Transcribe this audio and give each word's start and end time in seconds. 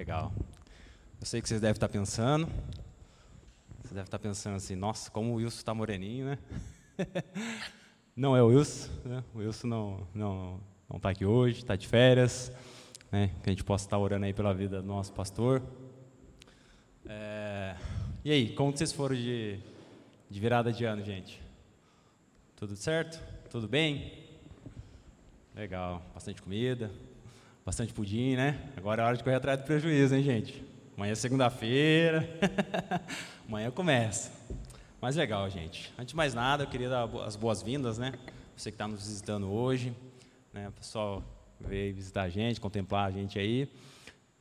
Legal. 0.00 0.32
Eu 1.20 1.26
sei 1.26 1.42
que 1.42 1.48
vocês 1.50 1.60
devem 1.60 1.74
estar 1.74 1.86
pensando. 1.90 2.48
Você 3.82 3.92
deve 3.92 4.06
estar 4.06 4.18
pensando 4.18 4.56
assim, 4.56 4.74
nossa, 4.74 5.10
como 5.10 5.32
o 5.32 5.34
Wilson 5.34 5.58
está 5.58 5.74
moreninho, 5.74 6.24
né? 6.24 6.38
não 8.16 8.34
é 8.34 8.42
o 8.42 8.46
Wilson, 8.46 8.90
né? 9.04 9.22
O 9.34 9.40
Wilson 9.40 9.66
não 9.66 10.08
não 10.14 10.60
não 10.88 10.96
está 10.96 11.10
aqui 11.10 11.26
hoje, 11.26 11.58
está 11.58 11.76
de 11.76 11.86
férias, 11.86 12.50
né? 13.12 13.30
Que 13.42 13.50
a 13.50 13.52
gente 13.52 13.62
possa 13.62 13.84
estar 13.84 13.98
orando 13.98 14.24
aí 14.24 14.32
pela 14.32 14.54
vida 14.54 14.80
do 14.80 14.88
nosso 14.88 15.12
pastor. 15.12 15.62
É... 17.04 17.76
E 18.24 18.32
aí, 18.32 18.54
como 18.54 18.74
vocês 18.74 18.92
foram 18.92 19.14
de, 19.14 19.60
de 20.30 20.40
virada 20.40 20.72
de 20.72 20.82
ano, 20.86 21.04
gente? 21.04 21.42
Tudo 22.56 22.74
certo? 22.74 23.22
Tudo 23.50 23.68
bem? 23.68 24.14
Legal, 25.54 26.02
bastante 26.14 26.40
comida, 26.40 26.90
bastante 27.64 27.92
pudim, 27.92 28.36
né? 28.36 28.58
Agora 28.76 29.02
é 29.02 29.06
hora 29.06 29.16
de 29.16 29.24
correr 29.24 29.36
atrás 29.36 29.58
do 29.58 29.64
prejuízo, 29.64 30.14
hein, 30.14 30.22
gente? 30.22 30.64
Amanhã 30.96 31.12
é 31.12 31.14
segunda-feira, 31.14 32.28
amanhã 33.48 33.70
começa. 33.70 34.32
Mas 35.00 35.16
legal, 35.16 35.48
gente. 35.48 35.92
Antes 35.98 36.12
de 36.12 36.16
mais 36.16 36.34
nada, 36.34 36.64
eu 36.64 36.66
queria 36.66 36.88
dar 36.88 37.04
as 37.24 37.36
boas-vindas, 37.36 37.96
né? 37.96 38.12
Você 38.56 38.70
que 38.70 38.74
está 38.74 38.86
nos 38.86 39.06
visitando 39.06 39.50
hoje, 39.50 39.94
né? 40.52 40.68
O 40.68 40.72
pessoal 40.72 41.22
veio 41.58 41.94
visitar 41.94 42.22
a 42.22 42.28
gente, 42.28 42.60
contemplar 42.60 43.08
a 43.08 43.10
gente 43.10 43.38
aí. 43.38 43.66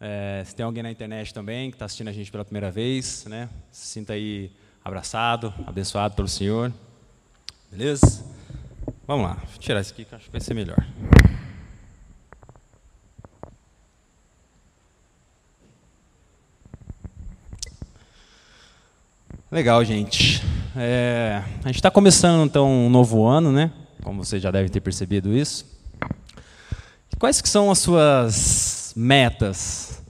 É, 0.01 0.43
se 0.45 0.55
tem 0.55 0.65
alguém 0.65 0.84
na 0.84 0.91
internet 0.91 1.34
também 1.34 1.70
que 1.70 1.76
está 1.76 1.85
assistindo 1.85 2.07
a 2.07 2.13
gente 2.13 2.31
pela 2.31 2.43
primeira 2.43 2.71
vez, 2.71 3.26
né? 3.26 3.49
Se 3.71 3.88
sinta 3.88 4.13
aí 4.13 4.51
abraçado, 4.84 5.54
abençoado 5.65 6.15
pelo 6.15 6.27
Senhor. 6.27 6.73
Beleza? 7.71 8.26
Vamos 9.05 9.26
lá, 9.26 9.35
vou 9.35 9.57
tirar 9.59 9.81
isso 9.81 9.93
aqui 9.93 10.05
que 10.05 10.15
acho 10.15 10.26
que 10.26 10.31
vai 10.31 10.41
ser 10.41 10.54
melhor. 10.54 10.85
Legal, 19.51 19.83
gente. 19.83 20.43
É, 20.75 21.41
a 21.63 21.67
gente 21.69 21.77
está 21.77 21.89
começando 21.89 22.45
então 22.45 22.69
um 22.69 22.87
novo 22.87 23.25
ano, 23.25 23.51
né? 23.51 23.71
Como 24.03 24.23
vocês 24.23 24.39
já 24.39 24.51
devem 24.51 24.69
ter 24.69 24.79
percebido 24.79 25.35
isso. 25.35 25.65
Quais 27.17 27.41
que 27.41 27.49
são 27.49 27.71
as 27.71 27.79
suas 27.79 28.93
metas 28.95 30.03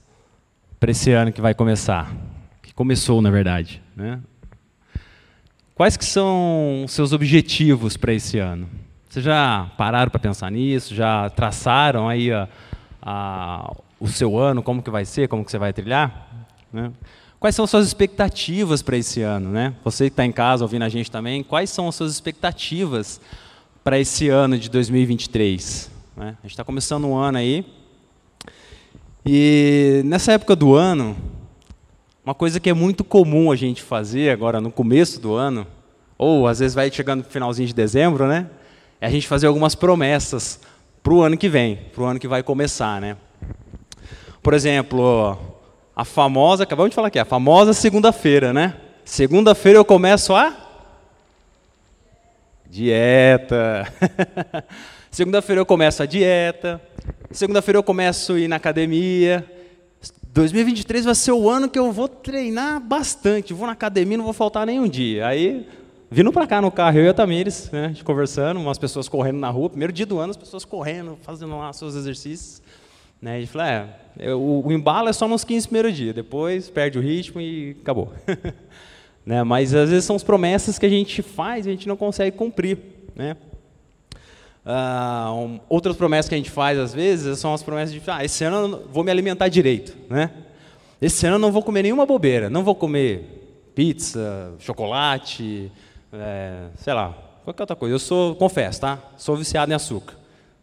para 0.78 0.90
esse 0.90 1.10
ano 1.12 1.32
que 1.32 1.40
vai 1.40 1.54
começar? 1.54 2.14
Que 2.62 2.74
começou, 2.74 3.22
na 3.22 3.30
verdade, 3.30 3.82
né? 3.96 4.20
Quais 5.74 5.96
que 5.96 6.04
são 6.04 6.84
os 6.84 6.92
seus 6.92 7.14
objetivos 7.14 7.96
para 7.96 8.12
esse 8.12 8.38
ano? 8.38 8.68
Vocês 9.08 9.24
já 9.24 9.70
pararam 9.78 10.10
para 10.10 10.20
pensar 10.20 10.50
nisso? 10.50 10.94
Já 10.94 11.30
traçaram 11.30 12.10
aí 12.10 12.30
a, 12.30 12.46
a, 13.00 13.74
o 13.98 14.06
seu 14.06 14.38
ano, 14.38 14.62
como 14.62 14.82
que 14.82 14.90
vai 14.90 15.06
ser, 15.06 15.28
como 15.28 15.46
que 15.46 15.50
você 15.50 15.58
vai 15.58 15.72
trilhar? 15.72 16.28
Né? 16.70 16.92
Quais 17.40 17.54
são 17.54 17.64
as 17.64 17.70
suas 17.70 17.86
expectativas 17.86 18.82
para 18.82 18.98
esse 18.98 19.22
ano? 19.22 19.48
Né? 19.48 19.74
Você 19.82 20.04
que 20.04 20.12
está 20.12 20.26
em 20.26 20.30
casa 20.30 20.62
ouvindo 20.62 20.82
a 20.82 20.90
gente 20.90 21.10
também, 21.10 21.42
quais 21.42 21.70
são 21.70 21.88
as 21.88 21.94
suas 21.94 22.12
expectativas 22.12 23.18
para 23.82 23.98
esse 23.98 24.28
ano 24.28 24.58
de 24.58 24.68
2023? 24.68 25.90
Né? 26.18 26.36
A 26.38 26.42
gente 26.42 26.50
está 26.50 26.62
começando 26.62 27.06
um 27.06 27.16
ano 27.16 27.38
aí. 27.38 27.64
E 29.24 30.02
nessa 30.04 30.32
época 30.32 30.54
do 30.54 30.74
ano, 30.74 31.16
uma 32.22 32.34
coisa 32.34 32.60
que 32.60 32.68
é 32.68 32.74
muito 32.74 33.02
comum 33.02 33.50
a 33.50 33.56
gente 33.56 33.80
fazer 33.80 34.30
agora 34.30 34.60
no 34.60 34.70
começo 34.70 35.18
do 35.18 35.32
ano, 35.32 35.66
ou 36.18 36.46
às 36.46 36.58
vezes 36.58 36.74
vai 36.74 36.90
chegando 36.92 37.24
no 37.24 37.30
finalzinho 37.30 37.66
de 37.66 37.74
dezembro, 37.74 38.28
né? 38.28 38.50
É 39.00 39.06
a 39.06 39.10
gente 39.10 39.26
fazer 39.26 39.46
algumas 39.46 39.74
promessas 39.74 40.60
para 41.02 41.14
o 41.14 41.22
ano 41.22 41.38
que 41.38 41.48
vem, 41.48 41.76
para 41.94 42.02
o 42.02 42.04
ano 42.04 42.20
que 42.20 42.28
vai 42.28 42.42
começar, 42.42 43.00
né? 43.00 43.16
Por 44.42 44.52
exemplo, 44.52 45.59
a 46.00 46.04
famosa, 46.04 46.62
acabamos 46.62 46.90
de 46.90 46.94
falar 46.94 47.08
aqui, 47.08 47.18
a 47.18 47.26
famosa 47.26 47.74
segunda-feira, 47.74 48.54
né? 48.54 48.74
Segunda-feira 49.04 49.78
eu 49.78 49.84
começo 49.84 50.34
a 50.34 50.56
dieta. 52.66 53.86
Segunda-feira 55.10 55.60
eu 55.60 55.66
começo 55.66 56.02
a 56.02 56.06
dieta. 56.06 56.80
Segunda-feira 57.30 57.76
eu 57.76 57.82
começo 57.82 58.32
a 58.32 58.40
ir 58.40 58.48
na 58.48 58.56
academia. 58.56 59.44
2023 60.32 61.04
vai 61.04 61.14
ser 61.14 61.32
o 61.32 61.50
ano 61.50 61.68
que 61.68 61.78
eu 61.78 61.92
vou 61.92 62.08
treinar 62.08 62.80
bastante. 62.80 63.52
Vou 63.52 63.66
na 63.66 63.74
academia, 63.74 64.16
não 64.16 64.24
vou 64.24 64.32
faltar 64.32 64.64
nenhum 64.64 64.88
dia. 64.88 65.26
Aí, 65.26 65.68
vindo 66.10 66.32
para 66.32 66.46
cá 66.46 66.62
no 66.62 66.70
carro, 66.70 66.96
eu 66.96 67.04
e 67.04 67.08
a 67.10 67.14
Tamires, 67.14 67.70
né, 67.70 67.94
conversando, 68.04 68.58
umas 68.58 68.78
pessoas 68.78 69.06
correndo 69.06 69.38
na 69.38 69.50
rua. 69.50 69.68
Primeiro 69.68 69.92
dia 69.92 70.06
do 70.06 70.18
ano, 70.18 70.30
as 70.30 70.36
pessoas 70.38 70.64
correndo, 70.64 71.18
fazendo 71.20 71.58
lá 71.58 71.70
seus 71.74 71.94
exercícios. 71.94 72.62
Né? 73.20 73.36
A 73.36 73.40
gente 73.40 73.50
falou, 73.50 73.66
é, 74.18 74.34
o, 74.34 74.62
o 74.66 74.72
embalo 74.72 75.08
é 75.08 75.12
só 75.12 75.28
nos 75.28 75.44
15 75.44 75.68
primeiros 75.68 75.96
dias, 75.96 76.14
depois 76.14 76.70
perde 76.70 76.98
o 76.98 77.02
ritmo 77.02 77.40
e 77.40 77.76
acabou. 77.82 78.12
né? 79.24 79.42
Mas 79.42 79.74
às 79.74 79.90
vezes 79.90 80.04
são 80.04 80.16
as 80.16 80.22
promessas 80.22 80.78
que 80.78 80.86
a 80.86 80.88
gente 80.90 81.22
faz 81.22 81.66
e 81.66 81.68
a 81.68 81.72
gente 81.72 81.86
não 81.86 81.96
consegue 81.96 82.36
cumprir. 82.36 82.78
Né? 83.14 83.36
Uh, 84.64 85.32
um, 85.32 85.60
outras 85.68 85.96
promessas 85.96 86.28
que 86.28 86.34
a 86.34 86.38
gente 86.38 86.50
faz 86.50 86.78
às 86.78 86.92
vezes 86.92 87.38
são 87.38 87.54
as 87.54 87.62
promessas 87.62 87.94
de, 87.94 88.02
ah, 88.06 88.24
esse 88.24 88.44
ano 88.44 88.76
eu 88.76 88.88
vou 88.92 89.02
me 89.02 89.10
alimentar 89.10 89.48
direito, 89.48 89.96
né? 90.08 90.30
Esse 91.00 91.26
ano 91.26 91.36
eu 91.36 91.40
não 91.40 91.50
vou 91.50 91.62
comer 91.62 91.82
nenhuma 91.82 92.04
bobeira, 92.04 92.50
não 92.50 92.62
vou 92.62 92.74
comer 92.74 93.70
pizza, 93.74 94.52
chocolate, 94.58 95.72
é, 96.12 96.66
sei 96.76 96.92
lá, 96.92 97.16
qualquer 97.42 97.62
outra 97.62 97.74
coisa. 97.74 97.94
Eu 97.94 97.98
sou, 97.98 98.34
confesso, 98.34 98.82
tá? 98.82 98.98
Sou 99.16 99.34
viciado 99.34 99.72
em 99.72 99.74
açúcar. 99.74 100.19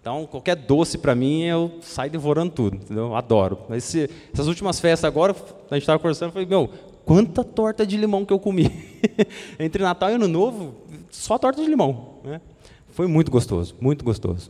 Então, 0.08 0.26
qualquer 0.26 0.56
doce 0.56 0.98
para 0.98 1.14
mim, 1.14 1.44
eu 1.44 1.80
saio 1.82 2.10
devorando 2.10 2.54
tudo, 2.54 2.78
entendeu? 2.78 3.14
Adoro. 3.14 3.60
Essas 3.70 4.48
últimas 4.48 4.80
festas 4.80 5.04
agora, 5.04 5.36
a 5.70 5.74
gente 5.74 5.84
estava 5.84 6.00
conversando, 6.00 6.30
eu 6.30 6.32
falei, 6.32 6.48
meu, 6.48 6.70
quanta 7.04 7.44
torta 7.44 7.86
de 7.86 7.98
limão 7.98 8.24
que 8.24 8.32
eu 8.32 8.40
comi. 8.40 8.72
Entre 9.60 9.84
Natal 9.84 10.10
e 10.10 10.14
Ano 10.14 10.30
Novo, 10.30 10.76
só 11.12 11.38
torta 11.38 11.62
de 11.62 11.68
limão. 11.68 12.22
Né? 12.24 12.40
Foi 12.88 13.06
muito 13.06 13.30
gostoso, 13.30 13.76
muito 13.82 14.06
gostoso. 14.06 14.50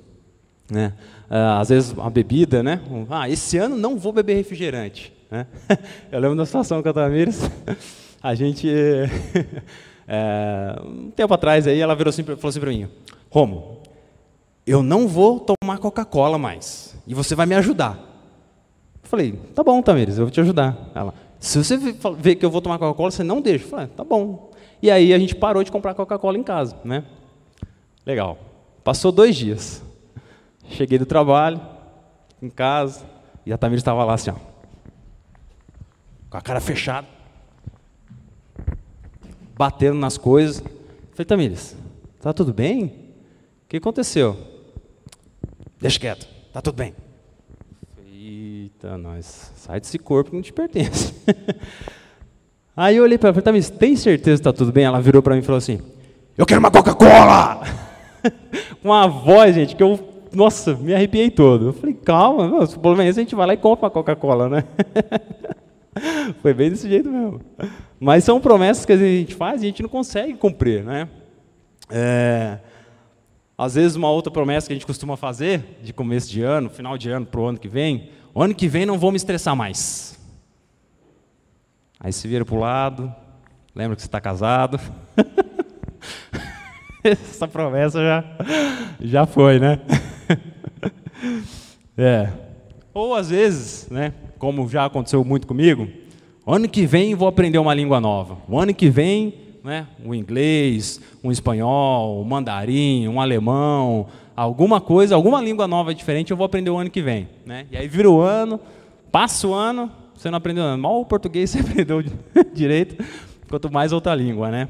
Né? 0.69 0.93
Ah, 1.27 1.59
às 1.59 1.69
vezes, 1.69 1.91
uma 1.91 2.11
bebida, 2.11 2.61
né? 2.61 2.79
Ah, 3.09 3.27
esse 3.27 3.57
ano 3.57 3.75
não 3.75 3.97
vou 3.97 4.13
beber 4.13 4.35
refrigerante. 4.35 5.11
Né? 5.31 5.47
Eu 6.11 6.19
lembro 6.19 6.37
da 6.37 6.45
situação 6.45 6.83
com 6.83 6.89
a 6.89 6.93
Tamires, 6.93 7.49
a 8.21 8.35
gente... 8.35 8.69
É, 10.07 10.79
um 10.85 11.09
tempo 11.09 11.33
atrás, 11.33 11.65
aí, 11.65 11.79
ela 11.79 11.95
virou 11.95 12.09
assim, 12.09 12.21
falou 12.21 12.47
assim 12.47 12.59
para 12.59 12.69
mim, 12.69 12.87
Romo, 13.31 13.76
eu 14.67 14.83
não 14.83 15.07
vou 15.07 15.39
tomar 15.39 15.77
Coca-Cola 15.79 16.37
mais. 16.37 16.95
E 17.07 17.13
você 17.13 17.33
vai 17.33 17.45
me 17.45 17.55
ajudar. 17.55 17.97
Eu 19.01 19.09
falei, 19.09 19.31
tá 19.55 19.63
bom, 19.63 19.81
Tamires, 19.81 20.17
eu 20.17 20.25
vou 20.25 20.31
te 20.31 20.41
ajudar. 20.41 20.77
Ela, 20.93 21.13
se 21.39 21.57
você 21.57 21.77
ver 21.77 22.35
que 22.35 22.45
eu 22.45 22.51
vou 22.51 22.61
tomar 22.61 22.77
Coca-Cola, 22.77 23.09
você 23.09 23.23
não 23.23 23.39
deixa. 23.39 23.63
Eu 23.63 23.69
falei, 23.69 23.87
tá 23.87 24.03
bom. 24.03 24.51
E 24.81 24.91
aí 24.91 25.13
a 25.13 25.17
gente 25.17 25.33
parou 25.33 25.63
de 25.63 25.71
comprar 25.71 25.93
Coca-Cola 25.93 26.37
em 26.37 26.43
casa, 26.43 26.75
né? 26.83 27.05
Legal. 28.05 28.37
Passou 28.83 29.11
dois 29.11 29.35
dias. 29.35 29.81
Cheguei 30.69 30.99
do 30.99 31.05
trabalho, 31.05 31.61
em 32.41 32.49
casa, 32.49 33.05
e 33.45 33.53
a 33.53 33.57
Tamires 33.57 33.79
estava 33.79 34.03
lá 34.03 34.15
assim, 34.15 34.31
ó, 34.31 34.35
com 36.29 36.37
a 36.37 36.41
cara 36.41 36.59
fechada, 36.59 37.07
batendo 39.55 39.97
nas 39.97 40.17
coisas. 40.17 40.61
Falei, 41.13 41.25
Tamires, 41.25 41.75
tá 42.19 42.33
tudo 42.33 42.53
bem? 42.53 42.85
O 43.63 43.69
que 43.69 43.77
aconteceu? 43.77 44.56
Deixa 45.79 45.99
quieto, 45.99 46.27
tá 46.51 46.61
tudo 46.61 46.75
bem. 46.75 46.93
Eita, 48.11 48.97
nós, 48.97 49.51
sai 49.55 49.79
desse 49.79 49.99
corpo 49.99 50.31
que 50.31 50.35
não 50.35 50.43
te 50.43 50.51
pertence. 50.51 51.13
Aí 52.75 52.97
eu 52.97 53.03
olhei 53.03 53.17
para 53.17 53.29
ela 53.29 53.39
e 53.39 53.41
falei, 53.41 53.61
tá, 53.61 53.77
tem 53.77 53.95
certeza 53.95 54.41
que 54.41 54.49
está 54.49 54.53
tudo 54.53 54.71
bem? 54.71 54.85
Ela 54.85 55.01
virou 55.01 55.21
para 55.21 55.33
mim 55.33 55.41
e 55.41 55.43
falou 55.43 55.57
assim, 55.57 55.79
eu 56.37 56.45
quero 56.45 56.59
uma 56.59 56.71
Coca-Cola! 56.71 57.61
Com 58.81 58.89
uma 58.89 59.07
voz, 59.07 59.55
gente, 59.55 59.75
que 59.75 59.81
eu, 59.81 59.99
nossa, 60.33 60.75
me 60.75 60.93
arrepiei 60.93 61.29
todo. 61.29 61.67
Eu 61.67 61.73
falei, 61.73 61.95
calma, 61.95 62.65
se 62.65 62.77
pelo 62.77 62.95
menos 62.95 63.17
a 63.17 63.21
gente 63.21 63.35
vai 63.35 63.47
lá 63.47 63.53
e 63.53 63.57
compra 63.57 63.85
uma 63.85 63.91
Coca-Cola, 63.91 64.49
né? 64.49 64.63
Foi 66.41 66.53
bem 66.53 66.69
desse 66.69 66.87
jeito 66.87 67.09
mesmo. 67.09 67.41
Mas 67.99 68.23
são 68.23 68.39
promessas 68.39 68.85
que 68.85 68.93
a 68.93 68.97
gente 68.97 69.33
faz 69.35 69.61
e 69.61 69.65
a 69.65 69.69
gente 69.69 69.81
não 69.81 69.89
consegue 69.89 70.33
cumprir, 70.35 70.83
né? 70.83 71.07
É, 71.89 72.57
às 73.57 73.73
vezes, 73.73 73.95
uma 73.95 74.11
outra 74.11 74.29
promessa 74.29 74.67
que 74.67 74.73
a 74.73 74.75
gente 74.75 74.85
costuma 74.85 75.17
fazer, 75.17 75.79
de 75.81 75.91
começo 75.91 76.29
de 76.29 76.43
ano, 76.43 76.69
final 76.69 76.95
de 76.95 77.09
ano, 77.09 77.25
para 77.25 77.41
o 77.41 77.45
ano 77.47 77.57
que 77.57 77.67
vem, 77.67 78.09
o 78.31 78.43
ano 78.43 78.53
que 78.53 78.67
vem 78.67 78.85
não 78.85 78.99
vou 78.99 79.09
me 79.09 79.17
estressar 79.17 79.55
mais. 79.55 80.15
Aí 81.99 82.13
se 82.13 82.27
vira 82.27 82.45
para 82.45 82.53
o 82.53 82.59
lado, 82.59 83.11
lembra 83.73 83.95
que 83.95 84.01
você 84.03 84.07
está 84.07 84.21
casado. 84.21 84.79
Essa 87.03 87.47
promessa 87.47 87.99
já, 87.99 88.23
já 89.01 89.25
foi, 89.25 89.57
né? 89.57 89.79
é. 91.97 92.31
Ou 92.93 93.15
às 93.15 93.31
vezes, 93.31 93.89
né, 93.89 94.13
como 94.37 94.69
já 94.69 94.85
aconteceu 94.85 95.23
muito 95.25 95.47
comigo, 95.47 95.87
ano 96.45 96.69
que 96.69 96.85
vem 96.85 97.15
vou 97.15 97.27
aprender 97.27 97.57
uma 97.57 97.73
língua 97.73 97.99
nova. 97.99 98.37
O 98.47 98.59
ano 98.59 98.71
que 98.71 98.87
vem 98.87 99.46
né? 99.67 99.85
um 100.03 100.15
inglês, 100.15 101.01
um 101.21 101.29
espanhol, 101.29 102.21
um 102.21 102.23
mandarim, 102.23 103.05
um 103.07 103.19
alemão, 103.19 104.07
alguma 104.33 104.79
coisa, 104.79 105.13
alguma 105.13 105.41
língua 105.41 105.67
nova 105.67 105.93
diferente 105.93 106.31
eu 106.31 106.37
vou 106.37 106.45
aprender 106.45 106.69
o 106.69 106.77
ano 106.77 106.89
que 106.89 107.01
vem. 107.01 107.27
Né? 107.45 107.67
E 107.69 107.75
aí 107.75 107.87
vira 107.87 108.09
o 108.09 108.21
ano, 108.21 108.59
passa 109.11 109.45
o 109.45 109.53
ano, 109.53 109.91
você 110.15 110.31
não 110.31 110.37
aprendeu 110.37 110.63
nada. 110.63 110.77
Mal 110.77 111.01
o 111.01 111.05
português 111.05 111.49
você 111.51 111.59
aprendeu 111.59 112.01
direito, 112.53 113.03
quanto 113.49 113.69
mais 113.69 113.91
outra 113.91 114.15
língua, 114.15 114.49
né? 114.49 114.69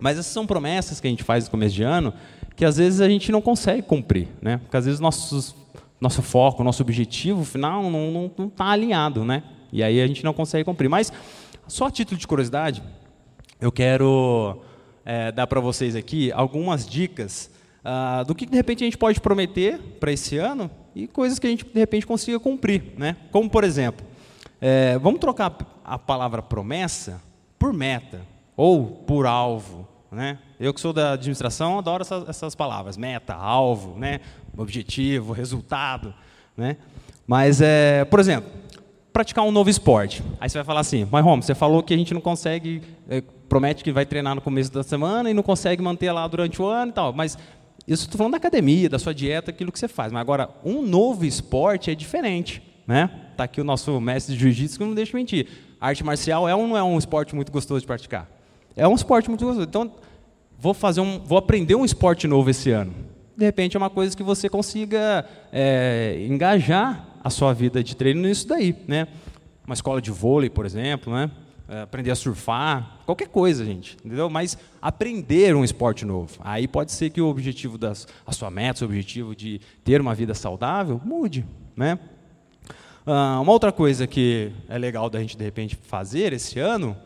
Mas 0.00 0.18
essas 0.18 0.32
são 0.32 0.44
promessas 0.44 1.00
que 1.00 1.06
a 1.06 1.10
gente 1.10 1.22
faz 1.22 1.44
no 1.44 1.50
começo 1.52 1.74
de 1.74 1.84
ano 1.84 2.12
que 2.56 2.64
às 2.64 2.76
vezes 2.76 3.00
a 3.00 3.08
gente 3.08 3.30
não 3.30 3.40
consegue 3.40 3.82
cumprir, 3.82 4.26
né? 4.42 4.56
Porque 4.58 4.76
às 4.76 4.84
vezes 4.84 4.98
nossos, 4.98 5.54
nosso 6.00 6.22
foco, 6.22 6.64
nosso 6.64 6.82
objetivo 6.82 7.44
final 7.44 7.88
não 7.88 8.26
está 8.26 8.64
tá 8.64 8.70
alinhado, 8.72 9.24
né? 9.24 9.44
E 9.72 9.80
aí 9.80 10.00
a 10.00 10.06
gente 10.08 10.24
não 10.24 10.32
consegue 10.32 10.64
cumprir. 10.64 10.88
Mas, 10.88 11.12
só 11.68 11.86
a 11.86 11.90
título 11.90 12.18
de 12.18 12.26
curiosidade, 12.26 12.82
eu 13.60 13.72
quero 13.72 14.60
é, 15.04 15.32
dar 15.32 15.46
para 15.46 15.60
vocês 15.60 15.96
aqui 15.96 16.30
algumas 16.32 16.86
dicas 16.86 17.50
uh, 17.84 18.24
do 18.24 18.34
que 18.34 18.46
de 18.46 18.56
repente 18.56 18.84
a 18.84 18.86
gente 18.86 18.98
pode 18.98 19.20
prometer 19.20 19.78
para 19.98 20.12
esse 20.12 20.36
ano 20.38 20.70
e 20.94 21.06
coisas 21.06 21.38
que 21.38 21.46
a 21.46 21.50
gente 21.50 21.64
de 21.64 21.78
repente 21.78 22.06
consiga 22.06 22.38
cumprir, 22.38 22.92
né? 22.96 23.16
Como 23.30 23.48
por 23.50 23.64
exemplo, 23.64 24.06
é, 24.60 24.98
vamos 24.98 25.20
trocar 25.20 25.56
a 25.84 25.98
palavra 25.98 26.42
promessa 26.42 27.22
por 27.58 27.72
meta 27.72 28.20
ou 28.56 28.86
por 28.86 29.26
alvo, 29.26 29.88
né? 30.10 30.38
Eu 30.58 30.72
que 30.74 30.80
sou 30.80 30.92
da 30.92 31.12
administração 31.12 31.78
adoro 31.78 32.02
essas, 32.02 32.28
essas 32.28 32.54
palavras, 32.54 32.96
meta, 32.96 33.34
alvo, 33.34 33.98
né? 33.98 34.20
Objetivo, 34.56 35.32
resultado, 35.32 36.14
né? 36.56 36.76
Mas 37.26 37.60
é, 37.60 38.04
por 38.04 38.20
exemplo, 38.20 38.50
praticar 39.12 39.44
um 39.44 39.50
novo 39.50 39.68
esporte. 39.68 40.22
Aí 40.40 40.48
você 40.48 40.58
vai 40.58 40.64
falar 40.64 40.80
assim, 40.80 41.06
mas 41.10 41.24
Rom, 41.24 41.42
você 41.42 41.54
falou 41.54 41.82
que 41.82 41.92
a 41.92 41.96
gente 41.96 42.14
não 42.14 42.20
consegue, 42.20 42.82
é, 43.08 43.22
promete 43.48 43.82
que 43.82 43.90
vai 43.90 44.04
treinar 44.04 44.34
no 44.34 44.40
começo 44.40 44.72
da 44.72 44.82
semana 44.82 45.30
e 45.30 45.34
não 45.34 45.42
consegue 45.42 45.82
manter 45.82 46.12
lá 46.12 46.26
durante 46.28 46.60
o 46.60 46.66
ano 46.66 46.90
e 46.90 46.94
tal. 46.94 47.12
Mas 47.12 47.38
isso 47.86 48.04
estou 48.04 48.18
falando 48.18 48.32
da 48.32 48.36
academia, 48.36 48.88
da 48.88 48.98
sua 48.98 49.14
dieta, 49.14 49.50
aquilo 49.50 49.72
que 49.72 49.78
você 49.78 49.88
faz. 49.88 50.12
Mas 50.12 50.20
agora, 50.20 50.50
um 50.64 50.82
novo 50.82 51.24
esporte 51.24 51.90
é 51.90 51.94
diferente. 51.94 52.62
Né? 52.86 53.10
Tá 53.36 53.44
aqui 53.44 53.60
o 53.60 53.64
nosso 53.64 54.00
mestre 54.00 54.34
de 54.34 54.40
jiu-jitsu 54.40 54.78
que 54.78 54.84
não 54.84 54.94
deixa 54.94 55.16
mentir. 55.16 55.46
Arte 55.80 56.04
marcial 56.04 56.48
é 56.48 56.54
ou 56.54 56.66
não 56.66 56.76
é 56.76 56.82
um 56.82 56.98
esporte 56.98 57.34
muito 57.34 57.50
gostoso 57.52 57.80
de 57.80 57.86
praticar? 57.86 58.28
É 58.76 58.86
um 58.86 58.94
esporte 58.94 59.28
muito 59.28 59.44
gostoso. 59.44 59.66
Então, 59.66 59.92
vou 60.58 60.74
fazer 60.74 61.00
um, 61.00 61.18
vou 61.20 61.38
aprender 61.38 61.74
um 61.74 61.84
esporte 61.84 62.26
novo 62.26 62.50
esse 62.50 62.70
ano. 62.70 62.92
De 63.36 63.44
repente 63.44 63.76
é 63.76 63.78
uma 63.78 63.90
coisa 63.90 64.16
que 64.16 64.22
você 64.22 64.48
consiga 64.48 65.24
é, 65.52 66.26
engajar 66.28 67.06
a 67.22 67.30
sua 67.30 67.52
vida 67.52 67.82
de 67.82 67.94
treino 67.94 68.22
nisso 68.22 68.48
daí, 68.48 68.74
né? 68.86 69.06
Uma 69.66 69.74
escola 69.74 70.00
de 70.00 70.10
vôlei, 70.10 70.50
por 70.50 70.66
exemplo, 70.66 71.12
né? 71.12 71.30
É, 71.68 71.82
aprender 71.82 72.10
a 72.10 72.14
surfar, 72.14 73.00
qualquer 73.04 73.28
coisa, 73.28 73.62
gente, 73.62 73.94
entendeu? 74.02 74.30
Mas 74.30 74.56
aprender 74.80 75.54
um 75.54 75.62
esporte 75.62 76.02
novo. 76.02 76.38
Aí 76.40 76.66
pode 76.66 76.92
ser 76.92 77.10
que 77.10 77.20
o 77.20 77.26
objetivo 77.26 77.76
das, 77.76 78.08
a 78.26 78.32
sua 78.32 78.50
meta, 78.50 78.82
o 78.82 78.88
objetivo 78.88 79.36
de 79.36 79.60
ter 79.84 80.00
uma 80.00 80.14
vida 80.14 80.32
saudável, 80.32 80.98
mude, 81.04 81.44
né? 81.76 81.98
Ah, 83.04 83.38
uma 83.40 83.52
outra 83.52 83.70
coisa 83.70 84.06
que 84.06 84.50
é 84.66 84.78
legal 84.78 85.10
da 85.10 85.20
gente 85.20 85.36
de 85.36 85.44
repente 85.44 85.76
fazer 85.76 86.32
esse 86.32 86.58
ano, 86.58 86.96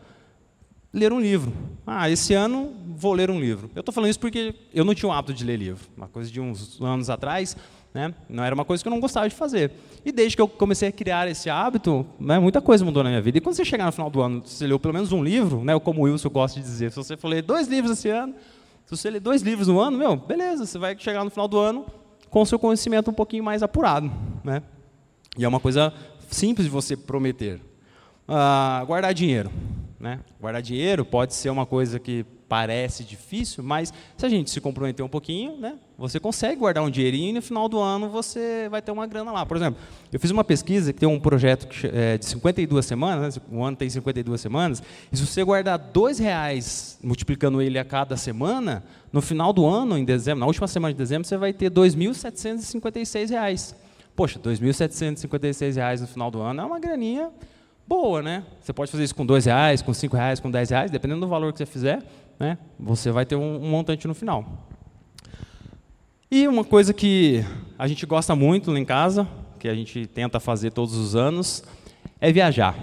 ler 0.93 1.11
um 1.11 1.19
livro. 1.19 1.51
Ah, 1.85 2.09
esse 2.09 2.33
ano 2.33 2.73
vou 2.95 3.13
ler 3.13 3.29
um 3.29 3.39
livro. 3.39 3.69
Eu 3.75 3.81
estou 3.81 3.93
falando 3.93 4.11
isso 4.11 4.19
porque 4.19 4.55
eu 4.73 4.85
não 4.85 4.93
tinha 4.93 5.09
o 5.09 5.11
hábito 5.11 5.33
de 5.33 5.43
ler 5.43 5.57
livro. 5.57 5.85
Uma 5.97 6.07
coisa 6.07 6.31
de 6.31 6.39
uns 6.39 6.79
anos 6.81 7.09
atrás, 7.09 7.57
né? 7.93 8.13
Não 8.27 8.43
era 8.43 8.55
uma 8.55 8.65
coisa 8.65 8.83
que 8.83 8.87
eu 8.87 8.91
não 8.91 8.99
gostava 8.99 9.29
de 9.29 9.35
fazer. 9.35 9.71
E 10.03 10.11
desde 10.11 10.35
que 10.35 10.41
eu 10.41 10.47
comecei 10.47 10.89
a 10.89 10.91
criar 10.91 11.27
esse 11.27 11.49
hábito, 11.49 12.05
né, 12.19 12.39
muita 12.39 12.59
coisa 12.59 12.83
mudou 12.83 13.03
na 13.03 13.09
minha 13.09 13.21
vida. 13.21 13.37
E 13.37 13.41
quando 13.41 13.55
você 13.55 13.63
chegar 13.63 13.85
no 13.85 13.91
final 13.91 14.09
do 14.09 14.21
ano, 14.21 14.41
você 14.43 14.65
leu 14.65 14.79
pelo 14.79 14.93
menos 14.93 15.11
um 15.11 15.23
livro, 15.23 15.63
né, 15.63 15.77
como 15.79 16.01
o 16.01 16.03
Wilson 16.03 16.29
gosta 16.29 16.59
de 16.59 16.65
dizer, 16.65 16.91
se 16.91 16.97
você 16.97 17.15
for 17.15 17.27
ler 17.27 17.43
dois 17.43 17.67
livros 17.67 17.97
esse 17.97 18.09
ano, 18.09 18.33
se 18.85 18.97
você 18.97 19.09
ler 19.09 19.19
dois 19.19 19.41
livros 19.41 19.67
no 19.67 19.79
ano, 19.79 19.97
meu, 19.97 20.15
beleza, 20.15 20.65
você 20.65 20.77
vai 20.77 20.97
chegar 20.97 21.23
no 21.23 21.29
final 21.29 21.47
do 21.47 21.57
ano 21.57 21.85
com 22.29 22.41
o 22.41 22.45
seu 22.45 22.57
conhecimento 22.57 23.11
um 23.11 23.13
pouquinho 23.13 23.43
mais 23.43 23.61
apurado. 23.61 24.11
Né? 24.43 24.63
E 25.37 25.45
é 25.45 25.47
uma 25.47 25.59
coisa 25.59 25.93
simples 26.29 26.65
de 26.65 26.71
você 26.71 26.97
prometer. 26.97 27.61
Ah, 28.27 28.83
guardar 28.87 29.13
dinheiro. 29.13 29.51
Né? 29.99 30.19
Guardar 30.41 30.61
dinheiro 30.61 31.05
pode 31.05 31.33
ser 31.33 31.49
uma 31.49 31.65
coisa 31.65 31.99
que 31.99 32.25
parece 32.53 33.03
difícil, 33.03 33.63
mas 33.63 33.91
se 34.15 34.23
a 34.23 34.29
gente 34.29 34.51
se 34.51 34.61
comprometer 34.61 35.03
um 35.03 35.09
pouquinho, 35.09 35.57
né, 35.57 35.73
você 35.97 36.19
consegue 36.19 36.57
guardar 36.57 36.83
um 36.83 36.89
dinheirinho 36.91 37.31
e 37.31 37.33
no 37.33 37.41
final 37.41 37.67
do 37.67 37.79
ano 37.79 38.07
você 38.09 38.67
vai 38.69 38.79
ter 38.79 38.91
uma 38.91 39.07
grana 39.07 39.31
lá. 39.31 39.43
Por 39.43 39.57
exemplo, 39.57 39.81
eu 40.11 40.19
fiz 40.19 40.29
uma 40.29 40.43
pesquisa 40.43 40.93
que 40.93 40.99
tem 40.99 41.09
um 41.09 41.19
projeto 41.19 41.67
é, 41.91 42.15
de 42.15 42.27
52 42.27 42.85
semanas, 42.85 43.37
né, 43.37 43.41
o 43.51 43.63
ano 43.63 43.75
tem 43.75 43.89
52 43.89 44.39
semanas, 44.39 44.83
e 45.11 45.17
se 45.17 45.25
você 45.25 45.43
guardar 45.43 45.79
dois 45.79 46.19
reais, 46.19 46.99
multiplicando 47.03 47.59
ele 47.59 47.79
a 47.79 47.83
cada 47.83 48.15
semana, 48.15 48.83
no 49.11 49.19
final 49.19 49.51
do 49.51 49.65
ano, 49.65 49.97
em 49.97 50.05
dezembro, 50.05 50.41
na 50.41 50.45
última 50.45 50.67
semana 50.67 50.93
de 50.93 50.97
dezembro, 50.99 51.27
você 51.27 51.37
vai 51.37 51.53
ter 51.53 51.69
R$ 51.69 51.71
2.756. 51.71 53.73
Poxa, 54.15 54.37
R$ 54.37 54.51
2.756 54.51 56.01
no 56.01 56.07
final 56.07 56.29
do 56.29 56.39
ano 56.39 56.61
é 56.61 56.65
uma 56.65 56.79
graninha 56.79 57.31
boa, 57.87 58.21
né? 58.21 58.43
Você 58.61 58.71
pode 58.71 58.91
fazer 58.91 59.03
isso 59.03 59.15
com 59.15 59.25
dois 59.25 59.45
reais, 59.45 59.81
com 59.81 59.93
cinco 59.93 60.15
reais, 60.15 60.39
com 60.39 60.49
dez 60.49 60.69
reais, 60.69 60.89
dependendo 60.89 61.21
do 61.21 61.27
valor 61.27 61.51
que 61.51 61.59
você 61.59 61.65
fizer 61.65 62.01
né, 62.43 62.57
você 62.77 63.09
vai 63.09 63.25
ter 63.25 63.35
um, 63.37 63.63
um 63.63 63.69
montante 63.69 64.07
no 64.07 64.13
final. 64.13 64.67
E 66.29 66.47
uma 66.47 66.63
coisa 66.63 66.93
que 66.93 67.45
a 67.79 67.87
gente 67.87 68.05
gosta 68.05 68.35
muito 68.35 68.69
lá 68.71 68.77
em 68.77 68.83
casa, 68.83 69.27
que 69.59 69.67
a 69.67 69.73
gente 69.73 70.05
tenta 70.07 70.39
fazer 70.39 70.71
todos 70.71 70.95
os 70.95 71.15
anos, 71.15 71.63
é 72.19 72.31
viajar. 72.31 72.75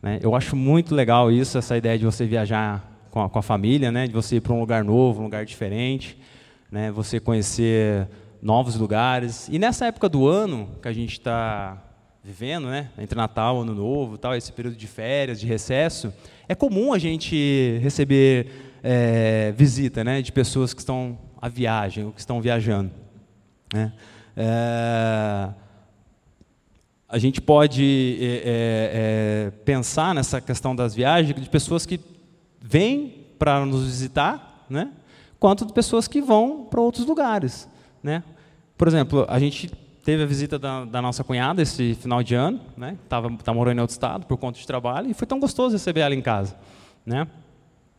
Né? 0.00 0.20
Eu 0.22 0.34
acho 0.36 0.54
muito 0.54 0.94
legal 0.94 1.30
isso, 1.32 1.58
essa 1.58 1.76
ideia 1.76 1.98
de 1.98 2.04
você 2.04 2.24
viajar 2.24 2.88
com 3.10 3.22
a, 3.22 3.28
com 3.28 3.38
a 3.38 3.42
família, 3.42 3.90
né? 3.90 4.06
de 4.06 4.12
você 4.12 4.36
ir 4.36 4.40
para 4.40 4.52
um 4.52 4.60
lugar 4.60 4.84
novo, 4.84 5.20
um 5.20 5.24
lugar 5.24 5.44
diferente, 5.44 6.16
né? 6.70 6.92
você 6.92 7.18
conhecer 7.18 8.06
novos 8.40 8.76
lugares. 8.76 9.48
E 9.48 9.58
nessa 9.58 9.86
época 9.86 10.08
do 10.08 10.28
ano 10.28 10.68
que 10.80 10.86
a 10.86 10.92
gente 10.92 11.12
está 11.12 11.82
vivendo, 12.22 12.68
né? 12.68 12.90
entre 12.96 13.16
Natal, 13.16 13.62
Ano 13.62 13.74
Novo, 13.74 14.16
tal, 14.16 14.36
esse 14.36 14.52
período 14.52 14.76
de 14.76 14.86
férias, 14.86 15.40
de 15.40 15.46
recesso, 15.46 16.12
é 16.52 16.54
comum 16.54 16.92
a 16.92 16.98
gente 16.98 17.78
receber 17.82 18.46
é, 18.82 19.52
visita 19.56 20.04
né, 20.04 20.20
de 20.20 20.30
pessoas 20.30 20.74
que 20.74 20.80
estão 20.80 21.18
a 21.40 21.48
viagem, 21.48 22.04
ou 22.04 22.12
que 22.12 22.20
estão 22.20 22.40
viajando. 22.40 22.90
Né? 23.72 23.92
É, 24.36 25.48
a 27.08 27.18
gente 27.18 27.40
pode 27.40 28.18
é, 28.20 28.26
é, 28.26 28.40
é 28.44 29.50
pensar 29.64 30.14
nessa 30.14 30.40
questão 30.40 30.76
das 30.76 30.94
viagens 30.94 31.34
de 31.34 31.48
pessoas 31.48 31.84
que 31.86 31.98
vêm 32.60 33.26
para 33.38 33.64
nos 33.66 33.84
visitar, 33.84 34.66
né? 34.68 34.92
quanto 35.40 35.66
de 35.66 35.72
pessoas 35.72 36.06
que 36.06 36.20
vão 36.20 36.66
para 36.70 36.80
outros 36.80 37.06
lugares. 37.06 37.68
Né? 38.02 38.22
Por 38.76 38.86
exemplo, 38.86 39.24
a 39.28 39.38
gente 39.38 39.70
teve 40.02 40.22
a 40.22 40.26
visita 40.26 40.58
da, 40.58 40.84
da, 40.84 41.00
nossa 41.00 41.22
cunhada 41.22 41.62
esse 41.62 41.94
final 41.94 42.22
de 42.22 42.34
ano, 42.34 42.60
né? 42.76 42.96
Tava 43.08 43.30
tá 43.36 43.52
morando 43.54 43.78
em 43.78 43.80
outro 43.80 43.94
estado 43.94 44.26
por 44.26 44.36
conta 44.36 44.58
de 44.58 44.66
trabalho 44.66 45.10
e 45.10 45.14
foi 45.14 45.26
tão 45.26 45.38
gostoso 45.38 45.74
receber 45.74 46.00
ela 46.00 46.14
em 46.14 46.22
casa, 46.22 46.56
né? 47.06 47.26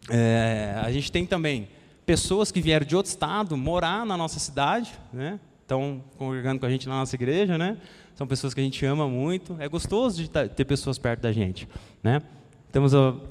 É, 0.10 0.80
a 0.84 0.92
gente 0.92 1.12
tem 1.12 1.26
também 1.26 1.70
pessoas 2.06 2.52
que 2.52 2.62
vieram 2.62 2.86
de 2.86 2.96
outro 2.96 3.10
estado 3.10 3.56
morar 3.56 4.06
na 4.06 4.18
nossa 4.18 4.40
cidade, 4.40 4.92
né? 5.12 5.40
Estão 5.62 6.04
congregando 6.18 6.60
com 6.60 6.66
a 6.66 6.70
gente 6.70 6.88
na 6.90 6.96
nossa 6.96 7.16
igreja, 7.16 7.58
né? 7.58 7.78
São 8.16 8.28
pessoas 8.28 8.54
que 8.54 8.60
a 8.60 8.64
gente 8.64 8.86
ama 8.86 9.08
muito. 9.08 9.56
É 9.60 9.68
gostoso 9.68 10.22
de 10.22 10.30
ter 10.30 10.66
pessoas 10.66 10.98
perto 10.98 11.22
da 11.22 11.32
gente, 11.32 11.68
né? 12.04 12.22
Temos 12.72 12.94
o 12.94 13.22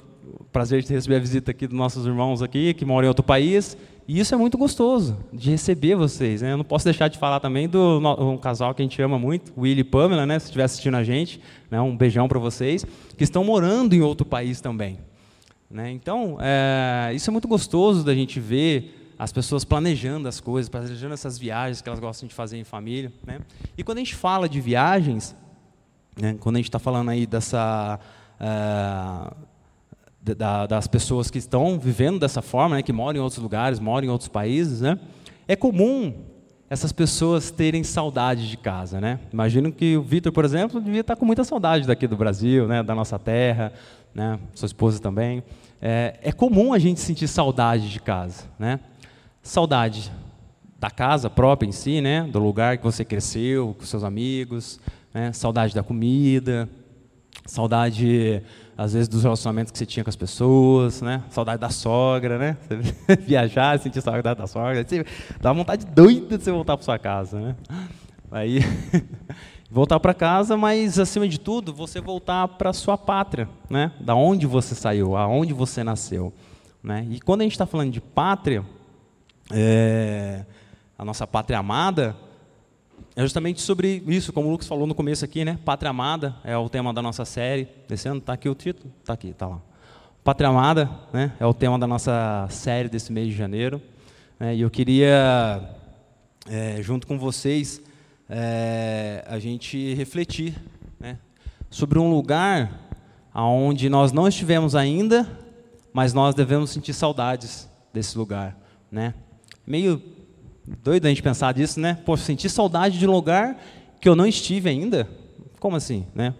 prazer 0.51 0.81
de 0.81 0.93
receber 0.93 1.17
a 1.17 1.19
visita 1.19 1.51
aqui 1.51 1.67
dos 1.67 1.77
nossos 1.77 2.05
irmãos 2.05 2.41
aqui 2.41 2.73
que 2.73 2.85
moram 2.85 3.05
em 3.05 3.09
outro 3.09 3.23
país 3.23 3.77
e 4.07 4.19
isso 4.19 4.33
é 4.35 4.37
muito 4.37 4.57
gostoso, 4.57 5.17
de 5.31 5.51
receber 5.51 5.95
vocês. 5.95 6.41
Né? 6.41 6.51
Eu 6.51 6.57
não 6.57 6.65
posso 6.65 6.83
deixar 6.83 7.07
de 7.07 7.17
falar 7.17 7.39
também 7.39 7.69
do 7.69 7.99
um 8.19 8.37
casal 8.37 8.73
que 8.73 8.81
a 8.81 8.85
gente 8.85 9.01
ama 9.01 9.17
muito, 9.17 9.53
Willy 9.57 9.81
e 9.81 9.83
Pamela, 9.83 10.25
né? 10.25 10.37
se 10.39 10.45
estiver 10.45 10.63
assistindo 10.63 10.95
a 10.95 11.03
gente, 11.03 11.39
né? 11.71 11.79
um 11.79 11.95
beijão 11.95 12.27
para 12.27 12.37
vocês, 12.37 12.85
que 13.17 13.23
estão 13.23 13.43
morando 13.43 13.93
em 13.93 14.01
outro 14.01 14.25
país 14.25 14.59
também. 14.59 14.99
Né? 15.69 15.91
Então, 15.91 16.37
é, 16.41 17.13
isso 17.13 17.29
é 17.29 17.31
muito 17.31 17.47
gostoso 17.47 18.03
da 18.03 18.13
gente 18.13 18.39
ver 18.39 19.13
as 19.17 19.31
pessoas 19.31 19.63
planejando 19.63 20.27
as 20.27 20.41
coisas, 20.41 20.67
planejando 20.67 21.13
essas 21.13 21.37
viagens 21.37 21.81
que 21.81 21.87
elas 21.87 21.99
gostam 21.99 22.27
de 22.27 22.33
fazer 22.35 22.57
em 22.57 22.63
família. 22.65 23.11
Né? 23.25 23.39
E 23.77 23.83
quando 23.83 23.99
a 23.99 24.01
gente 24.01 24.15
fala 24.15 24.49
de 24.49 24.59
viagens, 24.59 25.33
né? 26.19 26.35
quando 26.39 26.57
a 26.57 26.59
gente 26.59 26.69
está 26.69 26.79
falando 26.79 27.09
aí 27.09 27.25
dessa... 27.25 27.99
Uh, 28.39 29.52
da, 30.23 30.65
das 30.65 30.87
pessoas 30.87 31.29
que 31.29 31.37
estão 31.37 31.77
vivendo 31.77 32.19
dessa 32.19 32.41
forma, 32.41 32.77
né, 32.77 32.81
que 32.81 32.93
moram 32.93 33.19
em 33.19 33.21
outros 33.21 33.41
lugares, 33.41 33.79
moram 33.79 34.07
em 34.07 34.09
outros 34.09 34.29
países, 34.29 34.81
né, 34.81 34.97
é 35.47 35.55
comum 35.55 36.13
essas 36.69 36.91
pessoas 36.91 37.51
terem 37.51 37.83
saudade 37.83 38.49
de 38.49 38.57
casa, 38.57 38.99
né? 38.99 39.19
Imagino 39.31 39.71
que 39.71 39.95
o 39.95 40.01
Vitor, 40.01 40.31
por 40.31 40.43
exemplo, 40.43 40.81
devia 40.81 41.01
estar 41.01 41.15
com 41.15 41.23
muita 41.23 41.43
saudade 41.43 41.85
daqui 41.85 42.07
do 42.07 42.17
Brasil, 42.17 42.67
né, 42.67 42.81
da 42.81 42.95
nossa 42.95 43.19
terra, 43.19 43.71
né, 44.15 44.39
sua 44.55 44.65
esposa 44.65 44.99
também. 44.99 45.43
É, 45.79 46.17
é 46.23 46.31
comum 46.31 46.73
a 46.73 46.79
gente 46.79 46.99
sentir 46.99 47.27
saudade 47.27 47.91
de 47.91 47.99
casa, 47.99 48.45
né? 48.57 48.79
Saudade 49.43 50.11
da 50.79 50.89
casa 50.89 51.29
própria 51.29 51.67
em 51.67 51.71
si, 51.71 52.01
né, 52.01 52.23
do 52.23 52.39
lugar 52.39 52.77
que 52.77 52.83
você 52.83 53.05
cresceu, 53.05 53.75
com 53.77 53.85
seus 53.85 54.03
amigos, 54.03 54.79
né, 55.13 55.31
saudade 55.31 55.75
da 55.75 55.83
comida, 55.83 56.67
saudade 57.45 58.41
às 58.77 58.93
vezes 58.93 59.07
dos 59.07 59.23
relacionamentos 59.23 59.71
que 59.71 59.77
você 59.77 59.85
tinha 59.85 60.03
com 60.03 60.09
as 60.09 60.15
pessoas, 60.15 61.01
né? 61.01 61.23
Saudade 61.29 61.59
da 61.61 61.69
sogra, 61.69 62.37
né? 62.37 62.57
Você 62.61 63.15
viajar, 63.21 63.79
sentir 63.79 64.01
saudade 64.01 64.39
da 64.39 64.47
sogra, 64.47 64.83
você 64.83 65.05
dá 65.39 65.53
vontade 65.53 65.85
doida 65.85 66.37
de 66.37 66.43
você 66.43 66.51
voltar 66.51 66.75
para 66.77 66.83
sua 66.83 66.99
casa, 66.99 67.39
né? 67.39 67.55
Aí, 68.31 68.59
Voltar 69.73 69.99
para 69.99 70.13
casa, 70.13 70.55
mas 70.55 70.99
acima 70.99 71.27
de 71.27 71.39
tudo, 71.39 71.73
você 71.73 71.99
voltar 71.99 72.47
para 72.47 72.71
sua 72.73 72.95
pátria, 72.95 73.49
né? 73.67 73.91
Da 73.99 74.13
onde 74.13 74.45
você 74.45 74.75
saiu, 74.75 75.17
aonde 75.17 75.51
você 75.51 75.83
nasceu, 75.83 76.31
né? 76.83 77.07
E 77.09 77.19
quando 77.19 77.41
a 77.41 77.43
gente 77.43 77.53
está 77.53 77.65
falando 77.65 77.91
de 77.91 77.99
pátria, 77.99 78.63
é, 79.51 80.45
a 80.95 81.03
nossa 81.03 81.25
pátria 81.25 81.57
amada, 81.57 82.15
é 83.15 83.21
justamente 83.21 83.61
sobre 83.61 84.03
isso, 84.07 84.33
como 84.33 84.47
o 84.47 84.51
Lucas 84.51 84.67
falou 84.67 84.87
no 84.87 84.95
começo 84.95 85.23
aqui, 85.23 85.45
né? 85.45 85.59
Pátria 85.63 85.91
amada 85.91 86.35
é 86.43 86.57
o 86.57 86.67
tema 86.67 86.91
da 86.91 86.99
nossa 86.99 87.23
série. 87.25 87.67
Desse 87.87 88.07
ano 88.07 88.17
está 88.17 88.33
aqui 88.33 88.49
o 88.49 88.55
título, 88.55 88.91
está 89.01 89.13
aqui, 89.13 89.27
está 89.27 89.45
lá. 89.45 89.61
Pátria 90.23 90.49
amada, 90.49 90.89
né? 91.11 91.31
É 91.39 91.45
o 91.45 91.53
tema 91.53 91.77
da 91.77 91.85
nossa 91.85 92.47
série 92.49 92.89
desse 92.89 93.11
mês 93.11 93.27
de 93.27 93.35
janeiro. 93.35 93.79
Né? 94.39 94.55
E 94.55 94.61
eu 94.61 94.69
queria, 94.69 95.61
é, 96.49 96.81
junto 96.81 97.05
com 97.05 97.19
vocês 97.19 97.79
é, 98.27 99.23
a 99.27 99.37
gente 99.37 99.93
refletir 99.93 100.55
né, 100.99 101.19
sobre 101.69 101.99
um 101.99 102.09
lugar 102.09 102.79
aonde 103.31 103.89
nós 103.89 104.11
não 104.11 104.27
estivemos 104.27 104.75
ainda, 104.75 105.29
mas 105.93 106.15
nós 106.15 106.33
devemos 106.33 106.71
sentir 106.71 106.93
saudades 106.93 107.69
desse 107.93 108.17
lugar, 108.17 108.57
né? 108.91 109.13
Meio 109.67 110.01
doido 110.65 111.05
a 111.05 111.09
gente 111.09 111.21
pensar 111.21 111.53
disso, 111.53 111.79
né? 111.79 111.99
Pô, 112.05 112.15
sentir 112.15 112.49
saudade 112.49 112.97
de 112.97 113.07
um 113.07 113.11
lugar 113.11 113.61
que 113.99 114.07
eu 114.07 114.15
não 114.15 114.25
estive 114.25 114.69
ainda? 114.69 115.09
Como 115.59 115.75
assim, 115.75 116.05
né? 116.13 116.33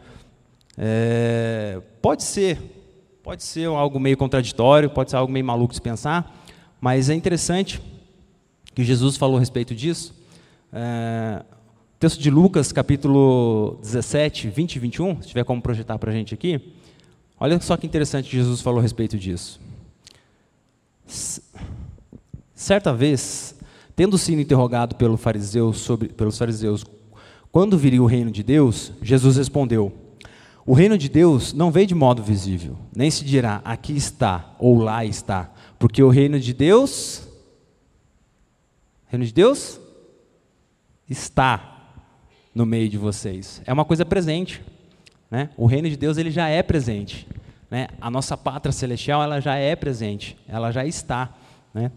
É, 0.77 1.82
pode 2.01 2.24
ser, 2.24 2.60
pode 3.22 3.44
ser 3.44 3.68
algo 3.68 4.00
meio 4.00 4.18
contraditório, 4.18 4.89
pode 4.89 5.12
ser 5.12 5.18
algo 5.18 5.32
meio 5.32 5.46
maluco 5.46 5.74
de 5.74 5.82
pensar, 5.82 6.46
mas 6.82 7.10
é 7.10 7.13
interessante 7.13 7.82
que 8.74 8.84
Jesus 8.84 9.18
falou 9.18 9.38
a 9.38 9.39
respeito 9.39 9.75
disso. 9.75 10.15
É, 10.72 11.44
Texto 12.00 12.20
de 12.20 12.30
Lucas, 12.30 12.74
capítulo 12.74 13.80
17, 13.82 14.50
20 14.50 14.75
e 14.75 14.80
21, 14.80 15.22
se 15.22 15.30
tiver 15.30 15.46
como 15.46 15.62
projetar 15.62 15.98
para 15.98 16.12
a 16.12 16.13
gente 16.13 16.34
aqui. 16.34 16.74
Olha 17.39 17.58
só 17.62 17.77
que 17.77 17.88
interessante 17.88 18.30
que 18.30 18.36
Jesus 18.36 18.60
falou 18.60 18.80
a 18.80 18.82
respeito 18.82 19.18
disso. 19.18 19.58
Certa 22.53 22.94
vez, 22.94 23.56
tendo 23.95 24.17
sido 24.17 24.41
interrogado 24.41 24.95
pelo 24.95 25.17
fariseu 25.17 25.73
sobre, 25.73 26.09
pelos 26.09 26.38
fariseus 26.38 26.83
quando 27.53 27.77
viria 27.77 28.01
o 28.01 28.07
reino 28.07 28.31
de 28.31 28.41
Deus, 28.41 28.91
Jesus 29.00 29.38
respondeu: 29.38 29.93
O 30.65 30.73
reino 30.73 30.97
de 30.97 31.07
Deus 31.07 31.53
não 31.53 31.69
veio 31.69 31.85
de 31.85 31.93
modo 31.93 32.23
visível, 32.23 32.75
nem 32.95 33.12
se 33.12 33.23
dirá 33.23 33.62
aqui 33.63 33.95
está 33.95 34.55
ou 34.57 34.79
lá 34.79 35.05
está, 35.05 35.51
porque 35.77 36.01
o 36.01 36.09
reino 36.09 36.39
de 36.39 36.51
Deus, 36.51 37.27
reino 39.05 39.23
de 39.23 39.31
Deus 39.31 39.79
está 41.07 41.91
no 42.55 42.65
meio 42.65 42.89
de 42.89 42.97
vocês. 42.97 43.62
É 43.67 43.71
uma 43.71 43.85
coisa 43.85 44.03
presente. 44.03 44.59
Né? 45.29 45.51
O 45.55 45.67
reino 45.67 45.88
de 45.88 45.95
Deus 45.95 46.17
ele 46.17 46.31
já 46.31 46.47
é 46.47 46.63
presente. 46.63 47.27
Né? 47.69 47.88
A 48.01 48.09
nossa 48.09 48.35
pátria 48.35 48.71
celestial 48.71 49.21
ela 49.21 49.39
já 49.39 49.55
é 49.55 49.75
presente, 49.75 50.35
ela 50.47 50.71
já 50.71 50.85
está. 50.85 51.35
Né? 51.71 51.91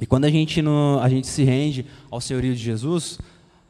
E 0.00 0.06
quando 0.06 0.24
a 0.24 0.30
gente, 0.30 0.62
no, 0.62 1.00
a 1.00 1.08
gente 1.08 1.26
se 1.26 1.42
rende 1.42 1.84
ao 2.10 2.20
senhorio 2.20 2.54
de 2.54 2.60
Jesus, 2.60 3.18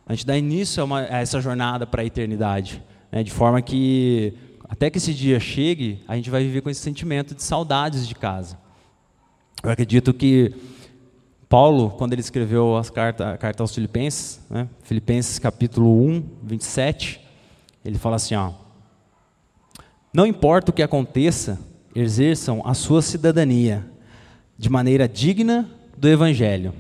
a 0.07 0.15
gente 0.15 0.27
dá 0.27 0.37
início 0.37 0.83
a, 0.83 0.85
uma, 0.85 1.01
a 1.01 1.19
essa 1.19 1.41
jornada 1.41 1.87
para 1.87 2.03
a 2.03 2.05
eternidade. 2.05 2.83
Né? 3.11 3.23
De 3.23 3.31
forma 3.31 3.63
que, 3.63 4.35
até 4.69 4.91
que 4.91 4.99
esse 4.99 5.15
dia 5.15 5.41
chegue, 5.41 6.03
a 6.07 6.17
gente 6.17 6.29
vai 6.29 6.43
viver 6.43 6.61
com 6.61 6.69
esse 6.69 6.81
sentimento 6.81 7.35
de 7.35 7.43
saudades 7.43 8.07
de 8.07 8.15
casa. 8.15 8.59
Eu 9.63 9.71
acredito 9.71 10.13
que 10.13 10.55
Paulo, 11.49 11.91
quando 11.91 12.13
ele 12.13 12.21
escreveu 12.21 12.77
as 12.77 12.91
cartas, 12.91 13.27
a 13.27 13.39
carta 13.39 13.63
aos 13.63 13.75
Filipenses, 13.75 14.41
né, 14.51 14.69
Filipenses 14.83 15.39
capítulo 15.39 16.07
1, 16.07 16.25
27, 16.43 17.21
ele 17.83 17.97
fala 17.97 18.17
assim: 18.17 18.35
ó, 18.35 18.53
Não 20.13 20.27
importa 20.27 20.71
o 20.71 20.75
que 20.75 20.83
aconteça, 20.83 21.59
exerçam 21.95 22.63
a 22.67 22.75
sua 22.75 23.01
cidadania 23.01 23.91
de 24.59 24.69
maneira 24.69 25.09
digna 25.09 25.78
do 25.99 26.09
Evangelho. 26.09 26.73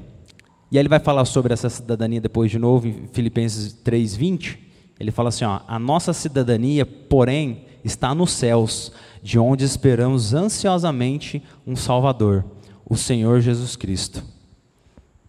E 0.70 0.76
aí 0.76 0.82
ele 0.82 0.88
vai 0.88 1.00
falar 1.00 1.24
sobre 1.24 1.52
essa 1.52 1.68
cidadania 1.68 2.20
depois 2.20 2.50
de 2.50 2.58
novo, 2.58 2.86
em 2.86 3.08
Filipenses 3.12 3.72
3, 3.72 4.14
20. 4.14 4.58
Ele 5.00 5.10
fala 5.10 5.30
assim: 5.30 5.44
ó, 5.44 5.60
A 5.66 5.78
nossa 5.78 6.12
cidadania, 6.12 6.86
porém, 6.86 7.64
está 7.84 8.14
nos 8.14 8.30
céus, 8.30 8.92
de 9.22 9.38
onde 9.38 9.64
esperamos 9.64 10.34
ansiosamente 10.34 11.42
um 11.66 11.74
Salvador, 11.74 12.44
o 12.84 12.96
Senhor 12.96 13.40
Jesus 13.40 13.76
Cristo. 13.76 14.22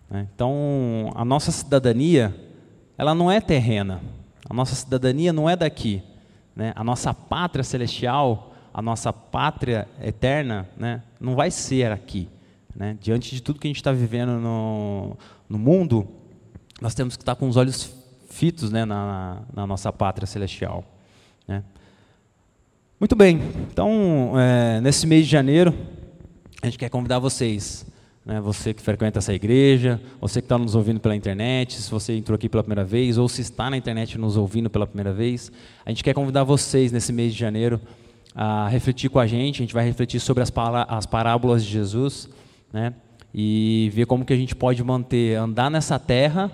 Né? 0.10 0.28
Então, 0.34 1.12
a 1.16 1.26
nossa 1.26 1.52
cidadania, 1.52 2.36
ela 2.98 3.16
não 3.16 3.32
é 3.32 3.42
terrena. 3.42 4.02
A 4.48 4.54
nossa 4.54 4.76
cidadania 4.76 5.34
não 5.34 5.50
é 5.50 5.56
daqui. 5.56 6.04
Né? 6.56 6.74
A 6.76 6.84
nossa 6.84 7.14
pátria 7.14 7.64
celestial, 7.64 8.54
a 8.74 8.82
nossa 8.82 9.12
pátria 9.12 9.88
eterna, 10.02 10.68
né? 10.78 11.02
não 11.20 11.36
vai 11.36 11.50
ser 11.50 11.92
aqui. 11.92 12.28
Né? 12.76 12.98
Diante 13.00 13.34
de 13.34 13.42
tudo 13.42 13.60
que 13.60 13.68
a 13.68 13.70
gente 13.70 13.78
está 13.78 13.92
vivendo 13.92 14.40
no, 14.40 15.18
no 15.48 15.58
mundo, 15.58 16.08
nós 16.82 16.94
temos 16.94 17.16
que 17.16 17.22
estar 17.22 17.36
com 17.36 17.48
os 17.48 17.58
olhos 17.58 17.94
fitos 18.30 18.72
né? 18.72 18.86
na, 18.86 19.42
na 19.54 19.68
nossa 19.68 19.92
pátria 19.92 20.28
celestial. 20.28 20.84
Né? 21.48 21.64
Muito 23.00 23.16
bem, 23.16 23.42
então, 23.72 24.34
é, 24.38 24.82
nesse 24.82 25.08
mês 25.08 25.26
de 25.26 25.32
janeiro, 25.32 25.74
a 26.62 26.66
gente 26.66 26.78
quer 26.78 26.90
convidar 26.90 27.20
vocês 27.20 27.86
né, 28.30 28.40
você 28.40 28.76
que 28.76 28.82
frequenta 28.82 29.18
essa 29.18 29.34
igreja, 29.34 30.00
você 30.22 30.40
que 30.40 30.46
está 30.46 30.56
nos 30.56 30.76
ouvindo 30.76 31.00
pela 31.00 31.16
internet, 31.16 31.74
se 31.82 31.90
você 31.90 32.16
entrou 32.16 32.36
aqui 32.36 32.48
pela 32.48 32.62
primeira 32.62 32.84
vez, 32.84 33.18
ou 33.18 33.28
se 33.28 33.42
está 33.42 33.72
na 33.72 33.78
internet 33.78 34.20
nos 34.20 34.38
ouvindo 34.38 34.70
pela 34.70 34.86
primeira 34.86 35.12
vez, 35.12 35.52
a 35.84 35.90
gente 35.90 36.04
quer 36.04 36.14
convidar 36.14 36.44
vocês 36.44 36.92
nesse 36.92 37.12
mês 37.12 37.34
de 37.34 37.40
janeiro 37.40 37.82
a 38.36 38.68
refletir 38.68 39.10
com 39.10 39.18
a 39.18 39.26
gente, 39.26 39.58
a 39.58 39.64
gente 39.64 39.74
vai 39.74 39.84
refletir 39.84 40.20
sobre 40.20 40.44
as, 40.44 40.52
as 40.88 41.08
parábolas 41.08 41.66
de 41.66 41.72
Jesus, 41.72 42.30
né, 42.72 42.94
e 43.34 43.90
ver 43.94 44.06
como 44.06 44.26
que 44.26 44.34
a 44.34 44.38
gente 44.38 44.56
pode 44.56 44.84
manter, 44.84 45.36
andar 45.38 45.70
nessa 45.70 46.00
terra, 46.00 46.52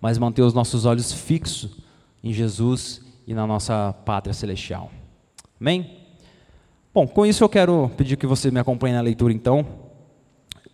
mas 0.00 0.18
manter 0.18 0.42
os 0.42 0.54
nossos 0.54 0.84
olhos 0.84 1.12
fixos 1.12 1.76
em 2.22 2.32
Jesus 2.32 3.02
e 3.26 3.34
na 3.34 3.46
nossa 3.46 3.92
pátria 4.04 4.34
celestial. 4.34 4.90
Amém? 5.60 5.98
Bom, 6.94 7.06
com 7.06 7.26
isso 7.26 7.44
eu 7.44 7.48
quero 7.48 7.90
pedir 7.96 8.16
que 8.16 8.26
você 8.26 8.50
me 8.50 8.60
acompanhe 8.60 8.94
na 8.94 9.00
leitura 9.00 9.32
então 9.32 9.66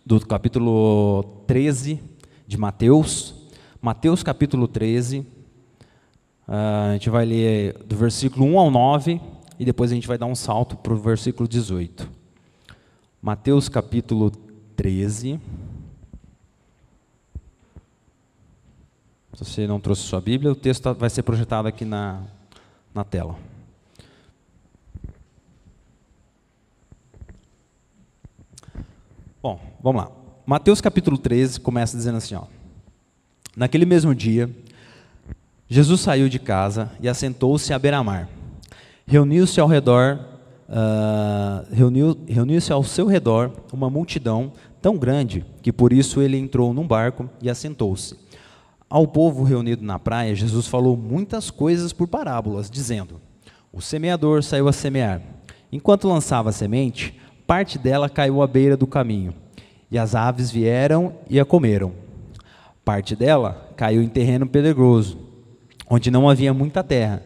do 0.05 0.19
capítulo 0.25 1.43
13 1.47 2.01
de 2.47 2.57
Mateus. 2.57 3.35
Mateus 3.81 4.23
capítulo 4.23 4.67
13. 4.67 5.25
Ah, 6.47 6.89
a 6.89 6.93
gente 6.93 7.09
vai 7.09 7.25
ler 7.25 7.77
do 7.85 7.95
versículo 7.95 8.45
1 8.45 8.59
ao 8.59 8.71
9 8.71 9.19
e 9.59 9.65
depois 9.65 9.91
a 9.91 9.95
gente 9.95 10.07
vai 10.07 10.17
dar 10.17 10.27
um 10.27 10.35
salto 10.35 10.77
para 10.77 10.93
o 10.93 10.97
versículo 10.97 11.47
18. 11.47 12.09
Mateus 13.21 13.67
capítulo 13.67 14.29
13. 14.29 14.44
Se 19.33 19.43
você 19.43 19.67
não 19.67 19.79
trouxe 19.79 20.03
sua 20.03 20.21
Bíblia, 20.21 20.51
o 20.51 20.55
texto 20.55 20.93
vai 20.93 21.09
ser 21.09 21.23
projetado 21.23 21.67
aqui 21.67 21.83
na, 21.83 22.23
na 22.93 23.03
tela. 23.03 23.35
Bom, 29.41 29.59
vamos 29.81 30.03
lá. 30.03 30.11
Mateus 30.45 30.79
capítulo 30.79 31.17
13 31.17 31.59
começa 31.59 31.97
dizendo 31.97 32.17
assim: 32.17 32.35
ó, 32.35 32.45
Naquele 33.55 33.85
mesmo 33.85 34.13
dia, 34.13 34.49
Jesus 35.67 36.01
saiu 36.01 36.27
de 36.27 36.39
casa 36.39 36.91
e 36.99 37.07
assentou-se 37.07 37.73
à 37.73 37.79
beira-mar. 37.79 38.27
Reuniu-se 39.07 39.59
ao 39.59 39.67
redor, 39.67 40.19
uh, 40.69 41.65
reuniu, 41.73 42.17
reuniu-se 42.27 42.71
ao 42.71 42.83
seu 42.83 43.05
redor 43.07 43.51
uma 43.71 43.89
multidão 43.89 44.51
tão 44.81 44.97
grande 44.97 45.45
que 45.61 45.71
por 45.71 45.91
isso 45.91 46.21
ele 46.21 46.37
entrou 46.37 46.73
num 46.73 46.87
barco 46.87 47.29
e 47.41 47.49
assentou-se. 47.49 48.17
Ao 48.89 49.07
povo 49.07 49.43
reunido 49.43 49.83
na 49.83 49.97
praia, 49.97 50.35
Jesus 50.35 50.67
falou 50.67 50.95
muitas 50.95 51.49
coisas 51.49 51.91
por 51.91 52.07
parábolas, 52.07 52.69
dizendo: 52.69 53.19
O 53.73 53.81
semeador 53.81 54.43
saiu 54.43 54.67
a 54.67 54.73
semear. 54.73 55.21
Enquanto 55.71 56.07
lançava 56.07 56.49
a 56.49 56.53
semente, 56.53 57.19
parte 57.47 57.77
dela 57.77 58.07
caiu 58.07 58.41
à 58.41 58.47
beira 58.47 58.77
do 58.77 58.85
caminho, 58.85 59.33
e 59.89 59.97
as 59.97 60.13
aves 60.13 60.51
vieram 60.51 61.15
e 61.29 61.39
a 61.39 61.45
comeram. 61.45 61.91
Parte 62.83 63.15
dela 63.15 63.71
caiu 63.75 64.03
em 64.03 64.07
terreno 64.07 64.47
pedregoso, 64.47 65.17
onde 65.89 66.11
não 66.11 66.29
havia 66.29 66.53
muita 66.53 66.83
terra, 66.83 67.23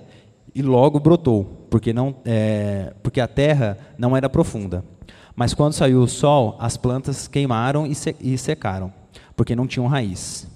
e 0.54 0.62
logo 0.62 1.00
brotou, 1.00 1.68
porque, 1.70 1.94
não, 1.94 2.16
é, 2.26 2.94
porque 3.04 3.22
a 3.22 3.28
terra 3.28 3.78
não 3.98 4.16
era 4.16 4.30
profunda. 4.30 4.84
Mas 5.36 5.54
quando 5.54 5.74
saiu 5.74 6.02
o 6.02 6.08
sol, 6.08 6.58
as 6.60 6.76
plantas 6.76 7.28
queimaram 7.28 7.86
e, 7.86 7.96
se, 7.96 8.16
e 8.20 8.38
secaram, 8.38 8.92
porque 9.36 9.56
não 9.56 9.68
tinham 9.68 9.88
raiz. 9.88 10.48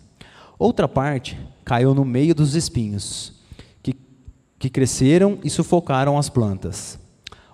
Outra 0.60 0.88
parte 0.88 1.40
caiu 1.64 1.94
no 1.94 2.04
meio 2.04 2.36
dos 2.36 2.56
espinhos, 2.56 3.34
que, 3.82 3.96
que 4.60 4.70
cresceram 4.70 5.40
e 5.44 5.50
sufocaram 5.50 6.18
as 6.18 6.30
plantas. 6.30 7.00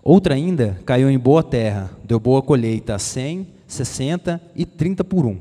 Outra 0.01 0.33
ainda 0.33 0.79
caiu 0.85 1.09
em 1.09 1.19
boa 1.19 1.43
terra, 1.43 1.91
deu 2.03 2.19
boa 2.19 2.41
colheita 2.41 2.95
a 2.95 2.99
100, 2.99 3.47
60 3.67 4.41
e 4.55 4.65
30 4.65 5.03
por 5.03 5.25
um. 5.25 5.39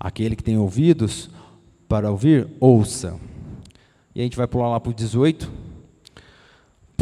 Aquele 0.00 0.34
que 0.34 0.42
tem 0.42 0.56
ouvidos 0.58 1.30
para 1.88 2.10
ouvir, 2.10 2.48
ouça. 2.58 3.20
E 4.14 4.20
a 4.20 4.24
gente 4.24 4.36
vai 4.36 4.46
pular 4.46 4.68
lá 4.70 4.80
para 4.80 4.90
o 4.90 4.94
18. 4.94 5.61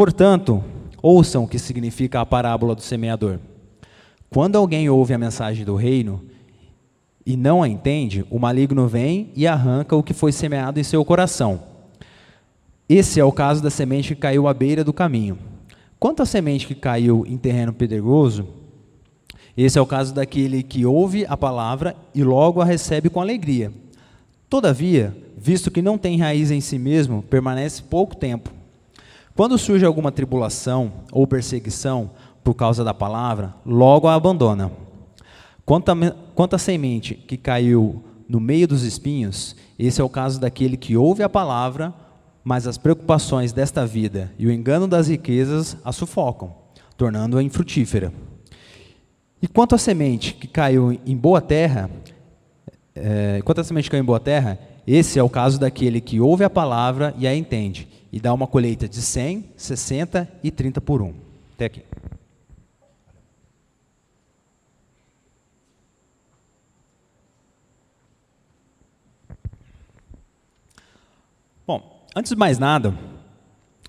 Portanto, 0.00 0.64
ouçam 1.02 1.45
o 1.45 1.47
que 1.47 1.59
significa 1.59 2.23
a 2.23 2.25
parábola 2.25 2.75
do 2.75 2.80
semeador. 2.80 3.38
Quando 4.30 4.57
alguém 4.57 4.88
ouve 4.88 5.12
a 5.12 5.19
mensagem 5.19 5.62
do 5.62 5.76
reino 5.76 6.23
e 7.26 7.37
não 7.37 7.62
a 7.62 7.69
entende, 7.69 8.25
o 8.30 8.38
maligno 8.38 8.88
vem 8.88 9.30
e 9.37 9.47
arranca 9.47 9.95
o 9.95 10.02
que 10.02 10.14
foi 10.14 10.33
semeado 10.33 10.80
em 10.80 10.83
seu 10.83 11.04
coração. 11.04 11.61
Esse 12.88 13.21
é 13.21 13.25
o 13.26 13.30
caso 13.30 13.62
da 13.62 13.69
semente 13.69 14.14
que 14.14 14.23
caiu 14.23 14.49
à 14.49 14.54
beira 14.54 14.83
do 14.83 14.90
caminho. 14.90 15.37
Quanto 15.99 16.23
à 16.23 16.25
semente 16.25 16.66
que 16.66 16.75
caiu 16.75 17.26
em 17.28 17.37
terreno 17.37 17.75
pedregoso, 17.75 18.49
esse 19.54 19.78
é 19.78 19.83
o 19.83 19.87
caso 19.87 20.14
daquele 20.14 20.62
que 20.62 20.87
ouve 20.87 21.26
a 21.28 21.37
palavra 21.37 21.95
e 22.14 22.25
logo 22.25 22.62
a 22.62 22.64
recebe 22.64 23.11
com 23.11 23.21
alegria. 23.21 23.71
Todavia, 24.49 25.14
visto 25.37 25.71
que 25.71 25.83
não 25.83 25.99
tem 25.99 26.16
raiz 26.16 26.50
em 26.50 26.62
si 26.62 26.78
mesmo, 26.78 27.23
permanece 27.23 27.83
pouco 27.83 28.16
tempo. 28.16 28.60
Quando 29.34 29.56
surge 29.56 29.84
alguma 29.84 30.12
tribulação 30.12 30.92
ou 31.12 31.26
perseguição 31.26 32.10
por 32.42 32.54
causa 32.54 32.82
da 32.82 32.92
palavra, 32.92 33.54
logo 33.64 34.08
a 34.08 34.14
abandona. 34.14 34.70
Quanto 35.64 35.90
a, 35.90 35.94
quanto 36.34 36.56
a 36.56 36.58
semente 36.58 37.14
que 37.14 37.37
caiu 37.37 38.02
no 38.28 38.40
meio 38.40 38.66
dos 38.66 38.82
espinhos, 38.82 39.54
esse 39.78 40.00
é 40.00 40.04
o 40.04 40.08
caso 40.08 40.40
daquele 40.40 40.76
que 40.76 40.96
ouve 40.96 41.22
a 41.22 41.28
palavra, 41.28 41.94
mas 42.42 42.66
as 42.66 42.78
preocupações 42.78 43.52
desta 43.52 43.87
vida 43.87 44.32
e 44.38 44.46
o 44.46 44.52
engano 44.52 44.88
das 44.88 45.08
riquezas 45.08 45.76
a 45.84 45.92
sufocam, 45.92 46.54
tornando-a 46.96 47.42
infrutífera. 47.42 48.12
E 49.42 49.49
quanto 49.49 49.75
à 49.75 49.78
semente 49.78 50.34
que 50.34 50.46
caiu 50.46 50.99
em 51.06 51.16
boa 51.16 51.40
terra, 51.40 51.90
é, 52.94 53.40
quanto 53.44 53.60
à 53.60 53.64
semente 53.64 53.84
que 53.84 53.90
caiu 53.90 54.02
em 54.02 54.06
boa 54.06 54.20
terra, 54.20 54.58
esse 54.87 55.18
é 55.18 55.22
o 55.22 55.28
caso 55.28 55.58
daquele 55.58 56.00
que 56.00 56.20
ouve 56.20 56.44
a 56.44 56.50
palavra 56.50 57.14
e 57.18 57.26
a 57.26 57.34
entende, 57.34 57.88
e 58.12 58.19
dá 58.19 58.33
uma 58.33 58.47
colheita 58.47 58.88
de 58.88 59.00
100, 59.00 59.52
60 59.57 60.29
e 60.43 60.50
30 60.50 60.81
por 60.81 61.00
um. 61.00 61.14
Até 61.55 61.67
aqui. 61.67 61.83
Bom, 71.67 72.07
antes 72.17 72.31
de 72.31 72.37
mais 72.37 72.59
nada, 72.59 72.95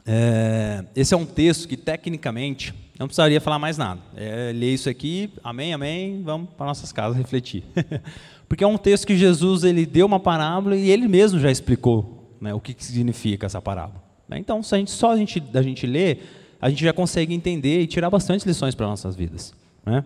é, 0.05 0.85
esse 0.95 1.13
é 1.13 1.17
um 1.17 1.25
texto 1.25 1.67
que 1.67 1.75
tecnicamente 1.75 2.73
não 2.99 3.07
precisaria 3.07 3.41
falar 3.41 3.57
mais 3.57 3.77
nada. 3.77 3.99
É, 4.15 4.51
ler 4.53 4.73
isso 4.73 4.87
aqui, 4.87 5.33
amém, 5.43 5.73
amém, 5.73 6.21
vamos 6.21 6.51
para 6.51 6.67
nossas 6.67 6.91
casas 6.91 7.17
refletir. 7.17 7.63
Porque 8.47 8.63
é 8.63 8.67
um 8.67 8.77
texto 8.77 9.07
que 9.07 9.17
Jesus 9.17 9.63
ele 9.63 9.85
deu 9.85 10.05
uma 10.05 10.19
parábola 10.19 10.75
e 10.75 10.91
ele 10.91 11.07
mesmo 11.07 11.39
já 11.39 11.49
explicou 11.49 12.37
né, 12.39 12.53
o 12.53 12.59
que 12.59 12.75
significa 12.77 13.47
essa 13.47 13.61
parábola. 13.61 14.10
Né? 14.31 14.39
Então, 14.39 14.63
se 14.63 14.73
a 14.73 14.77
gente, 14.77 14.89
só 14.89 15.11
a 15.11 15.17
gente, 15.17 15.43
a 15.53 15.61
gente 15.61 15.85
ler, 15.85 16.57
a 16.61 16.69
gente 16.69 16.83
já 16.83 16.93
consegue 16.93 17.33
entender 17.33 17.81
e 17.81 17.87
tirar 17.87 18.09
bastante 18.09 18.47
lições 18.47 18.73
para 18.73 18.87
nossas 18.87 19.15
vidas. 19.15 19.53
Né? 19.85 20.03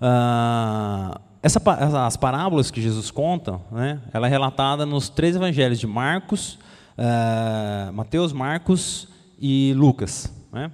Ah, 0.00 1.20
essa, 1.42 1.60
as 2.04 2.16
parábolas 2.16 2.70
que 2.70 2.82
Jesus 2.82 3.10
conta, 3.12 3.60
né, 3.70 4.00
ela 4.12 4.26
é 4.26 4.30
relatada 4.30 4.84
nos 4.84 5.08
três 5.08 5.36
evangelhos 5.36 5.78
de 5.78 5.86
Marcos, 5.86 6.58
uh, 6.98 7.92
Mateus, 7.92 8.32
Marcos 8.32 9.06
e 9.38 9.72
Lucas. 9.76 10.32
Né? 10.52 10.70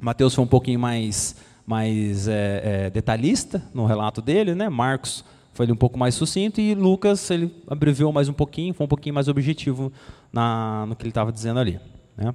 Mateus 0.00 0.34
foi 0.34 0.44
um 0.44 0.48
pouquinho 0.48 0.80
mais, 0.80 1.36
mais 1.66 2.26
é, 2.26 2.86
é, 2.86 2.90
detalhista 2.90 3.62
no 3.74 3.84
relato 3.84 4.22
dele, 4.22 4.54
né? 4.54 4.68
Marcos 4.68 5.24
foi 5.52 5.70
um 5.70 5.76
pouco 5.76 5.98
mais 5.98 6.14
sucinto 6.14 6.60
e 6.60 6.74
Lucas 6.74 7.30
ele 7.30 7.54
abreviou 7.68 8.10
mais 8.12 8.28
um 8.28 8.32
pouquinho, 8.32 8.72
foi 8.72 8.84
um 8.84 8.88
pouquinho 8.88 9.14
mais 9.14 9.28
objetivo 9.28 9.92
na, 10.32 10.86
no 10.86 10.96
que 10.96 11.02
ele 11.02 11.10
estava 11.10 11.30
dizendo 11.30 11.60
ali. 11.60 11.78
Né? 12.16 12.30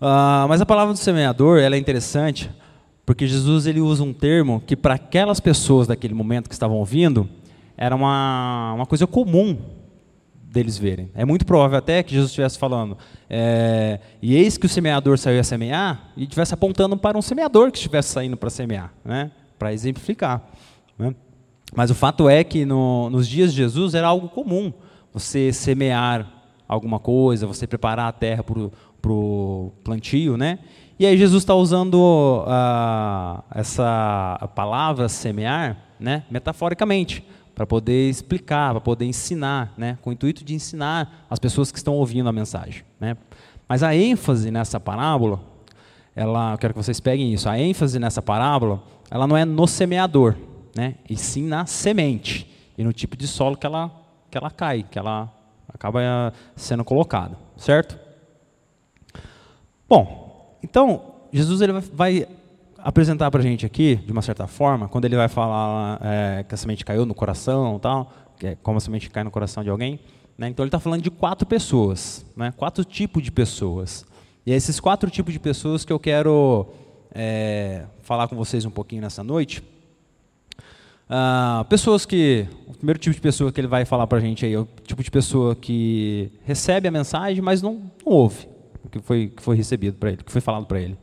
Uh, 0.00 0.48
mas 0.48 0.60
a 0.60 0.66
palavra 0.66 0.92
do 0.92 0.98
semeador 0.98 1.58
ela 1.58 1.74
é 1.74 1.78
interessante 1.78 2.50
porque 3.04 3.26
Jesus 3.26 3.66
ele 3.66 3.80
usa 3.80 4.02
um 4.02 4.12
termo 4.12 4.62
que 4.66 4.76
para 4.76 4.94
aquelas 4.94 5.40
pessoas 5.40 5.86
daquele 5.86 6.14
momento 6.14 6.48
que 6.48 6.54
estavam 6.54 6.76
ouvindo 6.76 7.28
era 7.76 7.96
uma, 7.96 8.74
uma 8.74 8.86
coisa 8.86 9.06
comum 9.06 9.56
deles 10.50 10.76
verem. 10.76 11.10
É 11.14 11.24
muito 11.24 11.46
provável 11.46 11.78
até 11.78 12.02
que 12.02 12.12
Jesus 12.12 12.30
estivesse 12.30 12.58
falando, 12.58 12.96
é, 13.28 14.00
e 14.20 14.34
eis 14.34 14.56
que 14.56 14.66
o 14.66 14.68
semeador 14.68 15.18
saiu 15.18 15.40
a 15.40 15.44
semear, 15.44 16.10
e 16.16 16.24
estivesse 16.24 16.54
apontando 16.54 16.96
para 16.96 17.16
um 17.16 17.22
semeador 17.22 17.70
que 17.70 17.78
estivesse 17.78 18.10
saindo 18.12 18.36
para 18.36 18.50
semear, 18.50 18.92
né? 19.04 19.30
para 19.58 19.72
exemplificar. 19.72 20.42
Né? 20.98 21.14
Mas 21.74 21.90
o 21.90 21.94
fato 21.94 22.28
é 22.28 22.42
que 22.42 22.64
no, 22.64 23.10
nos 23.10 23.28
dias 23.28 23.52
de 23.52 23.58
Jesus 23.58 23.94
era 23.94 24.06
algo 24.06 24.28
comum 24.28 24.72
você 25.12 25.52
semear 25.52 26.37
alguma 26.68 26.98
coisa, 26.98 27.46
você 27.46 27.66
preparar 27.66 28.08
a 28.08 28.12
terra 28.12 28.44
para 28.44 29.10
o 29.10 29.72
plantio, 29.82 30.36
né? 30.36 30.58
E 30.98 31.06
aí 31.06 31.16
Jesus 31.16 31.42
está 31.44 31.54
usando 31.54 31.94
uh, 31.94 33.42
essa 33.54 34.50
palavra 34.54 35.08
semear, 35.08 35.76
né, 35.98 36.24
metaforicamente 36.28 37.24
para 37.54 37.64
poder 37.64 38.08
explicar, 38.08 38.72
para 38.72 38.80
poder 38.80 39.04
ensinar, 39.04 39.72
né, 39.76 39.96
com 40.02 40.10
o 40.10 40.12
intuito 40.12 40.44
de 40.44 40.54
ensinar 40.54 41.24
as 41.30 41.38
pessoas 41.38 41.70
que 41.70 41.78
estão 41.78 41.94
ouvindo 41.94 42.28
a 42.28 42.32
mensagem. 42.32 42.82
Né. 43.00 43.16
Mas 43.68 43.84
a 43.84 43.94
ênfase 43.94 44.50
nessa 44.50 44.80
parábola, 44.80 45.40
ela, 46.16 46.52
eu 46.52 46.58
quero 46.58 46.74
que 46.74 46.82
vocês 46.82 46.98
peguem 46.98 47.32
isso, 47.32 47.48
a 47.48 47.56
ênfase 47.56 48.00
nessa 48.00 48.20
parábola, 48.20 48.82
ela 49.08 49.26
não 49.26 49.36
é 49.36 49.44
no 49.44 49.68
semeador, 49.68 50.34
né, 50.76 50.96
e 51.08 51.16
sim 51.16 51.44
na 51.46 51.64
semente 51.64 52.50
e 52.76 52.82
no 52.82 52.92
tipo 52.92 53.16
de 53.16 53.28
solo 53.28 53.56
que 53.56 53.66
ela, 53.66 53.90
que 54.28 54.36
ela 54.36 54.50
cai, 54.50 54.84
que 54.88 54.98
ela 54.98 55.32
acaba 55.68 56.02
eh, 56.02 56.32
sendo 56.56 56.84
colocada, 56.84 57.36
certo? 57.56 57.98
Bom, 59.88 60.58
então 60.62 61.14
Jesus 61.32 61.60
ele 61.60 61.72
vai 61.92 62.26
apresentar 62.78 63.30
para 63.30 63.40
a 63.40 63.42
gente 63.42 63.66
aqui, 63.66 63.96
de 63.96 64.12
uma 64.12 64.22
certa 64.22 64.46
forma, 64.46 64.88
quando 64.88 65.04
ele 65.04 65.16
vai 65.16 65.28
falar 65.28 66.00
é, 66.02 66.44
que 66.44 66.54
a 66.54 66.56
semente 66.56 66.84
caiu 66.84 67.04
no 67.04 67.14
coração, 67.14 67.78
tal, 67.78 68.12
é 68.42 68.56
como 68.62 68.78
a 68.78 68.80
semente 68.80 69.10
cai 69.10 69.24
no 69.24 69.30
coração 69.30 69.62
de 69.64 69.70
alguém, 69.70 69.98
né? 70.36 70.48
então 70.48 70.62
ele 70.62 70.68
está 70.68 70.78
falando 70.78 71.02
de 71.02 71.10
quatro 71.10 71.46
pessoas, 71.46 72.24
né? 72.36 72.52
quatro 72.56 72.84
tipos 72.84 73.22
de 73.22 73.32
pessoas. 73.32 74.06
E 74.46 74.52
é 74.52 74.56
esses 74.56 74.80
quatro 74.80 75.10
tipos 75.10 75.32
de 75.32 75.40
pessoas 75.40 75.84
que 75.84 75.92
eu 75.92 75.98
quero 75.98 76.68
é, 77.12 77.84
falar 78.00 78.28
com 78.28 78.36
vocês 78.36 78.64
um 78.64 78.70
pouquinho 78.70 79.02
nessa 79.02 79.22
noite. 79.24 79.62
Ah, 81.08 81.64
pessoas 81.68 82.04
que. 82.04 82.46
O 82.66 82.74
primeiro 82.78 82.98
tipo 82.98 83.14
de 83.14 83.20
pessoa 83.20 83.50
que 83.50 83.60
ele 83.60 83.66
vai 83.66 83.84
falar 83.84 84.06
para 84.06 84.18
a 84.18 84.20
gente 84.20 84.44
aí 84.44 84.52
é 84.52 84.58
o 84.58 84.68
tipo 84.84 85.02
de 85.02 85.10
pessoa 85.10 85.56
que 85.56 86.30
recebe 86.44 86.86
a 86.86 86.90
mensagem, 86.90 87.42
mas 87.42 87.62
não, 87.62 87.74
não 87.74 88.12
ouve 88.12 88.46
o 88.84 88.88
que 88.88 89.00
foi, 89.00 89.28
que 89.28 89.42
foi 89.42 89.56
recebido 89.56 89.96
para 89.96 90.10
ele, 90.10 90.22
que 90.22 90.30
foi 90.30 90.40
falado 90.40 90.66
para 90.66 90.80
ele. 90.80 90.96